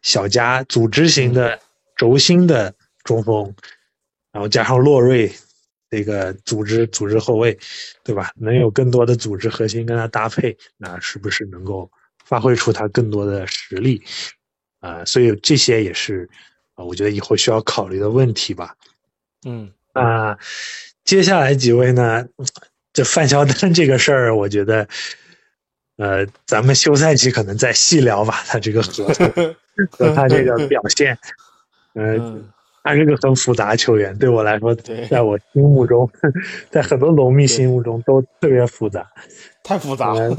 [0.00, 1.60] 小加组织型的
[1.96, 2.74] 轴心的
[3.04, 3.54] 中锋，
[4.32, 5.30] 然后加上洛瑞
[5.88, 7.56] 这个组织组织后卫，
[8.02, 8.32] 对吧？
[8.34, 11.90] 能有更多的组织核心跟他搭配，那是不是能够
[12.24, 14.02] 发挥出他更多的实力？
[14.80, 16.28] 啊，所以这些也是
[16.74, 18.74] 啊，我觉得以后需要考虑的问题吧。
[19.46, 20.36] 嗯，啊，
[21.04, 22.26] 接下来几位呢？
[22.92, 24.86] 这范乔丹这个事儿，我觉得，
[25.96, 28.42] 呃，咱们休赛期可能再细聊吧。
[28.46, 29.56] 他这个合同
[29.90, 31.18] 和他这个表现，
[31.94, 32.48] 嗯，
[32.84, 34.16] 他是个很复杂球员。
[34.16, 34.72] 对我来说，
[35.10, 36.08] 在我心目中，
[36.70, 39.10] 在很多龙迷心目中都特别复杂，
[39.64, 40.30] 太复杂了。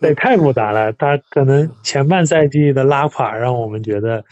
[0.00, 0.92] 对，太复杂了。
[0.92, 4.22] 他可能前半赛季的拉垮，让我们觉得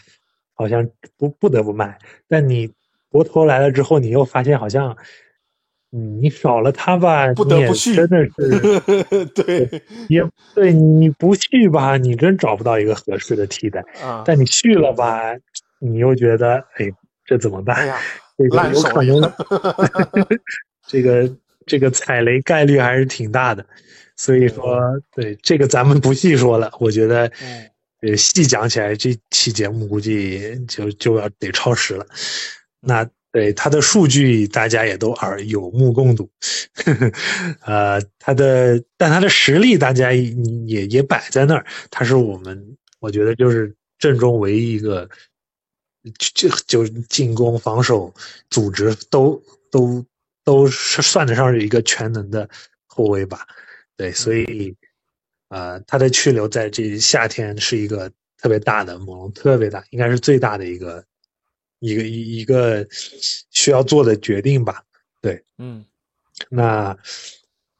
[0.53, 0.87] 好像
[1.17, 1.97] 不不得不卖。
[2.27, 2.71] 但你
[3.09, 4.95] 博托来了之后，你又发现好像。
[5.95, 13.79] 你少了他吧，不得不去，真的是， 对，也对，你不去吧，你真找不到一个合适的替代。
[14.03, 15.21] 啊，但你去了吧，
[15.79, 16.91] 你又觉得，哎，
[17.33, 17.97] 这怎么办呀？
[18.37, 19.33] 这个有可能，
[20.87, 21.35] 这个
[21.65, 23.65] 这个踩雷概率还是挺大的。
[24.15, 24.79] 所以说，
[25.15, 26.71] 对这个咱们不细说了。
[26.79, 27.31] 我觉得，
[28.01, 32.05] 呃，细讲起来，这期节目估计就就要得超时了。
[32.79, 33.09] 那。
[33.33, 36.29] 对他的数据，大家也都耳有目共睹，
[37.65, 41.65] 呃，他的但他的实力，大家也也摆在那儿。
[41.89, 45.09] 他是我们，我觉得就是阵中唯一一个，
[46.17, 48.13] 就就进攻、防守、
[48.49, 50.05] 组织都都
[50.43, 52.49] 都是算得上是一个全能的
[52.85, 53.47] 后卫吧。
[53.95, 54.75] 对，所以，
[55.49, 61.03] 呃，他的去留在这夏天是一个特别大的猛龙，特别大，应该是最大的一个。
[61.85, 62.87] 一个一一个
[63.51, 64.85] 需要做的决定吧，
[65.19, 65.83] 对，嗯，
[66.49, 66.97] 那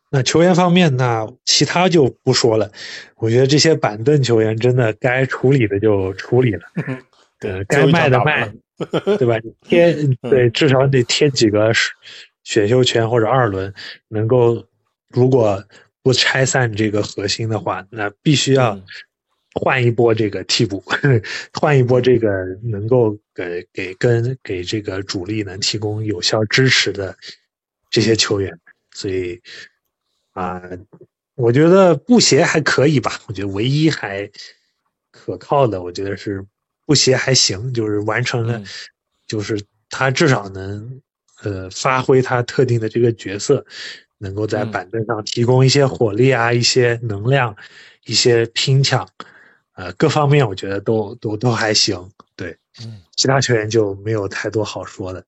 [0.10, 2.70] 那球员方面，那其他就不说了。
[3.16, 6.64] 我觉得这些板凳球员真的该处理的就处理了，
[7.44, 8.52] 对，该卖的卖，
[9.20, 9.38] 对吧？
[9.62, 11.72] 贴对，至少得贴几个
[12.44, 13.74] 选秀权或者二轮，
[14.08, 14.66] 能够
[15.10, 15.64] 如果
[16.02, 18.80] 不拆散这个核心的话，那必须要。
[19.56, 20.84] 换一波这个替补，
[21.54, 22.28] 换一波这个
[22.64, 27.16] 能够给给跟给这个主力能提供有效支持的
[27.92, 28.52] 这些球员，
[28.96, 29.40] 所以
[30.32, 30.60] 啊，
[31.36, 33.22] 我觉得布鞋还可以吧。
[33.28, 34.28] 我觉得唯一还
[35.12, 36.44] 可靠的，我觉得是
[36.94, 38.62] 布布鞋还行，就是完成了，
[39.26, 39.60] 就是
[39.90, 41.02] 他至少能
[41.42, 43.66] 呃发挥他特定的这个角色，
[44.20, 47.56] 能够在板凳上提供一些火力啊，一些能量，
[48.06, 49.10] 一些拼抢，
[49.74, 52.12] 呃，各方面我觉得都都都还行。
[52.36, 52.56] 对，
[53.16, 55.26] 其他球员就没有太多好说的。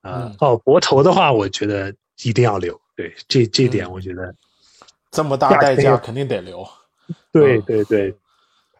[0.00, 2.80] 啊，哦，博头的话，我觉得一定要留。
[2.96, 4.34] 对，这这点我觉得
[5.10, 6.66] 这么大代价肯定得留。
[7.32, 8.14] 对对对，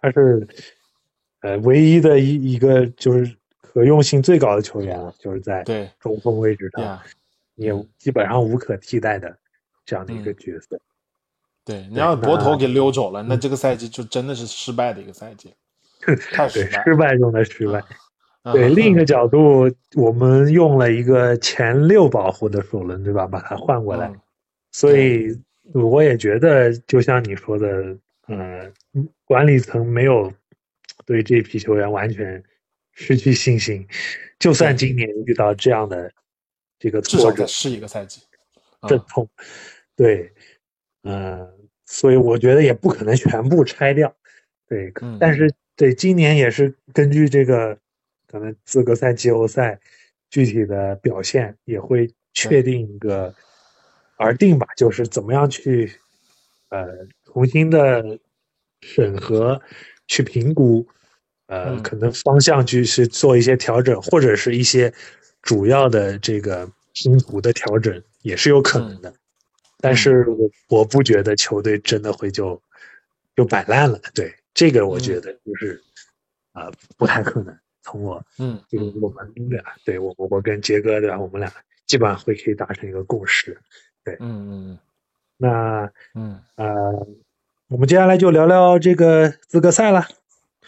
[0.00, 0.48] 他是
[1.40, 5.64] 呃唯一的一一个就是可用性最高的球员了，就是在
[5.98, 7.00] 中锋位置上，
[7.54, 9.36] 也基本上无可替代的
[9.84, 10.78] 这样的一个角色。
[11.64, 15.54] 对，你要博头给溜走了，那这个赛季就真的是失败的一个赛季，
[16.32, 17.82] 太失败，失败中的失败。
[18.52, 23.26] 对，另一个角度，我们用了一个前六保护的首轮，对吧？
[23.26, 24.12] 把它换过来，
[24.72, 25.38] 所以。
[25.72, 27.96] 我也觉得，就像你说的，
[28.26, 28.72] 嗯，
[29.24, 30.32] 管理层没有
[31.10, 32.40] 对这批球员完全
[32.92, 33.84] 失去信心。
[34.38, 36.12] 就算今年遇到这样的
[36.78, 38.22] 这个挫折，是一个赛季
[38.86, 39.28] 阵痛，
[39.96, 40.32] 对，
[41.02, 44.14] 嗯，所以我觉得也不可能全部拆掉。
[44.68, 47.76] 对，但是对今年也是根据这个。
[48.32, 49.80] 可能资格赛、季后赛
[50.30, 53.34] 具体的表现也会确定一个
[54.14, 55.92] 而定吧，就是怎么样去
[56.68, 56.86] 呃
[57.24, 58.20] 重新的
[58.82, 59.60] 审核、
[60.06, 60.86] 去评估，
[61.50, 64.92] 呃，可能方向去去做一些调整，或者是一些
[65.42, 69.12] 主要的这个拼图的调整也是有可能的。
[69.80, 72.62] 但是我我不觉得球队真的会就
[73.34, 75.82] 就摆烂了，对这个我觉得就是
[76.52, 77.58] 啊不太可能。
[77.82, 81.18] 从我嗯，就是我们俩，对我我我跟杰哥对吧？
[81.18, 81.52] 我们俩
[81.86, 83.58] 基本上会可以达成一个共识，
[84.04, 84.78] 对，嗯嗯嗯。
[85.38, 87.06] 那嗯呃，
[87.68, 90.06] 我们接下来就聊聊这个资格赛了。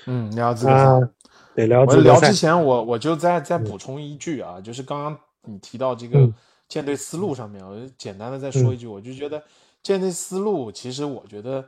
[0.07, 1.09] 嗯，聊资格赛。
[1.55, 2.11] 得聊资格赛。
[2.11, 6.29] 聊之前，我我就再再补充一句啊，就是刚刚你提到这个
[6.69, 9.43] 舰队思路上面，我就简单的再说一句，我就觉得
[9.83, 11.65] 舰队思路，其实我觉得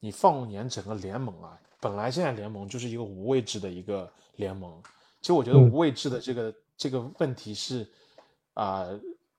[0.00, 4.10] 你放眼整个联盟啊，本来现在联盟就是一个无位置的一个。
[4.36, 4.70] 联盟，
[5.22, 7.90] 其实我觉得无位置的这个这个问题是
[8.52, 8.86] 啊，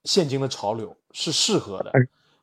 [0.02, 1.92] 现今的潮流是适合的。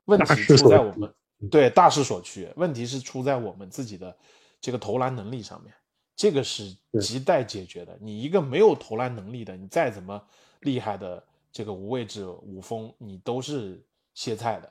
[0.05, 1.13] 问题出在我们
[1.51, 4.15] 对大势所趋，问题是出在我们自己的
[4.61, 5.73] 这个投篮能力上面，
[6.15, 7.97] 这个是亟待解决的。
[8.01, 10.21] 你一个没有投篮能力的，你再怎么
[10.61, 13.83] 厉害的这个无位置五锋，你都是
[14.13, 14.69] 歇菜的，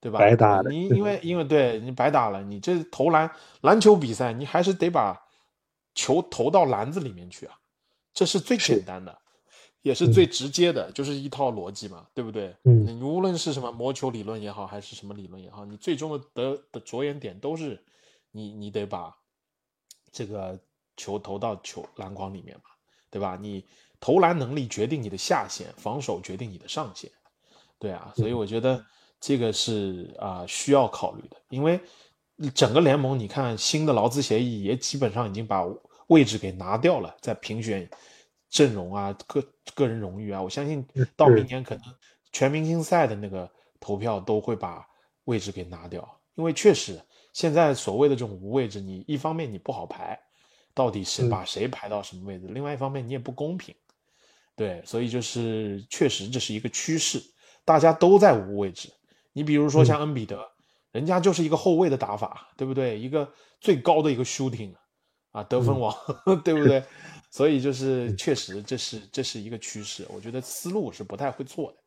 [0.00, 0.18] 对吧？
[0.18, 3.30] 白打了你因为 因为对你白打了，你这投篮
[3.62, 5.22] 篮球比赛，你还是得把。
[5.98, 7.58] 球投到篮子里面去啊，
[8.12, 9.18] 这是最简单的，
[9.80, 12.54] 也是最直接的，就是一套逻辑嘛，对不对？
[12.64, 17.82] 嗯，你无论是什么魔球理论也好，还是什么理论也好，你最终的得的着眼点都是
[18.30, 19.16] 你你得把
[20.12, 20.60] 这个
[20.96, 22.70] 球投到球篮筐里面嘛，
[23.10, 23.38] 对吧？
[23.40, 23.64] 你
[24.00, 27.10] 投篮能力决定你的下限，防守决定你的上限，
[27.78, 28.84] 对啊，所以我觉得
[29.20, 31.80] 这个是啊需要考虑的，因为
[32.54, 35.64] 整个联盟你看新的劳资协议也基本上已经把。
[36.08, 37.90] 位置给拿掉了，在评选
[38.48, 39.42] 阵容啊，个
[39.74, 40.86] 个人荣誉啊，我相信
[41.16, 41.84] 到明年可能
[42.30, 43.50] 全明星赛的那个
[43.80, 44.86] 投票都会把
[45.24, 47.02] 位置给拿掉，因为确实
[47.32, 50.16] 现在所谓的这种无位置，你一方面你不好排，
[50.76, 53.74] 到底是把谁排到什么位置，另外一方面你也不公平，
[54.54, 57.18] 对，所以就是确实这是一个趋势，
[57.64, 58.92] 大家都在无位置。
[59.32, 60.46] 你比如说像恩比德，
[60.92, 62.98] 人家就是一个后卫的打法，对不对？
[62.98, 64.74] 一个最高的一个 shooting。
[65.32, 65.94] 啊，得分王，
[66.42, 66.82] 对不对？
[67.30, 70.06] 所以就是确实，这是这是一个趋势。
[70.08, 71.78] 我觉得思路是不太会错的，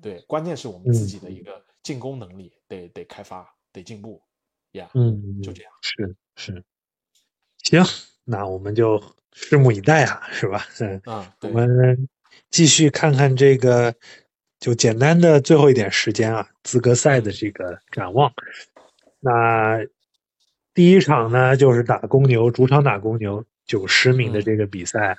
[0.00, 4.22] 对，关键是我们自己的一个进攻能力得得开发，得进步，
[4.72, 6.64] 呀，嗯，就这样，是是，
[7.58, 7.84] 行，
[8.24, 9.02] 那我们就
[9.34, 10.66] 拭目以待啊，是吧？
[10.80, 12.08] 嗯，啊，我们
[12.50, 13.94] 继续看看这个，
[14.60, 18.32] 就简单的最后一点时间啊，资格赛的这个展望，
[19.20, 19.86] 那。
[20.76, 25.14] 第一场呢，就是打公牛，主场打公牛，九十名的这个比赛，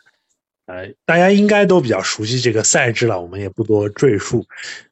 [0.65, 4.45] 呃，大家应该都比较熟悉这个赛制了，我们也不多赘述。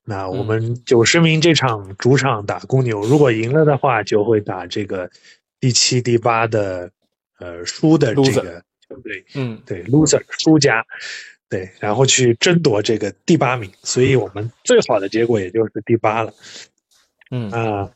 [0.06, 5.12] 那我们九十名这场主场打公牛，如果赢了的话，就会打这个
[5.60, 6.90] 第七、第八的，
[7.44, 10.86] 呃，输的这个球队，嗯，对，loser 输家，
[11.50, 16.34] 对，然后去争夺这个第八名，所以我们最好的结果也就是第八了，
[17.32, 17.52] 嗯。
[17.52, 17.92] 啊，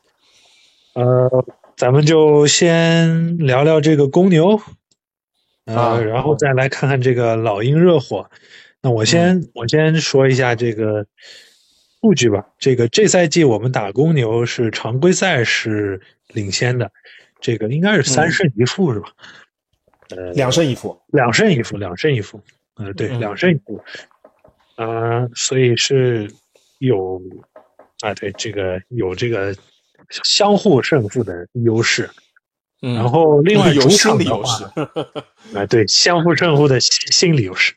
[0.94, 1.46] 呃。
[1.78, 4.60] 咱们就先聊聊这个公牛，
[5.66, 8.32] 呃，然后再来看看这个老鹰热火。
[8.82, 11.06] 那我先我先说一下这个
[12.02, 12.48] 数据吧。
[12.58, 16.92] 这个这赛季我们打公牛是常规赛是领先的，
[17.40, 19.10] 这个应该是三胜一负是吧？
[20.10, 22.42] 呃，两胜一负，两胜一负，两胜一负，
[22.76, 23.84] 呃，对，两胜一负，
[24.76, 26.32] 啊，所以是
[26.80, 27.22] 有
[28.00, 29.54] 啊，对，这个有这个
[30.24, 32.10] 相互胜负的优势。
[32.82, 34.64] 嗯，然后另外主场的优势，
[35.58, 37.74] 啊，对，相互胜负的心理优势。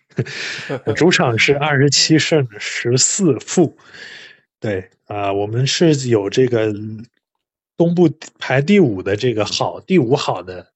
[0.94, 3.76] 主场是二十七胜十四负，
[4.60, 6.72] 对啊，我们是有这个
[7.80, 10.66] 东部排第五的这个好第五好的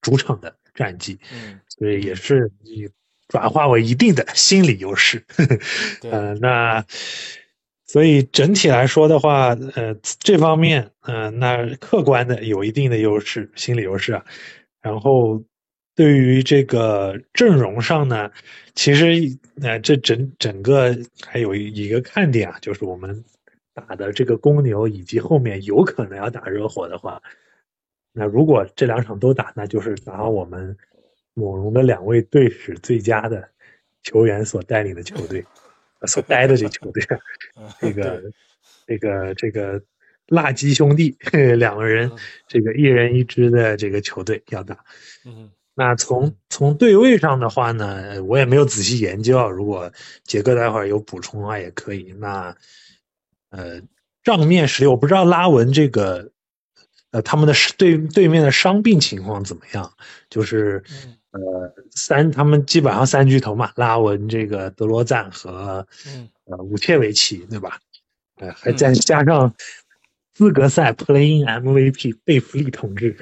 [0.00, 2.88] 主场的战绩，嗯，所以也是以
[3.26, 5.24] 转化为一定的心理优势。
[6.08, 6.84] 呃，那。
[7.86, 14.24] 所以整体来说的话，呃，这方面，呃，那客观的有一定的优势，心理优势啊。
[14.82, 15.40] 然后，
[15.94, 18.32] 对于这个阵容上呢，
[18.74, 23.22] 其实，呃，这整整个还有一个看点啊，就是我们
[23.74, 27.20] 打的这个公牛，以及后面有可能要打热火的话，
[28.12, 30.76] 那如果这两场都打，那就是打我们
[31.34, 33.48] 猛龙的两位队史最佳的
[34.02, 35.44] 球员所带领的球队。
[36.06, 37.02] 所 待的这球队，
[37.80, 38.22] 这个
[38.86, 39.82] 这个这个
[40.28, 41.16] 辣鸡兄弟
[41.56, 42.12] 两个人，
[42.46, 44.84] 这个一人一支的这个球队要打。
[45.24, 49.90] 嗯，那从从对位上的话呢，我也没有仔细研究，如果
[50.24, 52.12] 杰哥待会儿有补充的话也可以。
[52.18, 52.54] 那
[53.56, 53.80] 呃，
[54.22, 56.30] 账面实力我不知道拉文这个
[57.12, 59.92] 呃他们的对对面的伤病情况怎么样，
[60.28, 60.82] 就是。
[61.34, 65.84] 呃，三他们基本上三巨头嘛，拉文这个德罗赞和
[66.44, 67.80] 呃武切维奇，对吧？
[68.36, 69.52] 呃，还再加上
[70.32, 73.16] 资格赛 Playing MVP 贝弗利同志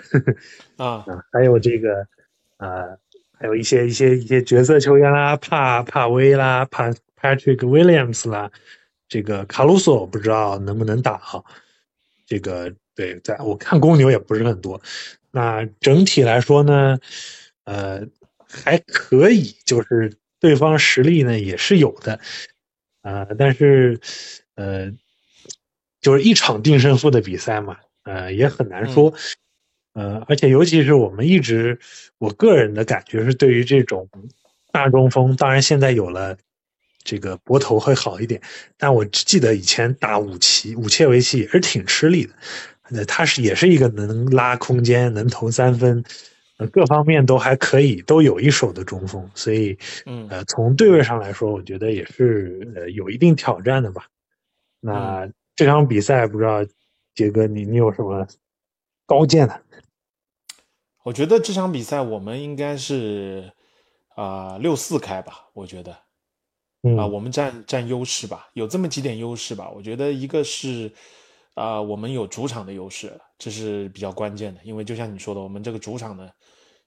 [0.76, 2.06] 啊 啊，还有这个
[2.59, 2.98] 呃，
[3.38, 8.50] 还有一些一些一些角色球员啦，帕帕威啦，帕 Patrick Williams 啦，
[9.12, 11.44] 这个卡鲁索不知道能不能打哈。
[12.26, 14.80] 这个对，在我看公牛也不是很多。
[15.30, 16.98] 那整体来说呢？
[17.64, 18.06] 呃，
[18.48, 22.20] 还可以，就是对方实力呢也是有的，
[23.02, 24.01] 呃，但是
[24.55, 24.90] 呃，
[26.01, 29.12] 就是一场定胜负的比赛嘛，呃，也很难说，
[29.93, 31.78] 呃，而且尤其是我们一直，
[32.16, 34.09] 我个人的感觉是，对于这种
[34.72, 36.39] 大中锋，当然现在有了
[37.05, 38.41] 这个搏头会好一点，
[38.77, 42.35] 但我记得以前打五奇五切维奇也是挺吃力的，
[42.91, 46.05] 那，他是也是一个能拉空间、能投三分。
[46.70, 49.77] 各方面都还可以，都有一手的中锋，所以，
[50.07, 54.07] 嗯，呃，从对位上来说，我觉得也是呃有一定挑战的吧。
[54.79, 56.65] 那这场比赛，不知道
[57.16, 58.24] 杰哥你你有什么
[59.07, 59.59] 高见呢？
[61.03, 63.51] 我觉得这场比赛我们应该是
[64.15, 65.97] 啊六四开吧，我觉得，
[66.98, 69.70] 啊，我们占占优势吧，有这么几点优势吧。
[69.70, 70.92] 我觉得一个是
[71.54, 76.32] 啊，我们有主场的优势，这是比较关键的，因为就像你说的，我们这个主场的。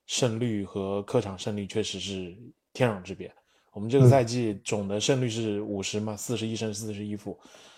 [0.08, 2.38] 胜率和客场胜率确实是
[2.74, 3.34] 天壤之别。
[3.74, 7.36] 我们这个赛季总的胜率是五十嘛，四十一胜四十一负。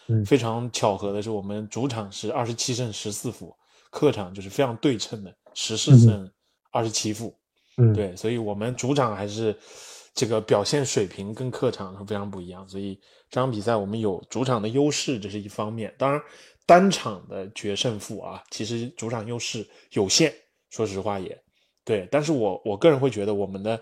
[0.08, 3.56] 嗯，非常巧合的是，我们主场是二十七胜十四负，
[3.90, 6.30] 客场就是非常对称的十四胜
[6.70, 7.34] 二十七负。
[7.78, 9.58] 嗯，对，所以我们主场还是
[10.18, 12.68] 这个表现水平跟客场是非常不一样。
[12.68, 13.00] 所以
[13.30, 15.94] 这场比赛我们有主场的优势，这是一方面。
[15.96, 16.20] 当然，
[16.66, 20.34] 单场的决胜负啊，其实主场优势有限，
[20.72, 21.40] 说实话也。
[21.86, 23.80] 对，但是我我个人会觉得我们的，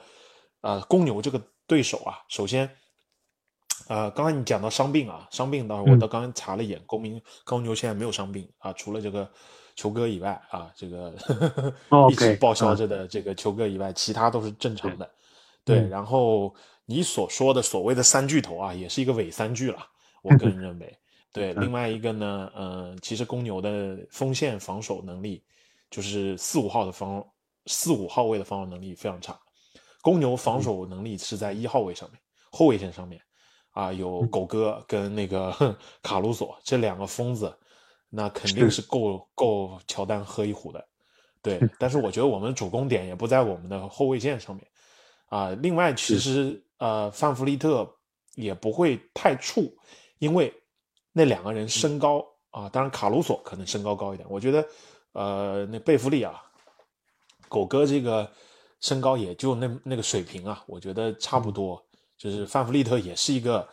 [0.60, 2.70] 呃，公牛这个对手啊，首先，
[3.88, 9.28] 呃，刚才你讲到伤病啊，伤病，当然我到刚刚查了一眼，公民公牛现在没有伤病啊，除了这个
[9.76, 11.16] 球哥以外啊，这个
[12.12, 15.10] 一直报销着的这个球哥以外，其他都是正常的。
[15.66, 16.56] 对，然后
[16.86, 19.86] 你所说的所谓的三巨头啊，也是一个伪三巨了，
[20.22, 20.98] 我 个人认为。
[21.34, 25.44] 对，另外一个呢，嗯，其实公牛的锋线防守能力，
[25.90, 27.22] 就是四五号的防。
[27.68, 29.36] 四五号位的防守能力非常差，
[30.04, 32.22] 公牛防守能力是在一号位上面，
[32.52, 33.20] 后卫线上面，
[33.72, 37.52] 啊，有狗哥跟那个 卡鲁索这两个疯子，
[38.08, 40.88] 那肯定是够够乔丹喝一壶的，
[41.42, 41.60] 对。
[41.80, 44.64] 但是我觉得我们主攻点也不在我们的后卫线上面，
[45.28, 47.90] 啊，另外其实呃范弗利特
[48.36, 49.72] 也不会太怵，
[50.20, 50.54] 因为
[51.12, 54.66] 那两个人身高啊，当然卡鲁索可能身高高一点，我觉得
[55.14, 56.42] 呃那贝弗利啊。
[57.48, 58.30] 狗哥这个
[58.82, 61.82] 身高也就那那个水平啊，我觉得差不多。
[62.18, 63.66] 就是范弗利特也是一个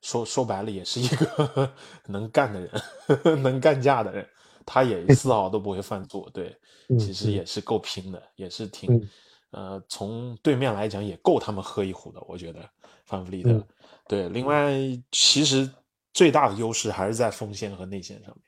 [0.00, 1.70] 说说白了也是一个
[2.08, 4.26] 能干的人， 能干架的人，
[4.64, 6.28] 他也丝毫都不会犯错。
[6.32, 6.56] 对，
[6.98, 9.08] 其实也是够拼的，也是挺
[9.50, 12.20] 呃，从对面来讲也够他们喝一壶的。
[12.28, 12.68] 我觉得
[13.04, 13.66] 范弗利特
[14.06, 14.28] 对。
[14.28, 14.72] 另外，
[15.10, 15.68] 其实
[16.12, 18.44] 最大的优势还是在锋线和内线上面。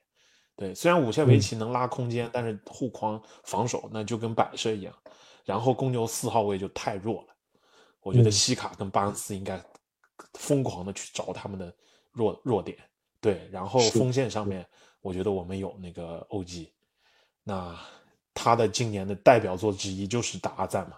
[0.54, 4.94] 对，虽然五线维奇能拉空间，但是护框防守那就跟摆设一样。
[5.44, 7.28] 然后公牛四号位就太弱了，
[8.00, 9.60] 我觉得西卡跟巴恩斯应该
[10.34, 11.74] 疯狂的去找他们的
[12.12, 12.78] 弱弱点。
[13.20, 14.64] 对，然后锋线上面，
[15.00, 16.68] 我觉得我们有那个 OG，
[17.42, 17.76] 那
[18.34, 20.96] 他的今年的代表作之一就是打阿赞嘛，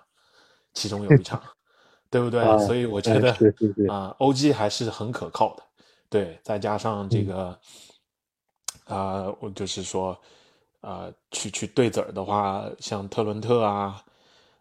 [0.72, 1.42] 其中有一场，
[2.10, 2.42] 对不对？
[2.66, 3.30] 所以我觉得
[3.88, 5.62] 啊，OG 还是很可靠的。
[6.08, 7.58] 对，再加上这个
[8.84, 10.16] 啊，我就是说
[10.80, 14.04] 啊，去去对子儿的话，像特伦特啊，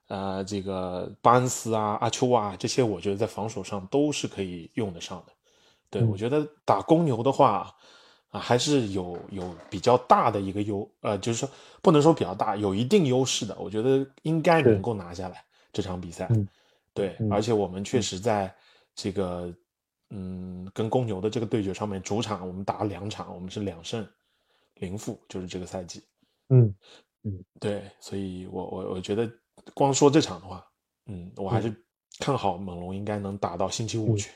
[0.08, 5.34] 呃，这个巴恩斯啊、阿丘啊这些，我觉得在防守上都是可以用得上的。
[5.92, 7.72] 对，我觉得打公牛的话，
[8.34, 11.48] 啊，还是有有比较大的一个优，呃，就是说
[11.84, 13.56] 不能说比较大，有一定优势的。
[13.60, 16.28] 我觉得应该能够拿下来这场比赛。
[16.96, 18.52] 对，而且我们确实在
[18.96, 19.54] 这个，
[20.10, 24.04] 嗯，跟公牛的这个对决上面，主场我们打了两场，我们是两胜
[24.80, 26.04] 零负，就是这个赛季。
[26.50, 26.74] 嗯
[27.22, 29.32] 嗯，对，所以我我我觉得
[29.76, 30.66] 光说这场的话，
[31.06, 31.72] 嗯，我还是
[32.18, 34.32] 看好猛龙应该能打到星期五去。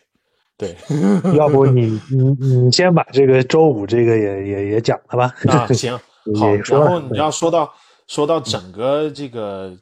[0.57, 0.75] 对，
[1.37, 5.31] 要不你你你先把这个周五这个也也也讲了吧？
[5.49, 5.95] 啊， 行，
[6.35, 6.51] 好。
[6.65, 7.71] 然后你要说到
[8.07, 9.77] 说到整个这个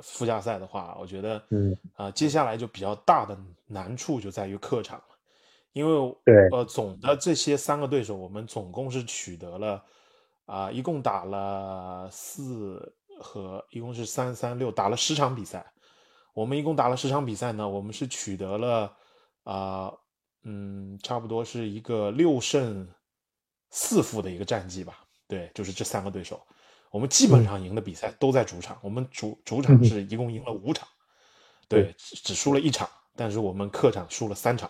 [0.00, 3.34] 附加赛的话，我觉得，嗯啊，接下来就比较大的
[3.66, 5.04] 难处就在于客场了，
[5.72, 9.82] 因为对，呃，总的这些三个对手，我们总共是取得了
[10.44, 15.64] 啊，一共打了四和一共是三三六，打了十场比赛。
[16.34, 18.92] 我们一共打了十场比赛呢，我们是取得了
[19.44, 19.90] 啊。
[20.42, 22.88] 嗯，差不多是一个六胜
[23.70, 25.04] 四负的一个战绩吧。
[25.28, 26.40] 对，就是这三个对手，
[26.90, 28.76] 我们基本上赢的比赛都在主场。
[28.82, 30.88] 我们主主场是一共赢了五场，
[31.68, 34.68] 对，只输了一场，但是我们客场输了三场，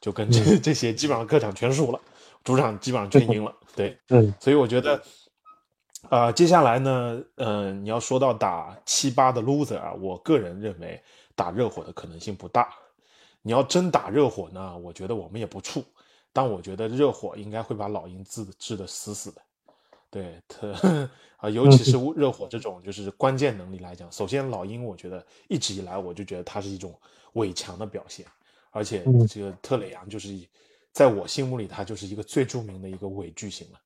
[0.00, 2.00] 就跟这这些基本上客场全输了，
[2.42, 3.54] 主场基本上全赢了。
[3.76, 5.02] 对，嗯，所以我觉得，
[6.08, 11.02] 啊，接下来呢，嗯，你要说到打七八的 loser 啊，我个人认为
[11.34, 12.72] 打热火的可能性不大。
[13.42, 15.82] 你要真打热火呢，我觉得我们也不怵，
[16.32, 19.42] 但我觉得热火应该会把老鹰治治的死死的。
[20.08, 20.72] 对，特
[21.38, 26.96] 啊，尤其是热火这种就是关键能力来讲，首先老鹰，我觉得一直以来我就觉得他是一种
[27.32, 28.24] 伪强的表现，
[28.70, 30.38] 而且这个特雷杨就是
[30.92, 33.80] 在我心目里他就是一个最著名的一个伪巨星了，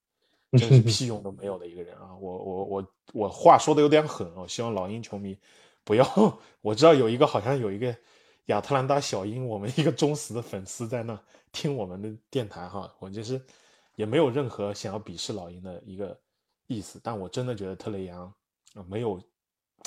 [0.59, 2.15] 真是屁用都没有的一个人啊！
[2.21, 5.39] 我我我我话说的有点狠我，希望老鹰球迷
[5.83, 6.05] 不要，
[6.61, 7.97] 我知道有一个好像有一个。
[8.47, 11.19] 亚特兰大小鹰，我们一个忠实的粉丝在那
[11.53, 13.41] 听我们的电台哈，我就是
[13.97, 16.17] 也没有任何想要鄙视老鹰的一个
[16.67, 18.23] 意思，但我真的觉得特雷杨
[18.75, 19.21] 啊没有，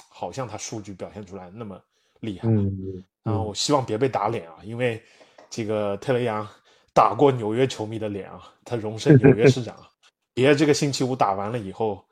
[0.09, 1.79] 好像他数据表现出来那么
[2.19, 2.49] 厉害。
[2.49, 5.01] 嗯，然后我希望别被打脸啊，因为
[5.49, 6.47] 这个特雷杨
[6.93, 9.75] 打过纽约球迷的脸啊，他荣升纽约市长，
[10.33, 12.03] 别这个星期五打完了以后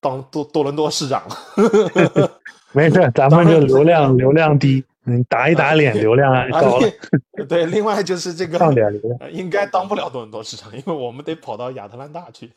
[0.00, 2.40] 当多多伦多市长了。
[2.72, 4.82] 没事，咱们这流量流量低。
[5.06, 6.86] 嗯，打一打脸，流量高了。
[7.48, 12.52] 对，另外就是这个上点流量，应该当不了多伦多市场，因为我们得跑到亚特兰大去。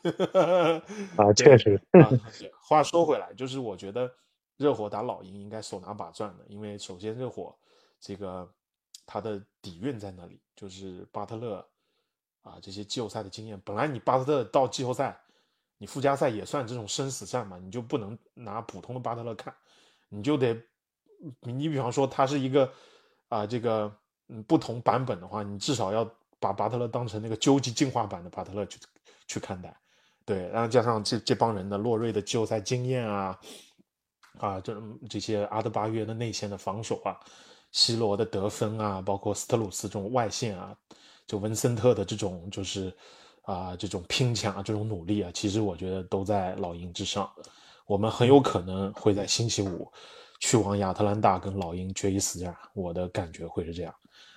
[1.16, 1.80] 啊，确实。
[2.60, 4.10] 话说回来，就是我觉得
[4.58, 7.56] 热火打老鹰应该手拿把攥的，因为首先热火
[7.98, 8.46] 这个
[9.06, 11.66] 他的底蕴在那里，就是巴特勒
[12.42, 13.58] 啊这些季后赛的经验。
[13.64, 15.18] 本来你巴特勒到季后赛，
[15.78, 19.54] 你附加赛也算这种生死战嘛，你就不能拿普通的巴特勒看，
[20.10, 20.54] 你就得。
[21.40, 22.70] 你比方说他是一个
[23.28, 23.90] 啊，这个
[24.28, 26.08] 嗯不同版本的话，你至少要
[26.38, 28.78] 把巴特勒当成那个究极进化版的巴特勒去
[29.26, 29.74] 去看待，
[30.24, 33.38] 对，然后加上这这帮人的洛瑞的季后赛经验啊，
[34.38, 34.76] 啊这
[35.08, 37.18] 这些阿德巴约的内线的防守啊，
[37.72, 40.76] 西罗的得分啊，包括斯特鲁斯这种外线啊，
[41.26, 42.94] 就文森特的这种就是
[43.42, 47.30] 啊这种拼抢啊这种努力啊，其实我觉得都在老鹰之上，
[47.86, 49.90] 我们很有可能会在星期五。
[50.44, 53.94] 去往亚特兰大跟老鹰决一死战，我的感觉会是这样。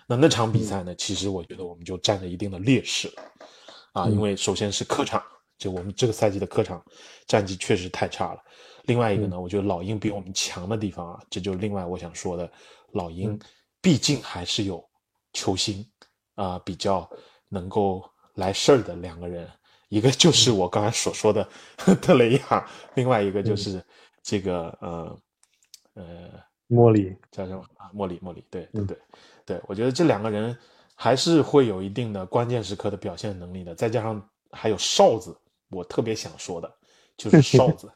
[0.08, 0.96] 那那场比赛呢？
[0.96, 3.14] 其实我觉得我们就占着一定的劣势
[3.92, 5.22] 啊，因为首先是客场，
[5.58, 6.82] 就我们这个赛季的客场
[7.28, 8.42] 战绩确实太差了。
[8.84, 12.50] 另外一个呢，我觉得老鹰比我们强的地方啊，这就是另外我想说的，
[12.94, 13.38] 老鹰
[13.82, 14.82] 毕竟还是有
[15.34, 15.86] 球星
[16.36, 17.10] 啊，比较
[17.50, 18.02] 能够
[18.36, 19.46] 来事儿的两个人，
[19.90, 21.46] 一个就是我刚才所说的
[22.02, 22.66] 特雷亚，
[22.96, 23.86] 另外一个就是
[24.24, 25.20] 这个呃。
[25.98, 26.30] 呃，
[26.68, 27.90] 莫里叫什么啊？
[27.92, 28.98] 莫里，莫里，对对对，
[29.44, 30.56] 对我觉得这两个人
[30.94, 33.74] 还是会有一定的关键时刻的表现能力的。
[33.74, 35.36] 再加上还有哨子，
[35.72, 36.72] 我特别想说的
[37.18, 37.92] 就是哨 子。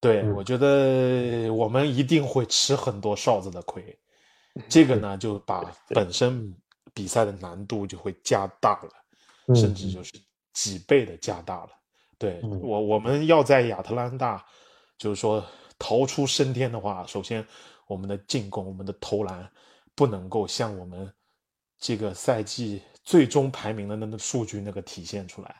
[0.00, 3.98] 对我觉得我们一定会吃很多哨子的亏，
[4.68, 6.54] 这个呢就把本身
[6.92, 10.12] 比赛的难度就会加大了，甚至就是
[10.52, 11.70] 几倍的加大了。
[12.18, 14.44] 对我，我们要在亚特兰大，
[14.98, 15.42] 就是说。
[15.84, 17.46] 逃出升天的话，首先
[17.86, 19.46] 我们的进攻、我们的投篮
[19.94, 21.12] 不能够像我们
[21.78, 25.54] 这个赛季最终排名的那个数据那个体现出来。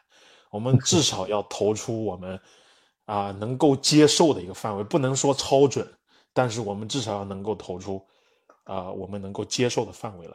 [0.51, 2.40] 我们至少要投出我们
[3.05, 5.86] 啊能够接受的一个范围，不能说超准，
[6.32, 8.02] 但是我们至少要能够投出
[8.62, 10.34] 啊我们能够接受的范围来。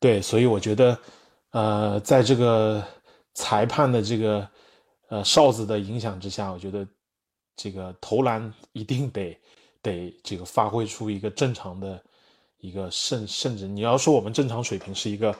[0.00, 0.98] 对，所以我觉得，
[1.52, 2.84] 呃，在这个
[3.34, 4.48] 裁判的这个
[5.10, 6.84] 呃哨子的影响之下，我觉得
[7.56, 9.38] 这个投篮一定得
[9.82, 12.02] 得这个发挥出一个正常的
[12.58, 15.34] 一个甚甚至你要说我们正常水平是一个。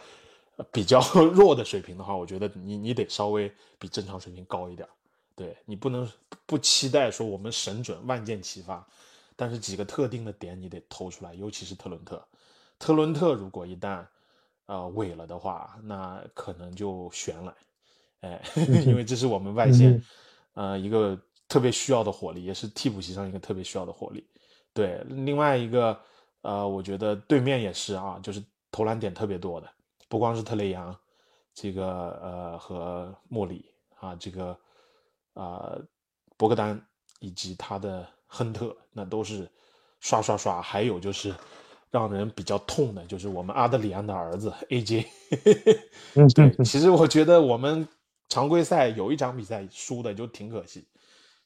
[0.71, 1.01] 比较
[1.35, 4.89] 弱的水平的话，我觉得你你得稍微比正常水平高一点，
[5.35, 6.09] 对你不能
[6.47, 8.87] 不期待说我们神准万箭齐发，
[9.35, 12.25] 但是几个特定的点你得投出来，尤其是特伦特，
[12.79, 14.07] 特伦特如果一旦
[14.67, 17.57] 呃萎了的话，那可能就悬了，
[18.21, 18.41] 哎，
[18.87, 20.01] 因为这是我们外线
[20.53, 21.21] 呃一个
[21.55, 24.27] 特别需要的火力，也是替补席上一个特别需要的火力，
[24.73, 25.97] 对，另外一个
[26.43, 29.71] 呃，我觉得对面也是啊，就是投篮点特别多的。
[30.09, 30.93] 不光是特雷杨，
[31.55, 31.87] 这个
[32.21, 33.67] 呃和莫里
[34.01, 34.59] 啊，这个
[35.35, 35.79] 啊
[36.37, 36.85] 博格丹
[37.21, 39.49] 以及他的亨特，那都是
[40.01, 40.61] 刷刷刷。
[40.61, 41.33] 还有就是
[41.89, 45.07] 让人比较痛的，就是我们阿德里安的儿子 AJ。
[46.35, 47.87] 对，其实我觉得我们
[48.29, 50.85] 常规赛有一场比赛输的就挺可惜，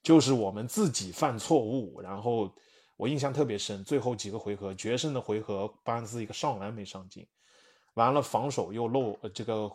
[0.08, 2.50] 就是我们自己犯错误，然后
[2.96, 7.28] 我印象特别深，最后几个回合决胜的回合，巴恩斯一个上篮没上进。
[7.92, 9.70] 完了，防守又漏，这个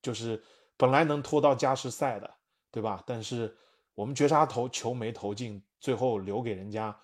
[0.00, 0.40] 就是
[0.76, 2.32] 本来能拖到加时赛的，
[2.70, 3.02] 对吧？
[3.04, 3.52] 但是
[3.96, 6.96] 我们绝杀投球没投进，最后留给人家，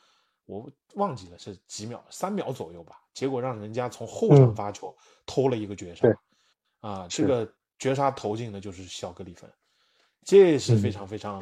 [0.44, 3.02] 我忘记了是几秒，三秒左右吧。
[3.12, 6.06] 结果让人家从后场发球偷了一个绝杀，
[6.78, 9.52] 啊，这个绝杀投进的就是小格里芬，
[10.24, 11.40] 这是非常非常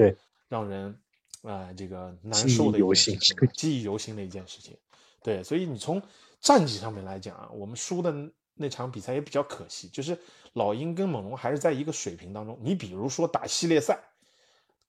[0.53, 1.01] 让人
[1.43, 4.77] 啊这个难受的一件事情，记忆犹新的一件事情。
[5.23, 6.03] 对，所以你从
[6.41, 8.15] 战绩上面来讲啊，我们输的。
[8.55, 10.17] 那场比赛也比较可惜，就是
[10.53, 12.57] 老鹰跟猛龙还是在一个水平当中。
[12.61, 13.99] 你比如说打系列赛，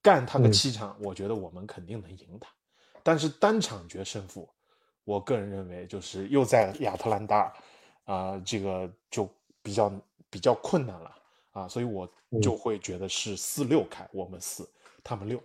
[0.02, 2.50] 干他个七场，我觉得我们肯定能赢他。
[3.02, 4.50] 但是单场决胜负，
[5.06, 7.54] 我个人认为就是又在亚特兰大，
[8.04, 9.28] 啊，这个就
[9.62, 9.92] 比较
[10.30, 11.16] 比较困难了
[11.52, 12.08] 啊，所以我
[12.42, 14.70] 就会觉得是四六开，我们四，
[15.02, 15.42] 他们六。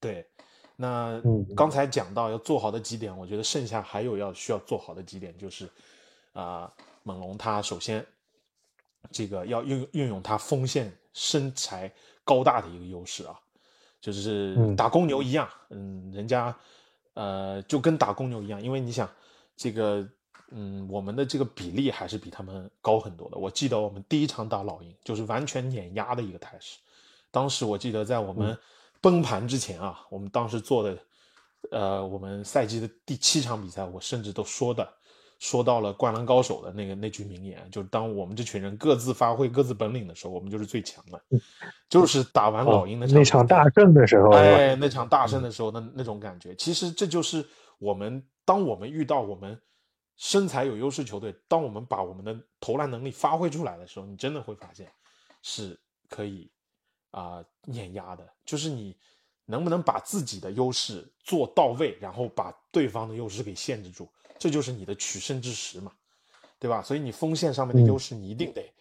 [0.00, 0.26] 对，
[0.76, 1.22] 那
[1.54, 5.68] 刚才讲到要做好的几点，我觉得剩下还有要需要做好的几点就是，
[6.32, 6.72] 啊。
[7.02, 8.06] 猛龙他首先，
[9.10, 11.90] 这个要运运用他锋线身材
[12.24, 13.34] 高大的一个优势啊，
[14.02, 16.54] 就是打公牛一样，嗯，人家
[17.14, 19.10] 呃就跟打公牛一样，因为你想
[19.56, 20.06] 这个，
[20.50, 23.38] 嗯，我们的这个比例还是比他们高很多的。
[23.38, 26.78] 我记得我们第一场打老鹰就是完全碾压的一个态势，
[27.30, 28.56] 当时我记得在我们
[29.00, 30.98] 崩盘之前啊，我们当时做的，
[31.70, 34.88] 呃，我们赛季的第七场比赛，我甚至都说的。
[35.38, 41.18] 说到了《灌篮高手》的那个那句名言，就是当我们这群人各自发挥各自本领的时候，我们就是最强的。
[41.88, 47.42] 就是打完老鹰的那场大胜的时候，哎，那场大胜的时候，那那种感觉，其实这就是
[47.78, 49.58] 我们当我们遇到我们
[50.18, 54.92] 身材有优势球队，当我们把我们的投篮能力发挥出来的时候，你真的会发现
[55.40, 56.50] 是可以
[57.10, 58.28] 啊碾压的。
[58.44, 58.96] 就是你
[59.46, 64.08] 能不能把自己的优势做到位，然后把对方的优势给限制住。
[64.38, 65.92] 这就是你的取胜之时嘛，
[66.58, 66.82] 对吧？
[66.82, 68.72] 所以你锋线上面的优势你一定得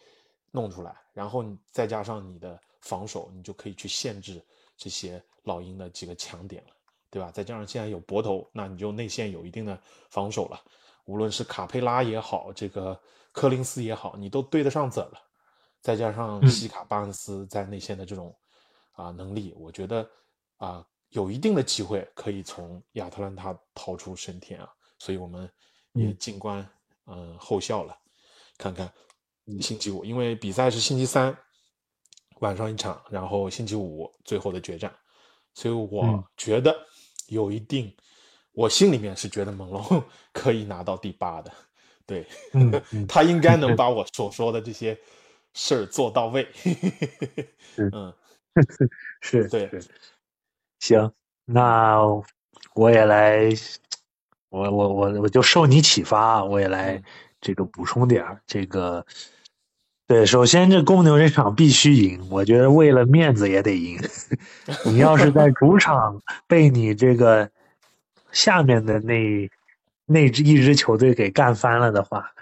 [0.52, 4.42] 弄出来，然后你再加上你的防守，你就可以去限制
[4.78, 6.70] 这些老鹰的几个强点了，
[7.10, 7.30] 对吧？
[7.30, 9.78] 再加上现在有博头，那你就内线有一定的
[10.10, 10.62] 防守了。
[11.06, 12.98] 无论是卡佩拉也好，这个
[13.34, 15.22] 柯林斯也好，你都对得上子了。
[15.82, 18.36] 再加上西卡巴恩斯在内线的这种
[18.92, 20.10] 啊能力，我觉得
[20.58, 24.70] 啊有一定的机会可以从亚特兰大逃出升天啊。
[25.02, 25.50] 所以我们
[25.94, 26.68] 也静观
[27.06, 27.98] 嗯后效了，
[28.58, 28.92] 看看
[29.62, 31.34] 星期五，因为比赛是星期三
[32.42, 34.94] 晚上一场，然后星期五最后的决战，
[35.54, 36.76] 所以我觉得
[37.28, 37.96] 有一定，
[38.52, 40.04] 我心里面是觉得猛龙
[40.34, 41.52] 可以拿到第八的，
[42.06, 42.28] 对，
[43.08, 45.00] 他应该能把我所说的这些
[45.54, 46.48] 事儿做到位，
[47.78, 48.14] 嗯，
[49.22, 49.70] 是对，
[50.80, 51.12] 行，
[51.46, 52.00] 那
[52.74, 53.50] 我也来。
[54.52, 57.00] 我我我我就受你启发，我也来
[57.40, 59.06] 这个补充点儿这个。
[60.08, 64.02] 对，首先这公牛这场必须赢，我觉得为了面子也得赢。
[64.86, 67.52] 你要是在主场被你这个
[68.32, 69.48] 下面的那
[70.06, 72.34] 那支一支球队给干翻了的话，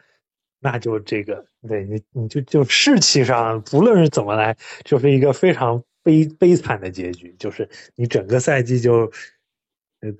[0.59, 9.11] 那就这个对你你就就士气上不论是怎么来，就是一个非常悲悲惨的结局，就是你整个赛季就。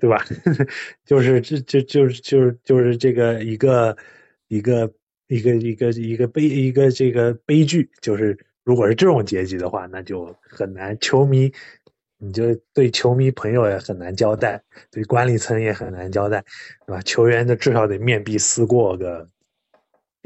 [0.00, 0.24] 对吧？
[1.06, 3.96] 就是这这就是就是就是这个一个
[4.48, 4.92] 一个
[5.28, 11.52] 一个一个一个悲一个这个悲剧，就是如果是这种结局的话，那就很难球迷，
[12.18, 14.60] 你就对球迷朋友也很难交代，
[14.90, 16.44] 对管理层也很难交代，
[16.84, 17.00] 对吧？
[17.02, 19.30] 球员的至少得面壁思过个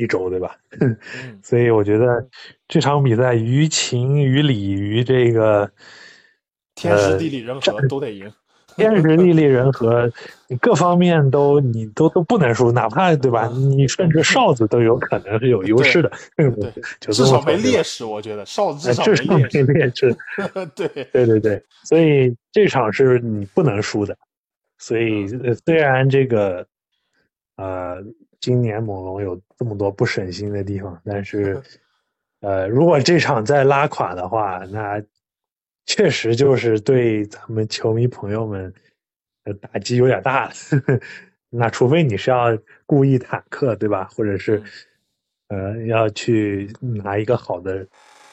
[0.02, 0.56] 一周，对吧？
[1.42, 2.26] 所以我觉得
[2.68, 5.70] 这场比赛于情于理于这个
[6.74, 8.32] 天时地利人和都得赢。
[8.74, 10.10] 天时地利人和，
[10.48, 13.46] 你各方面都你都都不能输，哪怕对吧？
[13.48, 18.02] 你甚至哨子都有可能是有优势的，对，至少没劣势。
[18.02, 20.16] 我觉得哨子至少没劣势。
[20.74, 24.16] 对对对对，所以这场是你不能输的。
[24.78, 25.26] 所以
[25.66, 26.66] 虽然这个
[27.56, 28.02] 呃，
[28.42, 31.62] 今年猛龙有这么多不省心的地方，但是
[32.40, 35.02] 呃，如果这场再拉垮的话，那。
[35.84, 38.72] 确实就是对咱们球迷朋友们
[39.42, 40.48] 的打击有点大，
[41.50, 42.56] 那除非你是要
[42.86, 44.08] 故意坦克，对吧？
[44.14, 44.62] 或者是
[45.48, 47.84] 呃要去拿一个好的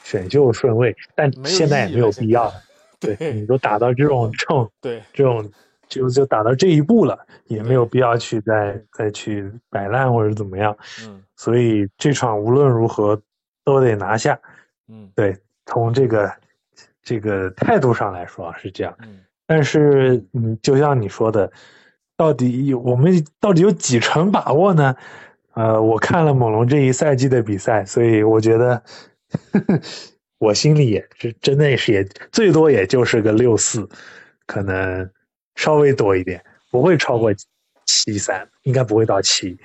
[0.04, 2.50] 选秀顺位，但现在也没有必要。
[3.00, 5.50] 对你都打到这种这种对这种
[5.90, 10.74] 就就打到这一步了，也没有必要去再再去摆烂或者怎么样。
[11.06, 13.20] 嗯，所以这场无论如何
[13.62, 14.40] 都得拿下。
[14.88, 15.36] 嗯，对，
[15.66, 16.32] 从这个。
[17.02, 21.50] 这个态度上来说是这样，嗯但是嗯，就像你说的，
[22.14, 24.94] 到底我们到底有几成把握呢？
[25.54, 28.80] 呃，我看了猛龙这一赛季的比赛，所以我觉得
[30.38, 33.88] 我心里也是真的是也最多也就是个六四，
[34.46, 35.10] 可能
[35.60, 37.30] 稍微多一点，不会超过
[37.84, 39.58] 七三，应该不会到七。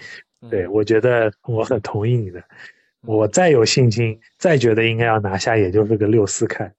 [0.50, 2.44] 对，我觉得我很同意你的，
[3.00, 6.70] 我再有信心，再觉得应该要拿下，也就是个六四开。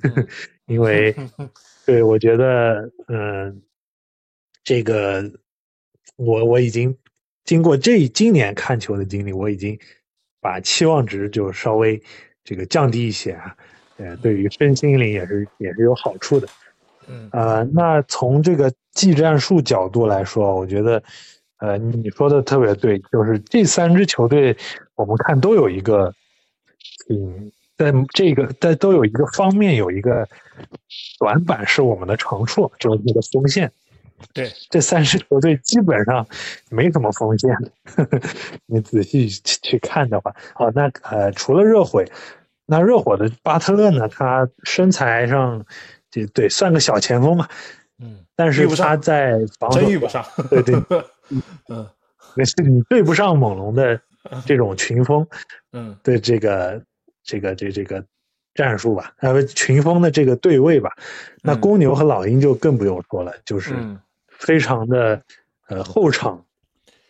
[0.64, 1.14] 因为，
[1.84, 3.62] 对我觉得，嗯，
[4.62, 5.30] 这个
[6.16, 6.96] 我我已经
[7.44, 9.78] 经过这今年看球的经历，我已经
[10.40, 12.02] 把期望值就稍微
[12.42, 13.54] 这个降低一些啊，
[13.98, 16.48] 呃，对于身心灵也是也是有好处的。
[17.06, 21.02] 嗯，呃，那从这个技战术角度来说，我觉得，
[21.58, 24.56] 呃，你说的特别对，就是这三支球队，
[24.94, 26.12] 我们看都有一个，
[27.08, 27.50] 嗯。
[27.76, 30.28] 在这个在都有一个方面有一个
[31.18, 33.68] 短板是我们的长处，就是那个锋线。
[34.32, 36.24] 对，这三支球队基本上
[36.70, 37.50] 没什么锋线。
[38.66, 42.04] 你仔细去看的话，哦，那呃，除了热火，
[42.64, 45.66] 那热火的巴特勒呢，他身材上
[46.14, 47.48] 就对算个小前锋嘛。
[47.98, 48.24] 嗯。
[48.36, 50.24] 但是他在防守遇不上。
[50.50, 50.74] 对对。
[51.68, 51.86] 嗯。
[52.36, 54.00] 没事，你对不上猛龙的
[54.46, 55.26] 这种群锋。
[55.72, 55.96] 嗯。
[56.02, 56.82] 对这个。
[57.26, 58.04] 这个这这个
[58.52, 60.90] 战术吧，呃，群锋的这个对位吧，
[61.42, 63.74] 那公牛和老鹰就更不用说了，就是
[64.28, 65.22] 非常的
[65.68, 66.44] 呃后场，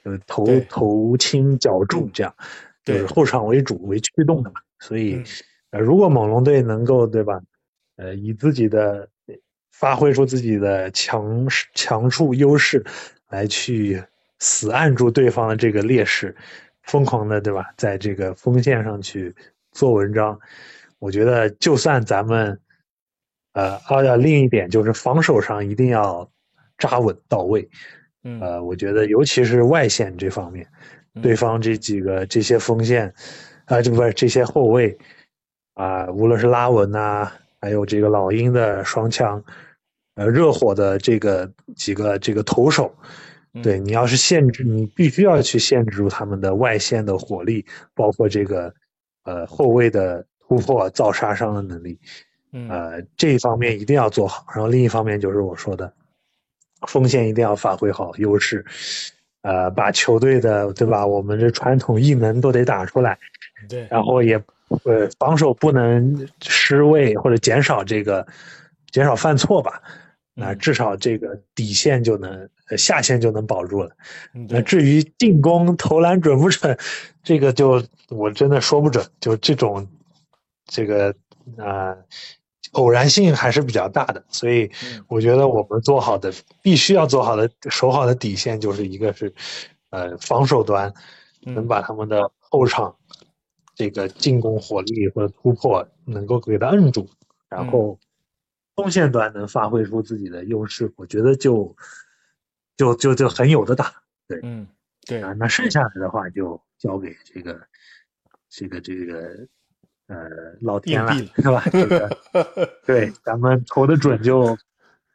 [0.05, 2.32] 呃头头轻脚重这样，
[2.85, 4.60] 就是后场为主为驱动的嘛。
[4.78, 5.20] 所以，
[5.72, 7.40] 呃，如果猛龙队能够对吧，
[7.96, 9.08] 呃，以自己的
[9.72, 12.84] 发挥出自己的强势强处优势
[13.28, 14.02] 来去
[14.38, 16.36] 死按住对方的这个劣势，
[16.82, 19.34] 疯狂的对吧，在这个锋线上去。
[19.76, 20.38] 做文章，
[21.00, 22.60] 我觉得就算咱们，
[23.54, 26.30] 呃，啊，另一点就是防守上一定要
[26.78, 27.68] 扎稳到位，
[28.40, 30.64] 呃，我觉得尤其是外线这方面，
[31.20, 33.12] 对方这几个这些锋线，
[33.64, 34.96] 啊，这不是这些后卫，
[35.74, 37.32] 啊，无论是拉文呐，
[37.64, 39.42] 还有这个老鹰的双枪，
[40.16, 42.94] 呃，热火的这个几个这个投手，
[43.62, 47.64] 对你要是限制，你必须要去限制住他们的外线的火力，
[47.94, 48.74] 包括这个。
[49.26, 51.98] 呃，后卫的突破造杀伤的能力，
[52.68, 54.44] 呃，这一方面一定要做好。
[54.54, 55.90] 然后另一方面就是我说的，
[56.86, 58.62] 锋线一定要发挥好优势，
[59.40, 63.18] 呃，把球队的对吧，我们这传统异能都得打出来。
[63.66, 64.38] 对，然后也
[64.84, 68.26] 呃，防守不能失位或者减少这个
[68.90, 69.80] 减少犯错吧。
[70.36, 73.90] 那至少这个底线就能下限就能保住了。
[74.48, 76.76] 那至于进攻投篮准不准，
[77.22, 79.06] 这个就我真的说不准。
[79.20, 79.86] 就这种
[80.66, 81.14] 这个
[81.56, 81.96] 啊
[82.72, 84.68] 偶然性还是比较大的，所以
[85.06, 86.32] 我觉得我们做好的
[86.62, 89.32] 必须要做好的守好的底线就是一个是
[89.90, 90.92] 呃防守端
[91.42, 92.96] 能把他们的后场
[93.74, 97.09] 这个进攻火力或者突破能够给他摁住，
[97.48, 97.98] 然后。
[98.76, 101.76] 锋线端能发挥出自己的优势，我觉得就
[102.76, 104.02] 就就就很有的打。
[104.26, 104.66] 对，嗯，
[105.06, 107.68] 对啊，那剩下来的话就交给这个
[108.48, 109.46] 这个这个
[110.09, 110.28] 呃
[110.60, 111.62] 老天了，是吧？
[111.70, 112.18] 这个
[112.84, 114.59] 对，咱们投的准就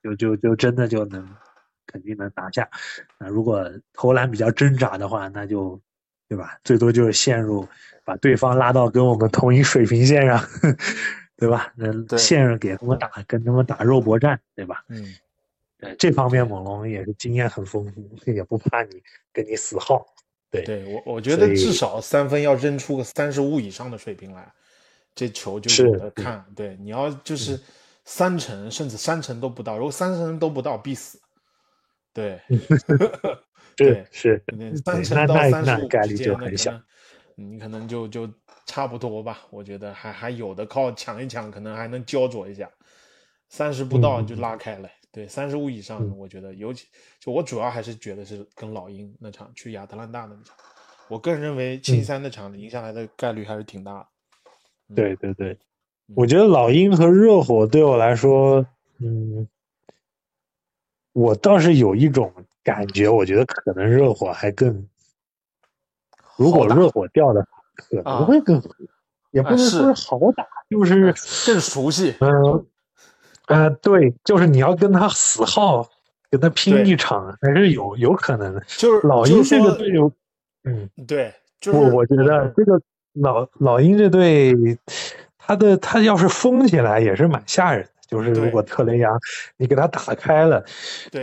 [0.02, 1.30] 就就就真的就能
[1.86, 2.70] 肯定能拿下。
[3.20, 5.82] 那如果投篮比较挣扎的话，那就
[6.30, 6.58] 对吧？
[6.64, 7.68] 最多就是陷入
[8.06, 10.42] 把对方拉到跟我们同一水平线上，
[11.36, 11.74] 对吧？
[11.76, 14.86] 那线上给他们打，跟他们打肉搏战，对吧？
[14.90, 15.16] 嗯，
[15.80, 19.02] 呃，这方面猛龙也是经验很丰富，也不怕你
[19.34, 20.06] 跟你死耗。
[20.52, 24.52] 对，对我我觉得至少三分要扔出个三十五以上的水平来，
[25.16, 26.46] 这球就有的看。
[26.56, 27.60] 对，你要就是
[28.06, 31.20] 三成甚至三成都不到，如果三成都不到必死。
[32.12, 32.40] 对，
[33.86, 34.44] 对是
[34.86, 36.84] 三成到三十五之间，那可能
[37.36, 38.30] 你可能就就
[38.66, 39.40] 差不多吧。
[39.50, 42.70] 我觉得还还有的靠抢一抢，可能还能焦灼一下。
[43.48, 44.90] 三十不到就拉开了。
[45.12, 46.88] 对，三十五以上，我觉得尤其
[47.20, 50.56] 就我主要还是觉得是跟老鹰那场去亚特兰大那场，
[51.08, 54.08] 我个人认为青山那场赢下来的概率还是挺大
[54.88, 54.96] 的。
[54.96, 55.58] 对对对，
[56.14, 58.64] 我觉得老鹰和热火对我来说，
[59.00, 59.48] 嗯，
[61.14, 62.32] 我倒是有一种
[62.64, 64.88] 感觉，我觉得可能热火还更，
[66.38, 67.46] 如果热火掉的
[67.76, 68.62] 可能会更，
[69.32, 71.14] 也不能说是好打，就是
[71.46, 72.16] 更熟悉。
[72.20, 72.66] 嗯。
[73.48, 75.90] 呃，对，就是你要跟他死耗，
[76.30, 78.62] 跟他拼一场，还是有有可能的。
[78.68, 80.12] 就是老鹰这个队友，
[80.66, 81.34] 嗯，对，
[81.66, 82.80] 我我觉得这个
[83.14, 84.54] 老老鹰这队，
[85.40, 87.99] 他的他要是疯起来也是蛮吓人的。
[88.10, 89.18] 就是如果特雷杨
[89.58, 90.64] 你给他打开了，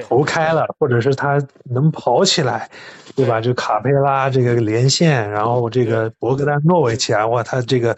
[0.03, 2.71] 投开了，或者是他能跑起来，
[3.15, 3.41] 对吧？
[3.41, 7.97] 就卡佩拉这个连线，然后这个博格丹诺维奇啊，哇，他这个。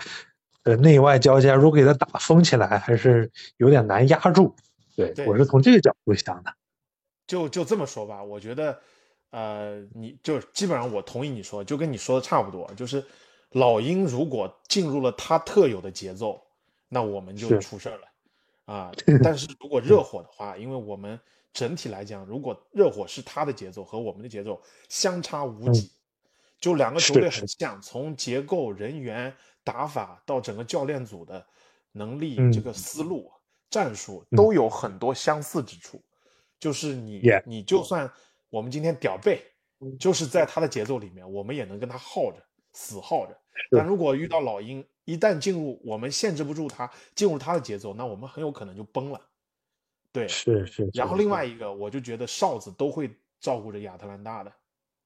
[0.64, 4.54] 呃，内外交加，如果给他打封起来，还是有点难压住。
[4.94, 6.52] 对我是从这个角度想的。
[7.26, 8.78] 就就这么说吧，我觉得，
[9.30, 12.70] 呃，你就基本上我同意你说，就跟你说的差不多。
[12.76, 13.02] 就是
[13.52, 16.38] 老鹰如果进入了他特有的节奏，
[16.90, 18.02] 那我们就出事儿了
[18.68, 18.92] 啊。
[19.24, 21.18] 但是如果热火的话，因为我们
[21.52, 25.90] 整体来讲，如果热火是他的节奏和我们的节奏相差无几，
[26.60, 29.34] 就两个球队很像，从结构、人员。
[29.64, 31.46] 打法到整个教练组的
[31.92, 33.30] 能力，这个思路、
[33.68, 36.02] 战术都有很多相似之处。
[36.58, 38.10] 就是你，你就算
[38.48, 39.42] 我们今天屌背，
[40.00, 42.42] 就是在他的节奏里面，我们也能跟他耗着，
[42.72, 43.38] 死耗着。
[43.70, 49.20] 但如果遇到老鹰，一旦进入我们限制不住他，进入他的节奏，那我们很有可能就崩了。
[50.12, 50.90] 对，是是。
[50.92, 53.10] 然后另外一个，我就觉得哨子都会
[53.40, 54.52] 照顾着亚特兰大的。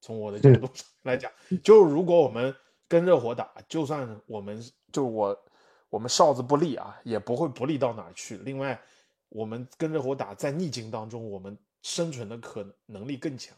[0.00, 1.30] 从我的角度上来讲，
[1.62, 2.54] 就如果我们。
[2.88, 4.62] 跟热火打，就算我们
[4.92, 5.44] 就我
[5.88, 8.36] 我们哨子不利啊，也不会不利到哪去。
[8.36, 8.78] 另外，
[9.30, 13.56] 我们跟热火打，在逆境当中，我们生存的可能力更强。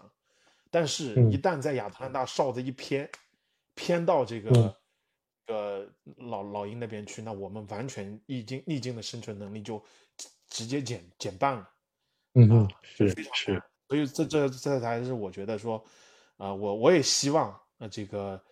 [0.71, 3.11] 但是，一旦在亚特兰大哨子一偏，
[3.75, 4.73] 偏到这个
[5.47, 9.83] 呃老老鹰那边去，那我们完全逆境逆境的生存能力就
[10.49, 11.71] 直接减减半了。
[12.35, 13.63] 嗯，是是。
[13.89, 15.85] 所以这这这才是我觉得说，
[16.37, 18.43] 啊，我我也希望啊这个。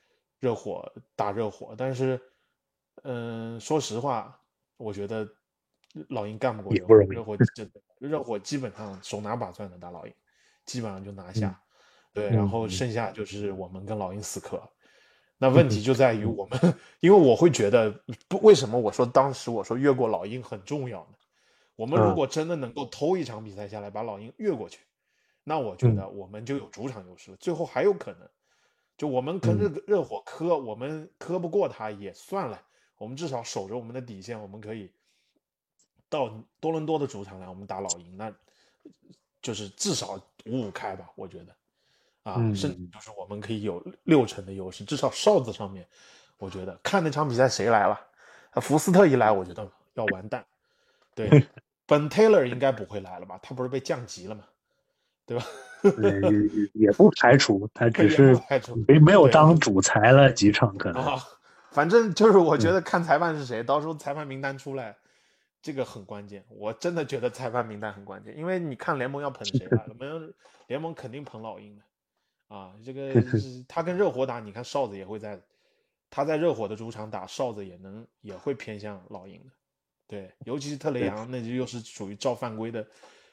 [0.42, 2.20] 热火打热火，但是，
[3.04, 4.36] 嗯，说实话，
[4.76, 5.24] 我觉得
[6.08, 7.36] 老鹰干不过热火。
[8.00, 10.12] 热火基本上手拿把攥的打老鹰，
[10.64, 11.62] 基本上就拿下。
[12.12, 14.60] 对，然后剩下就是我们跟老鹰死磕。
[15.42, 17.90] 那问题就在于我们，因为我会觉得，
[18.28, 21.16] 不为什么我说当时我说越过老鹰很重要呢？
[21.74, 24.78] 我们如果真的能够偷一场比赛下来把老鹰越过去，
[25.42, 27.36] 那我觉得我们就有主场优势了。
[27.38, 28.28] 最后还有可能。
[28.96, 32.62] 就我们跟热热火磕，我们磕不过他也算了，
[32.96, 34.92] 我们至少守着我们的底线，我们可以
[36.08, 38.32] 到多伦多的主场来，我们打老鹰，那
[39.40, 41.52] 就是至少五五开吧，我觉得
[42.22, 45.86] 啊，甚至就是我们可以有六成的优势，至少哨子上面，
[46.38, 48.00] 我觉得看那场比赛谁来了，
[48.60, 50.44] 福斯特一来，我觉得要完蛋。
[51.14, 51.28] 对，
[51.86, 53.38] 本 Taylor 应该不会来了吧？
[53.42, 54.44] 他不是被降级了吗？
[55.26, 55.44] 对吧？
[55.82, 58.38] 也也不排除，他 只是
[58.86, 61.04] 没没有当主裁了几场，可能。
[61.70, 64.96] 反正就是我觉得看裁判是谁，到时候裁判名单出来，
[65.62, 66.44] 这个很关键。
[66.48, 69.84] 我真的觉得裁判名单很关键，因为你看联盟要捧谁了？
[69.86, 70.34] 联盟
[70.66, 71.82] 联盟肯定捧老鹰的
[72.52, 72.72] 啊。
[72.84, 73.12] 这个
[73.66, 75.40] 他跟热火打，你看哨子也会在，
[76.10, 79.52] 他在热火的主场打哨子也能也会偏向老鹰的。
[80.06, 82.86] 对，尤其是特雷杨，那就又是属于照犯规的，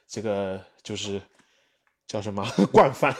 [0.06, 1.20] 这个 就是。
[2.10, 3.14] 叫什么惯犯？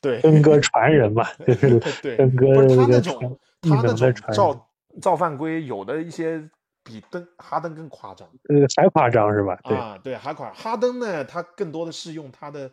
[0.00, 1.78] 对，恩哥传人嘛， 就是
[2.16, 4.70] 登哥他那种他那种造
[5.02, 6.48] 造犯规，有的一些
[6.82, 9.60] 比登哈登更夸张，呃，还夸张是吧？
[9.64, 12.72] 啊，对，还夸哈登呢，他更多的是用他的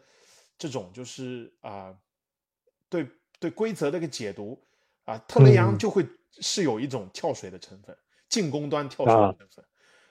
[0.60, 1.98] 这种就是啊，
[2.90, 3.08] 对
[3.40, 4.62] 对规则的一个解读
[5.06, 6.06] 啊，特雷杨就会
[6.40, 9.66] 是有一种跳水的成分，进攻端跳水的成分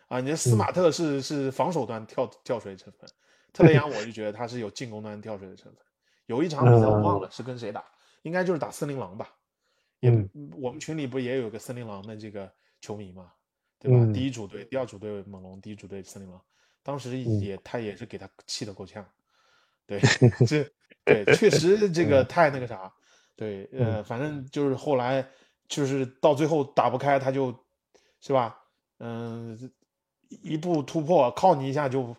[0.08, 3.08] 啊，你的斯马特是是防守端跳跳水成分。
[3.52, 5.82] 特雷杨我就觉得他是有进攻端跳水的成分。
[6.26, 7.84] 有一场比赛我忘了是跟谁打，
[8.22, 9.30] 应该就是打森林狼吧。
[10.00, 12.50] 嗯，我们群里不也有个森林狼的这个
[12.80, 13.32] 球迷嘛，
[13.78, 14.12] 对吧？
[14.12, 16.40] 第一主队、第二主队猛龙，第一主队森林狼，
[16.82, 19.06] 当时也他也是给他气得够呛。
[19.88, 20.00] 对，
[20.46, 20.70] 这
[21.04, 22.92] 对确实这个太那个啥。
[23.34, 25.26] 对，呃，反正就是后来
[25.68, 27.56] 就是到最后打不开，他就，
[28.20, 28.58] 是吧？
[28.98, 29.56] 嗯，
[30.28, 32.14] 一步突破，靠你一下就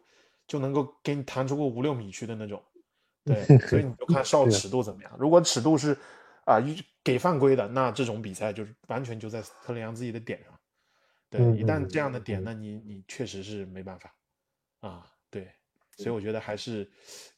[0.47, 2.63] 就能够给你弹出个五六米去的那种。
[3.25, 5.11] 对， 所以你就看哨尺度怎么样。
[5.19, 5.95] 如果尺度是
[6.45, 6.57] 啊
[7.03, 10.57] 给犯规的，那这种比赛就是完全就在特雷杨自己的点上。
[11.29, 14.15] 对，一旦这样的点，那你你确实是没办法
[14.79, 15.05] 啊。
[15.99, 16.89] 对，所以我觉得还是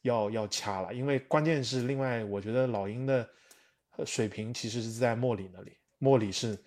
[0.02, 3.28] 要要掐了，因为关键是另外，我觉得老鹰的。
[4.06, 6.58] 水平其实是在莫里那里，莫里是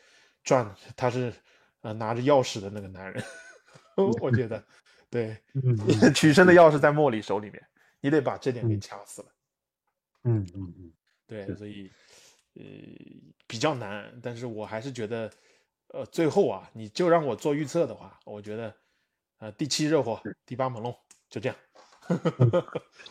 [0.43, 1.33] 赚，他是
[1.81, 3.21] 呃拿着钥匙的那个男人，
[4.21, 4.63] 我觉得，
[5.09, 5.35] 对，
[6.13, 7.67] 取胜的钥匙在莫里手里面，
[7.99, 9.27] 你得把这点给掐死了。
[10.25, 10.93] 嗯嗯嗯，
[11.25, 11.91] 对，所以
[12.53, 12.63] 呃
[13.47, 15.29] 比较难，但是我还是觉得，
[15.87, 18.73] 呃最后啊，你就让我做预测的话，我觉得
[19.39, 20.95] 呃第七热火，第八猛龙，
[21.27, 21.57] 就这样。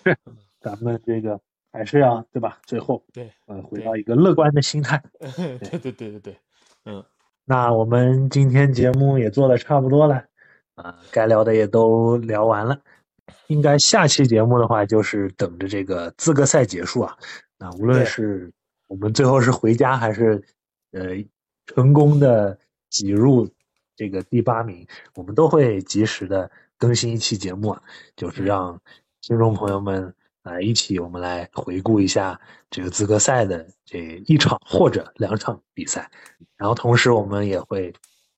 [0.05, 0.17] 是，
[0.61, 1.41] 咱们这个。
[1.77, 2.61] 还是要对吧？
[2.67, 5.03] 最后对，呃，回到一个乐观的心态。
[5.19, 6.39] 对对对对对，
[6.85, 7.05] 嗯，
[7.45, 10.25] 那我们今天节目也做的差不多了，
[10.77, 12.79] 啊，该聊的也都聊完了，
[13.49, 17.19] 应该下期节目的话就是等着这个资格赛结束啊。
[17.59, 18.53] 那无论是
[18.87, 20.45] 我们最后是回家还是
[20.93, 21.09] 呃
[21.67, 22.57] 成功的
[22.89, 23.51] 挤入
[23.97, 26.49] 这个第八名，我们都会及时的
[26.79, 27.83] 更新一期节目啊，
[28.17, 28.81] 就是让
[29.21, 30.15] 听众朋友们。
[30.45, 32.39] 来一起，我们来回顾一下
[32.69, 36.11] 这个资格赛的这一场或者两场比赛，
[36.59, 37.91] 然后同时我们也会，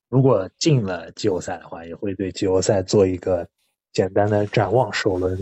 [0.08, 3.44] 如果进了季后赛的话，也会对季后赛做一个
[3.92, 4.92] 简单的展望。
[4.92, 5.36] 首轮，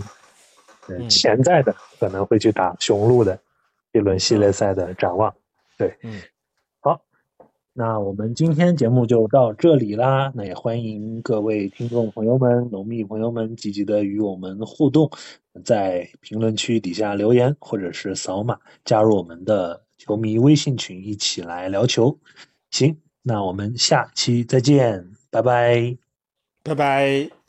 [0.88, 3.38] 嗯，潜在的可能会去打雄鹿的
[3.92, 5.34] 一轮系列赛的展望，
[5.76, 6.18] 对，嗯。
[7.76, 10.32] 那我们今天节目就到这里啦。
[10.36, 15.10] 那也欢迎各位听众朋友们、农民朋友们积极的与我们互动，
[15.64, 22.16] 在评论区底下留言，或者是扫码加入我们的球迷微信群，一起来聊球。
[22.70, 25.98] 行，那我们下期再见，拜拜，
[26.62, 27.43] 拜拜。